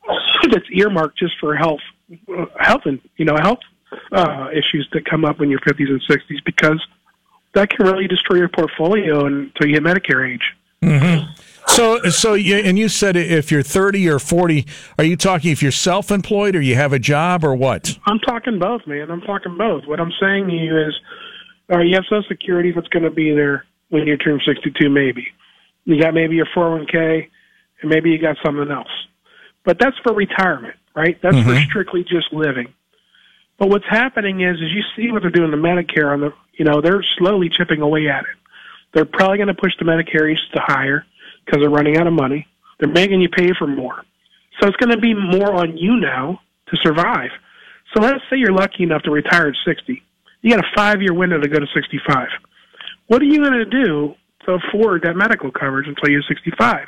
that's 0.50 0.66
earmarked 0.72 1.18
just 1.18 1.34
for 1.40 1.54
health, 1.54 1.80
uh, 2.28 2.46
health 2.58 2.82
and, 2.84 3.00
you 3.16 3.24
know, 3.24 3.36
health 3.36 3.60
uh, 4.12 4.48
issues 4.52 4.88
that 4.92 5.04
come 5.08 5.24
up 5.24 5.40
in 5.40 5.50
your 5.50 5.60
50s 5.60 5.88
and 5.88 6.02
60s 6.02 6.44
because 6.44 6.84
that 7.56 7.70
can 7.70 7.86
really 7.86 8.06
destroy 8.06 8.36
your 8.36 8.50
portfolio 8.50 9.24
until 9.24 9.66
you 9.66 9.74
hit 9.74 9.82
Medicare 9.82 10.30
age. 10.30 10.52
Mm-hmm. 10.82 11.32
So, 11.68 12.02
so 12.10 12.34
you, 12.34 12.56
and 12.56 12.78
you 12.78 12.88
said 12.88 13.16
if 13.16 13.50
you're 13.50 13.62
30 13.62 14.08
or 14.10 14.18
40, 14.18 14.66
are 14.98 15.04
you 15.04 15.16
talking 15.16 15.50
if 15.50 15.62
you're 15.62 15.72
self-employed 15.72 16.54
or 16.54 16.60
you 16.60 16.74
have 16.74 16.92
a 16.92 16.98
job 16.98 17.44
or 17.44 17.54
what? 17.54 17.98
I'm 18.06 18.18
talking 18.20 18.58
both, 18.58 18.86
man. 18.86 19.10
I'm 19.10 19.22
talking 19.22 19.56
both. 19.56 19.86
What 19.86 20.00
I'm 20.00 20.12
saying 20.20 20.48
to 20.48 20.52
you 20.52 20.78
is, 20.78 20.94
uh, 21.72 21.80
you 21.80 21.94
have 21.94 22.04
Social 22.04 22.22
Security 22.28 22.72
that's 22.72 22.86
going 22.88 23.02
to 23.02 23.10
be 23.10 23.34
there 23.34 23.64
when 23.88 24.06
you 24.06 24.16
turn 24.18 24.38
62, 24.46 24.88
maybe. 24.90 25.26
You 25.84 26.00
got 26.00 26.14
maybe 26.14 26.36
your 26.36 26.46
401k, 26.54 27.28
and 27.80 27.90
maybe 27.90 28.10
you 28.10 28.18
got 28.18 28.36
something 28.44 28.70
else. 28.70 28.92
But 29.64 29.78
that's 29.80 29.96
for 30.04 30.14
retirement, 30.14 30.74
right? 30.94 31.18
That's 31.22 31.36
mm-hmm. 31.36 31.48
for 31.48 31.60
strictly 31.62 32.04
just 32.04 32.32
living. 32.32 32.72
But 33.58 33.68
what's 33.68 33.86
happening 33.88 34.40
is, 34.40 34.56
is 34.56 34.72
you 34.72 34.82
see 34.94 35.10
what 35.10 35.22
they're 35.22 35.30
doing 35.30 35.50
to 35.50 35.56
Medicare 35.56 36.12
on 36.12 36.20
the, 36.20 36.32
you 36.54 36.64
know, 36.64 36.80
they're 36.80 37.04
slowly 37.18 37.48
chipping 37.48 37.80
away 37.80 38.08
at 38.08 38.22
it. 38.22 38.36
They're 38.92 39.04
probably 39.04 39.38
going 39.38 39.48
to 39.48 39.54
push 39.54 39.72
the 39.78 39.84
Medicare 39.84 40.34
to 40.54 40.60
higher. 40.60 41.04
because 41.44 41.60
they're 41.60 41.70
running 41.70 41.96
out 41.96 42.06
of 42.06 42.12
money. 42.12 42.46
They're 42.78 42.88
making 42.88 43.20
you 43.20 43.28
pay 43.28 43.52
for 43.58 43.66
more. 43.66 44.04
So 44.60 44.68
it's 44.68 44.76
going 44.76 44.90
to 44.90 45.00
be 45.00 45.14
more 45.14 45.54
on 45.54 45.76
you 45.76 45.96
now 45.98 46.40
to 46.68 46.76
survive. 46.78 47.30
So 47.94 48.02
let's 48.02 48.20
say 48.28 48.36
you're 48.36 48.52
lucky 48.52 48.82
enough 48.82 49.02
to 49.02 49.10
retire 49.10 49.48
at 49.48 49.54
60. 49.64 50.02
You 50.42 50.50
got 50.50 50.64
a 50.64 50.68
five 50.74 51.02
year 51.02 51.14
window 51.14 51.40
to 51.40 51.48
go 51.48 51.58
to 51.58 51.66
65. 51.74 52.28
What 53.06 53.22
are 53.22 53.26
you 53.26 53.38
going 53.38 53.52
to 53.52 53.64
do 53.64 54.14
to 54.46 54.52
afford 54.52 55.02
that 55.02 55.16
medical 55.16 55.50
coverage 55.50 55.88
until 55.88 56.10
you're 56.10 56.22
65? 56.22 56.86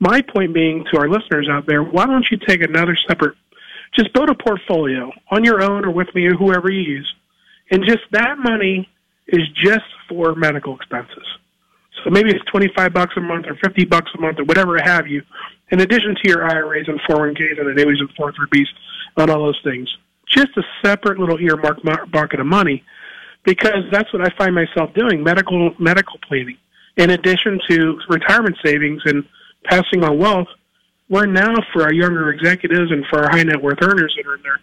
My 0.00 0.20
point 0.20 0.52
being 0.52 0.84
to 0.92 0.98
our 0.98 1.08
listeners 1.08 1.48
out 1.50 1.66
there, 1.66 1.82
why 1.82 2.06
don't 2.06 2.26
you 2.30 2.36
take 2.36 2.62
another 2.62 2.96
separate, 3.08 3.36
just 3.94 4.12
build 4.12 4.30
a 4.30 4.34
portfolio 4.34 5.10
on 5.30 5.44
your 5.44 5.62
own 5.62 5.84
or 5.84 5.90
with 5.90 6.08
me 6.14 6.26
or 6.26 6.34
whoever 6.34 6.70
you 6.70 6.80
use, 6.80 7.14
and 7.70 7.84
just 7.84 8.02
that 8.12 8.38
money 8.38 8.88
is 9.28 9.42
just 9.54 9.84
for 10.08 10.34
medical 10.34 10.74
expenses. 10.76 11.26
So 12.04 12.10
maybe 12.10 12.30
it's 12.30 12.44
25 12.50 12.92
bucks 12.92 13.14
a 13.16 13.20
month 13.20 13.46
or 13.46 13.56
50 13.62 13.84
bucks 13.84 14.10
a 14.16 14.20
month 14.20 14.38
or 14.38 14.44
whatever 14.44 14.76
have 14.82 15.06
you, 15.06 15.22
in 15.70 15.80
addition 15.80 16.16
to 16.22 16.28
your 16.28 16.44
IRAs 16.44 16.88
and 16.88 17.00
401ks 17.02 17.60
and 17.60 17.68
annuities 17.68 18.00
and 18.00 18.10
403bs 18.16 18.66
and 19.16 19.30
all 19.30 19.44
those 19.44 19.60
things. 19.62 19.88
Just 20.28 20.48
a 20.56 20.62
separate 20.84 21.18
little 21.18 21.38
earmark 21.40 21.78
bucket 22.10 22.40
of 22.40 22.46
money 22.46 22.82
because 23.44 23.84
that's 23.90 24.12
what 24.12 24.22
I 24.22 24.36
find 24.36 24.54
myself 24.54 24.94
doing, 24.94 25.22
medical 25.22 25.74
medical 25.78 26.18
planning. 26.26 26.56
In 26.96 27.10
addition 27.10 27.58
to 27.68 27.98
retirement 28.08 28.56
savings 28.64 29.02
and 29.04 29.24
passing 29.64 30.04
on 30.04 30.18
wealth, 30.18 30.48
we're 31.12 31.26
now 31.26 31.54
for 31.74 31.82
our 31.82 31.92
younger 31.92 32.30
executives 32.30 32.90
and 32.90 33.04
for 33.10 33.22
our 33.22 33.30
high 33.30 33.42
net 33.42 33.62
worth 33.62 33.78
earners 33.82 34.14
that 34.16 34.26
are 34.26 34.36
in 34.36 34.42
their 34.42 34.60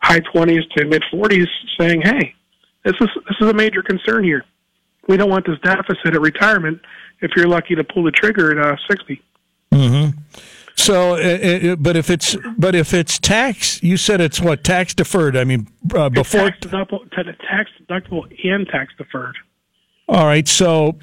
high 0.00 0.20
20s 0.20 0.62
to 0.76 0.84
mid 0.86 1.02
40s 1.12 1.48
saying, 1.78 2.02
"Hey, 2.02 2.34
this 2.84 2.94
is 3.00 3.08
this 3.28 3.36
is 3.40 3.48
a 3.48 3.52
major 3.52 3.82
concern 3.82 4.22
here. 4.22 4.44
We 5.08 5.16
don't 5.16 5.28
want 5.28 5.46
this 5.46 5.58
deficit 5.64 6.14
at 6.14 6.20
retirement 6.20 6.80
if 7.20 7.32
you're 7.34 7.48
lucky 7.48 7.74
to 7.74 7.82
pull 7.82 8.04
the 8.04 8.12
trigger 8.12 8.52
at 8.52 8.64
uh, 8.64 8.76
60." 8.88 9.20
Mm-hmm. 9.72 10.18
So, 10.76 11.16
uh, 11.16 11.74
but 11.74 11.96
if 11.96 12.08
it's 12.08 12.36
but 12.56 12.76
if 12.76 12.94
it's 12.94 13.18
tax, 13.18 13.82
you 13.82 13.96
said 13.96 14.20
it's 14.20 14.40
what 14.40 14.62
tax 14.62 14.94
deferred. 14.94 15.36
I 15.36 15.42
mean, 15.42 15.66
uh, 15.92 16.08
before 16.08 16.50
tax 16.50 16.58
deductible, 16.60 17.10
tax 17.10 17.68
deductible 17.82 18.32
and 18.48 18.66
tax 18.68 18.92
deferred. 18.96 19.36
All 20.08 20.24
right. 20.24 20.46
So, 20.46 21.00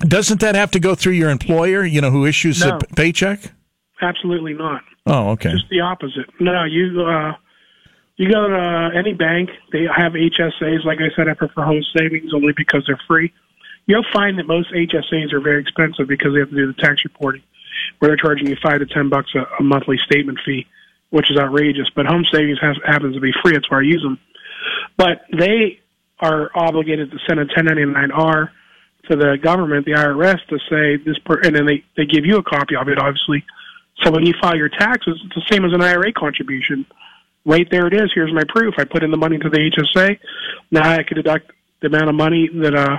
doesn't 0.00 0.40
that 0.40 0.56
have 0.56 0.70
to 0.72 0.78
go 0.78 0.94
through 0.94 1.14
your 1.14 1.30
employer? 1.30 1.84
You 1.84 2.02
know, 2.02 2.10
who 2.10 2.26
issues 2.26 2.60
No. 2.60 2.78
the 2.78 2.86
paycheck? 2.94 3.52
Absolutely 4.00 4.54
not. 4.54 4.82
Oh, 5.06 5.30
okay. 5.30 5.50
Just 5.52 5.68
the 5.68 5.80
opposite. 5.80 6.26
No, 6.40 6.64
you 6.64 7.02
uh, 7.02 7.34
you 8.16 8.30
go 8.30 8.48
to 8.48 8.56
uh, 8.56 8.90
any 8.90 9.14
bank. 9.14 9.50
They 9.72 9.84
have 9.84 10.12
HSAs. 10.12 10.84
Like 10.84 10.98
I 11.00 11.14
said, 11.16 11.28
I 11.28 11.34
prefer 11.34 11.64
home 11.64 11.82
savings 11.96 12.32
only 12.34 12.52
because 12.56 12.84
they're 12.86 13.00
free. 13.08 13.32
You'll 13.86 14.04
find 14.12 14.38
that 14.38 14.46
most 14.46 14.70
HSAs 14.72 15.32
are 15.32 15.40
very 15.40 15.60
expensive 15.60 16.06
because 16.06 16.34
they 16.34 16.40
have 16.40 16.50
to 16.50 16.56
do 16.56 16.66
the 16.66 16.80
tax 16.80 17.02
reporting, 17.04 17.42
where 17.98 18.10
they're 18.10 18.16
charging 18.16 18.48
you 18.48 18.56
five 18.62 18.80
to 18.80 18.86
ten 18.86 19.08
bucks 19.08 19.34
a, 19.34 19.46
a 19.58 19.62
monthly 19.62 19.98
statement 20.04 20.38
fee, 20.44 20.66
which 21.10 21.30
is 21.30 21.38
outrageous. 21.38 21.88
But 21.94 22.06
home 22.06 22.24
savings 22.30 22.58
has, 22.60 22.76
happens 22.86 23.14
to 23.14 23.20
be 23.20 23.32
free. 23.42 23.52
That's 23.52 23.70
why 23.70 23.78
I 23.78 23.82
use 23.82 24.02
them. 24.02 24.18
But 24.96 25.24
they 25.32 25.80
are 26.20 26.50
obligated 26.54 27.10
to 27.10 27.18
send 27.26 27.40
a 27.40 27.46
1099-R 27.46 28.52
to 29.08 29.16
the 29.16 29.38
government, 29.42 29.86
the 29.86 29.92
IRS, 29.92 30.44
to 30.48 30.58
say 30.68 31.02
this, 31.02 31.18
per- 31.18 31.40
and 31.40 31.56
then 31.56 31.66
they 31.66 31.82
they 31.96 32.04
give 32.04 32.26
you 32.26 32.36
a 32.36 32.42
copy 32.42 32.76
of 32.76 32.88
it, 32.88 32.98
obviously. 32.98 33.44
So 34.02 34.10
when 34.10 34.26
you 34.26 34.34
file 34.40 34.56
your 34.56 34.68
taxes, 34.68 35.20
it's 35.24 35.34
the 35.34 35.42
same 35.50 35.64
as 35.64 35.72
an 35.72 35.82
IRA 35.82 36.12
contribution. 36.12 36.86
Right 37.44 37.66
there 37.70 37.86
it 37.86 37.94
is. 37.94 38.10
Here's 38.14 38.32
my 38.32 38.44
proof. 38.48 38.74
I 38.78 38.84
put 38.84 39.02
in 39.02 39.10
the 39.10 39.16
money 39.16 39.38
to 39.38 39.48
the 39.48 39.58
HSA. 39.58 40.18
Now 40.70 40.90
I 40.90 41.02
can 41.02 41.16
deduct 41.16 41.50
the 41.80 41.86
amount 41.86 42.08
of 42.08 42.14
money 42.14 42.48
that 42.54 42.74
uh 42.74 42.98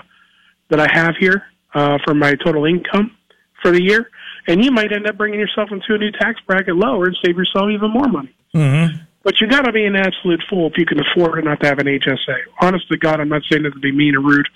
that 0.70 0.80
I 0.80 0.88
have 0.92 1.16
here 1.20 1.44
uh, 1.74 1.98
from 2.06 2.18
my 2.20 2.34
total 2.44 2.66
income 2.66 3.16
for 3.62 3.72
the 3.72 3.84
year, 3.84 4.10
and 4.48 4.64
you 4.64 4.72
might 4.72 4.92
end 4.92 5.06
up 5.08 5.18
bringing 5.18 5.40
yourself 5.40 5.70
into 5.72 5.94
a 5.94 5.98
new 5.98 6.12
tax 6.12 6.40
bracket 6.48 6.76
lower 6.76 7.06
and 7.06 7.18
save 7.24 7.38
yourself 7.38 7.70
even 7.70 7.92
more 7.92 8.08
money. 8.08 8.34
Mm-hmm. 8.56 8.98
But 9.24 9.40
you 9.40 9.48
got 9.48 9.66
to 9.66 9.72
be 9.72 9.86
an 9.86 9.96
absolute 9.96 10.42
fool 10.50 10.68
if 10.68 10.74
you 10.78 10.86
can 10.86 11.00
afford 11.00 11.40
it 11.40 11.46
not 11.46 11.60
to 11.60 11.68
have 11.68 11.78
an 11.78 11.86
HSA. 11.86 12.38
Honest 12.60 12.88
to 12.90 12.98
God, 12.98 13.20
I'm 13.20 13.30
not 13.30 13.44
saying 13.50 13.64
that 13.64 13.74
to 13.74 13.80
be 13.80 13.92
mean 13.92 14.16
or 14.16 14.22
rude, 14.22 14.48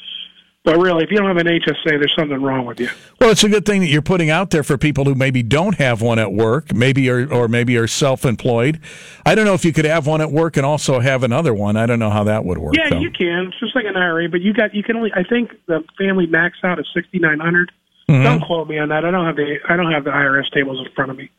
but 0.65 0.77
really, 0.79 1.03
if 1.03 1.11
you 1.11 1.17
don't 1.17 1.27
have 1.27 1.37
an 1.37 1.45
HSA, 1.45 1.85
there's 1.85 2.13
something 2.17 2.41
wrong 2.41 2.65
with 2.65 2.79
you. 2.79 2.89
Well, 3.21 3.29
it's 3.29 3.43
a 3.43 3.49
good 3.49 3.65
thing 3.65 3.81
that 3.81 3.87
you're 3.87 4.01
putting 4.01 4.31
out 4.31 4.49
there 4.49 4.63
for 4.63 4.77
people 4.77 5.05
who 5.05 5.13
maybe 5.13 5.43
don't 5.43 5.75
have 5.77 6.01
one 6.01 6.17
at 6.17 6.33
work, 6.33 6.73
maybe 6.73 7.07
are, 7.09 7.31
or 7.31 7.47
maybe 7.47 7.77
are 7.77 7.87
self-employed. 7.87 8.79
I 9.25 9.35
don't 9.35 9.45
know 9.45 9.53
if 9.53 9.63
you 9.63 9.71
could 9.71 9.85
have 9.85 10.07
one 10.07 10.21
at 10.21 10.31
work 10.31 10.57
and 10.57 10.65
also 10.65 10.99
have 10.99 11.21
another 11.23 11.53
one. 11.53 11.77
I 11.77 11.85
don't 11.85 11.99
know 11.99 12.09
how 12.09 12.23
that 12.25 12.43
would 12.45 12.57
work. 12.57 12.73
Yeah, 12.75 12.89
though. 12.89 12.99
you 12.99 13.11
can. 13.11 13.47
It's 13.47 13.59
just 13.59 13.75
like 13.75 13.85
an 13.85 13.95
IRA, 13.95 14.27
but 14.27 14.41
you 14.41 14.53
got 14.53 14.73
you 14.73 14.81
can 14.83 14.97
only. 14.97 15.11
I 15.13 15.23
think 15.23 15.51
the 15.67 15.83
family 15.99 16.25
max 16.25 16.57
out 16.63 16.79
is 16.79 16.87
sixty 16.93 17.19
nine 17.19 17.39
hundred. 17.39 17.71
Mhm. 18.09 18.23
Don't 18.23 18.41
quote 18.41 18.67
me 18.67 18.79
on 18.79 18.89
that. 18.89 19.05
I 19.05 19.11
don't 19.11 19.25
have 19.25 19.35
the 19.35 19.59
I 19.69 19.77
don't 19.77 19.91
have 19.91 20.03
the 20.03 20.11
IRS 20.11 20.49
tables 20.51 20.79
in 20.85 20.91
front 20.93 21.11
of 21.11 21.17
me, 21.17 21.29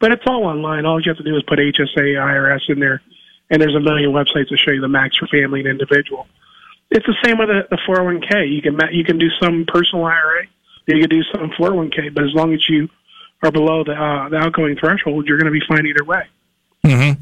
but 0.00 0.10
it's 0.10 0.22
all 0.26 0.44
online. 0.44 0.86
All 0.86 1.00
you 1.00 1.08
have 1.08 1.18
to 1.18 1.22
do 1.24 1.36
is 1.36 1.42
put 1.44 1.60
HSA 1.60 2.16
IRS 2.16 2.68
in 2.68 2.80
there, 2.80 3.00
and 3.48 3.62
there's 3.62 3.74
a 3.76 3.80
million 3.80 4.10
websites 4.12 4.50
that 4.50 4.58
show 4.58 4.72
you 4.72 4.80
the 4.80 4.88
max 4.88 5.16
for 5.16 5.26
family 5.28 5.60
and 5.60 5.68
individual. 5.68 6.26
It's 6.94 7.06
the 7.06 7.16
same 7.24 7.38
with 7.38 7.48
the, 7.48 7.62
the 7.70 7.78
401k. 7.88 8.52
You 8.54 8.60
can 8.60 8.78
you 8.92 9.02
can 9.04 9.18
do 9.18 9.28
some 9.40 9.64
personal 9.66 10.04
IRA, 10.04 10.44
you 10.86 11.00
can 11.00 11.08
do 11.08 11.22
some 11.32 11.50
401k, 11.58 12.14
but 12.14 12.24
as 12.24 12.34
long 12.34 12.52
as 12.52 12.60
you 12.68 12.88
are 13.42 13.50
below 13.50 13.82
the 13.82 13.92
uh, 13.92 14.28
the 14.28 14.36
outgoing 14.36 14.76
threshold, 14.76 15.26
you're 15.26 15.38
going 15.38 15.52
to 15.52 15.58
be 15.58 15.64
fine 15.66 15.86
either 15.86 16.04
way. 16.04 16.22
hmm 16.84 17.12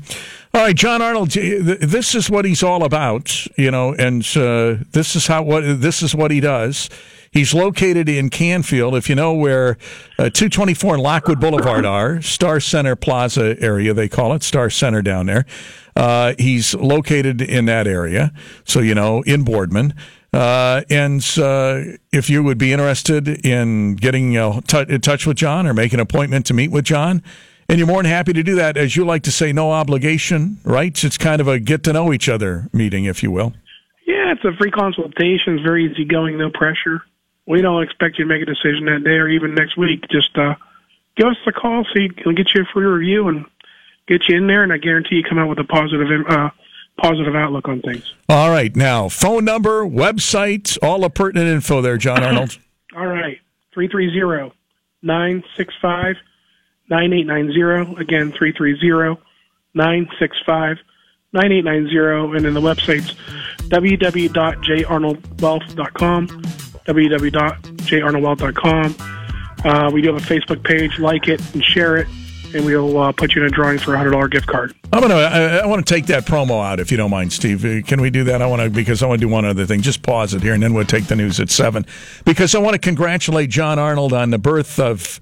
All 0.52 0.62
right, 0.62 0.74
John 0.74 1.00
Arnold. 1.02 1.30
This 1.30 2.14
is 2.16 2.28
what 2.28 2.44
he's 2.44 2.64
all 2.64 2.82
about, 2.84 3.46
you 3.56 3.70
know, 3.70 3.94
and 3.94 4.22
uh, 4.36 4.82
this 4.90 5.14
is 5.14 5.28
how 5.28 5.42
what 5.42 5.62
this 5.80 6.02
is 6.02 6.14
what 6.14 6.32
he 6.32 6.40
does. 6.40 6.90
He's 7.32 7.54
located 7.54 8.08
in 8.08 8.28
Canfield. 8.28 8.96
If 8.96 9.08
you 9.08 9.14
know 9.14 9.32
where 9.32 9.78
uh, 10.18 10.30
224 10.30 10.94
and 10.94 11.02
Lockwood 11.02 11.38
Boulevard 11.38 11.86
are, 11.86 12.20
Star 12.20 12.58
Center 12.58 12.96
Plaza 12.96 13.54
area, 13.60 13.94
they 13.94 14.08
call 14.08 14.32
it 14.32 14.42
Star 14.42 14.68
Center 14.68 15.00
down 15.00 15.26
there. 15.26 15.46
Uh, 15.94 16.34
he's 16.40 16.74
located 16.74 17.40
in 17.40 17.66
that 17.66 17.86
area, 17.86 18.32
so 18.64 18.80
you 18.80 18.96
know 18.96 19.22
in 19.22 19.44
Boardman. 19.44 19.94
Uh, 20.32 20.82
and 20.90 21.24
uh, 21.38 21.82
if 22.12 22.28
you 22.28 22.42
would 22.42 22.58
be 22.58 22.72
interested 22.72 23.28
in 23.46 23.94
getting 23.94 24.36
uh, 24.36 24.60
t- 24.62 24.86
in 24.88 25.00
touch 25.00 25.24
with 25.24 25.36
John 25.36 25.68
or 25.68 25.74
make 25.74 25.92
an 25.92 26.00
appointment 26.00 26.46
to 26.46 26.54
meet 26.54 26.72
with 26.72 26.84
John, 26.84 27.22
and 27.68 27.78
you're 27.78 27.86
more 27.86 28.02
than 28.02 28.10
happy 28.10 28.32
to 28.32 28.42
do 28.42 28.56
that, 28.56 28.76
as 28.76 28.96
you 28.96 29.04
like 29.04 29.22
to 29.22 29.30
say, 29.30 29.52
no 29.52 29.70
obligation, 29.70 30.58
right? 30.64 31.04
It's 31.04 31.16
kind 31.16 31.40
of 31.40 31.46
a 31.46 31.60
get 31.60 31.84
to 31.84 31.92
know 31.92 32.12
each 32.12 32.28
other 32.28 32.68
meeting, 32.72 33.04
if 33.04 33.22
you 33.22 33.30
will. 33.30 33.52
Yeah, 34.04 34.32
it's 34.32 34.44
a 34.44 34.52
free 34.58 34.72
consultation. 34.72 35.54
It's 35.54 35.62
very 35.62 35.84
easygoing, 35.84 36.36
no 36.36 36.50
pressure. 36.50 37.02
We 37.50 37.60
don't 37.62 37.82
expect 37.82 38.16
you 38.16 38.26
to 38.26 38.28
make 38.28 38.42
a 38.42 38.46
decision 38.46 38.84
that 38.84 39.02
day 39.02 39.16
or 39.16 39.28
even 39.28 39.56
next 39.56 39.76
week. 39.76 40.06
Just 40.08 40.38
uh, 40.38 40.54
give 41.16 41.26
us 41.26 41.36
a 41.48 41.52
call, 41.52 41.82
so 41.82 41.98
you 41.98 42.12
can 42.12 42.36
get 42.36 42.54
you 42.54 42.62
a 42.62 42.64
free 42.72 42.84
review 42.84 43.26
and 43.26 43.44
get 44.06 44.28
you 44.28 44.36
in 44.36 44.46
there, 44.46 44.62
and 44.62 44.72
I 44.72 44.76
guarantee 44.76 45.16
you 45.16 45.24
come 45.28 45.40
out 45.40 45.48
with 45.48 45.58
a 45.58 45.64
positive, 45.64 46.08
uh, 46.28 46.50
positive 46.96 47.34
outlook 47.34 47.66
on 47.66 47.82
things. 47.82 48.14
All 48.28 48.50
right, 48.50 48.76
now 48.76 49.08
phone 49.08 49.44
number, 49.44 49.84
website, 49.84 50.78
all 50.80 51.00
the 51.00 51.10
pertinent 51.10 51.48
info 51.48 51.80
there, 51.80 51.96
John 51.96 52.22
Arnold. 52.22 52.56
All 52.96 53.08
right, 53.08 53.40
three 53.74 53.88
three 53.88 54.12
zero 54.12 54.52
nine 55.02 55.42
six 55.56 55.74
five 55.82 56.14
nine 56.88 57.12
eight 57.12 57.26
nine 57.26 57.52
zero. 57.52 57.96
Again, 57.96 58.30
three 58.30 58.52
three 58.52 58.78
zero 58.78 59.18
nine 59.74 60.08
six 60.20 60.36
five 60.46 60.76
nine 61.32 61.50
eight 61.50 61.64
nine 61.64 61.88
zero, 61.88 62.32
and 62.32 62.44
then 62.44 62.54
the 62.54 62.60
website's 62.60 63.14
www.jarnoldwealth.com. 63.70 66.69
www.jarnoldwealth.com. 66.86 68.96
Uh, 69.64 69.90
we 69.92 70.00
do 70.02 70.12
have 70.14 70.22
a 70.22 70.26
Facebook 70.26 70.64
page. 70.64 70.98
Like 70.98 71.28
it 71.28 71.40
and 71.54 71.62
share 71.62 71.96
it, 71.98 72.08
and 72.54 72.64
we'll 72.64 72.96
uh, 72.98 73.12
put 73.12 73.34
you 73.34 73.42
in 73.42 73.46
a 73.46 73.50
drawing 73.50 73.78
for 73.78 73.92
a 73.94 73.98
hundred 73.98 74.12
dollar 74.12 74.28
gift 74.28 74.46
card. 74.46 74.74
I'm 74.92 75.02
gonna. 75.02 75.14
I, 75.14 75.58
I 75.58 75.66
want 75.66 75.86
to 75.86 75.94
take 75.94 76.06
that 76.06 76.24
promo 76.24 76.64
out, 76.64 76.80
if 76.80 76.90
you 76.90 76.96
don't 76.96 77.10
mind, 77.10 77.30
Steve. 77.32 77.62
Uh, 77.64 77.82
Can 77.86 78.00
we 78.00 78.08
do 78.10 78.24
that? 78.24 78.40
I 78.40 78.46
want 78.46 78.62
to 78.62 78.70
because 78.70 79.02
I 79.02 79.06
want 79.06 79.20
to 79.20 79.26
do 79.26 79.30
one 79.30 79.44
other 79.44 79.66
thing. 79.66 79.82
Just 79.82 80.02
pause 80.02 80.32
it 80.32 80.42
here, 80.42 80.54
and 80.54 80.62
then 80.62 80.72
we'll 80.72 80.86
take 80.86 81.06
the 81.08 81.16
news 81.16 81.38
at 81.40 81.50
seven. 81.50 81.84
Because 82.24 82.54
I 82.54 82.58
want 82.58 82.72
to 82.74 82.78
congratulate 82.78 83.50
John 83.50 83.78
Arnold 83.78 84.14
on 84.14 84.30
the 84.30 84.38
birth 84.38 84.80
of 84.80 85.20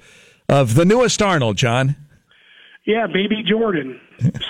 of 0.48 0.76
the 0.76 0.84
newest 0.84 1.20
Arnold. 1.20 1.56
John. 1.56 1.96
Yeah, 2.84 3.08
baby 3.08 3.42
Jordan, 3.42 4.00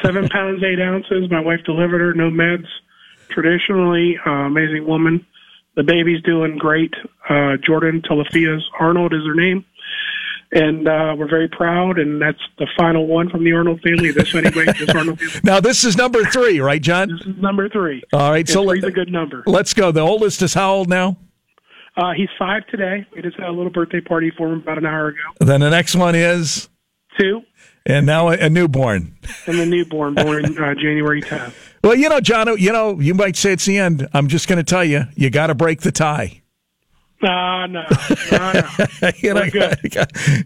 seven 0.03 0.29
pounds 0.33 0.63
eight 0.63 0.81
ounces. 0.81 1.31
My 1.31 1.41
wife 1.41 1.61
delivered 1.65 2.01
her, 2.01 2.13
no 2.15 2.31
meds. 2.31 2.67
Traditionally, 3.31 4.19
uh, 4.25 4.31
amazing 4.31 4.87
woman. 4.87 5.25
The 5.79 5.85
baby's 5.85 6.21
doing 6.23 6.59
great. 6.59 6.93
Uh, 7.31 7.57
Jordan 7.65 8.03
Telefias 8.03 8.63
Arnold 8.81 9.15
is 9.15 9.21
her 9.25 9.35
name, 9.35 9.65
and 10.51 10.89
uh, 10.89 11.15
we're 11.17 11.29
very 11.31 11.47
proud. 11.49 12.01
And 12.01 12.21
that's 12.21 12.41
the 12.59 12.67
final 12.77 13.07
one 13.07 13.31
from 13.31 13.45
the 13.45 13.53
Arnold 13.53 13.81
family. 13.83 14.11
This 14.11 14.35
anyway, 14.35 14.65
this 14.79 14.89
Arnold 14.91 15.21
family. 15.21 15.41
Now 15.45 15.61
this 15.61 15.85
is 15.85 15.97
number 15.97 16.25
three, 16.25 16.59
right, 16.59 16.83
John? 16.83 17.09
This 17.11 17.21
is 17.21 17.37
number 17.41 17.69
three. 17.69 18.03
All 18.13 18.33
right, 18.33 18.39
And 18.41 18.49
so 18.49 18.65
three's 18.67 18.83
let- 18.83 18.89
a 18.89 18.93
good 18.93 19.13
number. 19.13 19.45
Let's 19.47 19.73
go. 19.73 19.93
The 19.93 20.01
oldest 20.01 20.43
is 20.43 20.53
how 20.53 20.73
old 20.75 20.89
now? 20.89 21.17
Uh, 21.97 22.13
he's 22.13 22.29
five 22.39 22.67
today. 22.67 23.07
We 23.15 23.23
just 23.23 23.39
had 23.39 23.49
a 23.49 23.53
little 23.53 23.71
birthday 23.73 24.01
party 24.01 24.33
for 24.37 24.49
him 24.53 24.59
about 24.61 24.79
an 24.79 24.87
hour 24.87 25.09
ago. 25.09 25.19
Then 25.39 25.61
the 25.61 25.71
next 25.71 25.95
one 25.95 26.17
is 26.17 26.69
Two, 27.21 27.43
and 27.89 28.07
now 28.07 28.29
a, 28.29 28.37
a 28.37 28.49
newborn. 28.49 29.17
and 29.47 29.59
the 29.59 29.67
newborn 29.67 30.15
born 30.15 30.45
uh, 30.45 30.75
January 30.75 31.23
10th. 31.23 31.53
Well, 31.83 31.95
you 31.95 32.09
know, 32.09 32.21
John, 32.21 32.59
you 32.59 32.73
know, 32.73 33.01
you 33.01 33.15
might 33.15 33.37
say 33.37 33.53
it's 33.53 33.65
the 33.65 33.79
end. 33.79 34.07
I'm 34.13 34.29
just 34.29 34.49
going 34.49 34.59
to 34.59 34.65
tell 34.65 34.85
you, 34.85 35.05
you 35.15 35.31
got 35.31 35.49
to 35.49 35.55
break 35.55 35.81
the 35.81 35.93
tie. 35.93 36.43
No, 37.21 37.67
no, 37.67 37.85
no, 38.31 38.53
no. 38.53 39.11
you 39.17 39.35
know, 39.35 39.43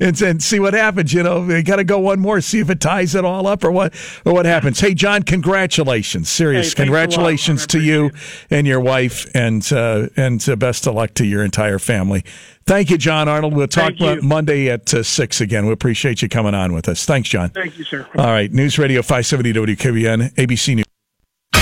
and, 0.01 0.23
and 0.23 0.43
see 0.43 0.59
what 0.59 0.73
happens. 0.73 1.13
You 1.13 1.23
know, 1.23 1.47
you 1.47 1.63
got 1.63 1.77
to 1.77 1.85
go 1.85 1.99
one 1.99 2.19
more, 2.19 2.41
see 2.41 2.61
if 2.61 2.71
it 2.71 2.81
ties 2.81 3.15
it 3.15 3.27
all 3.27 3.47
up, 3.47 3.63
or 3.63 3.71
what, 3.71 3.95
or 4.25 4.33
what 4.33 4.47
happens. 4.47 4.81
Hey, 4.81 4.95
John, 4.95 5.23
congratulations, 5.23 6.31
serious, 6.31 6.69
Hey, 6.69 6.77
thanks 6.77 6.89
a 6.89 6.93
lot, 6.93 7.03
congratulations 7.03 7.67
to 7.69 7.81
you 7.81 8.11
and 8.49 8.67
your 8.67 8.81
wife, 8.81 9.27
and 9.35 9.71
uh, 9.71 10.09
and 10.17 10.47
uh, 10.49 10.57
best 10.57 10.87
of 10.87 10.95
luck 10.95 11.13
to 11.15 11.27
your 11.27 11.45
entire 11.45 11.79
family. 11.79 12.25
Thank 12.65 12.91
you, 12.91 12.97
John 12.97 13.29
Arnold. 13.29 13.55
We'll 13.55 13.67
talk 13.67 13.95
Monday 14.23 14.71
at 14.71 14.95
uh, 14.95 15.03
six 15.03 15.43
again. 15.43 15.67
We 15.67 15.73
appreciate 15.73 16.23
you 16.23 16.29
coming 16.29 16.55
on 16.55 16.73
with 16.73 16.89
us. 16.89 17.05
Thanks, 17.05 17.29
John. 17.29 17.51
Thank 17.51 17.79
you, 17.79 17.85
sir. 17.85 18.07
All 18.17 18.27
right, 18.27 18.51
News 18.51 18.79
Radio 18.79 19.03
570 19.03 19.53
WKBN, 19.53 20.35
ABC 20.37 20.77
News. 20.77 20.85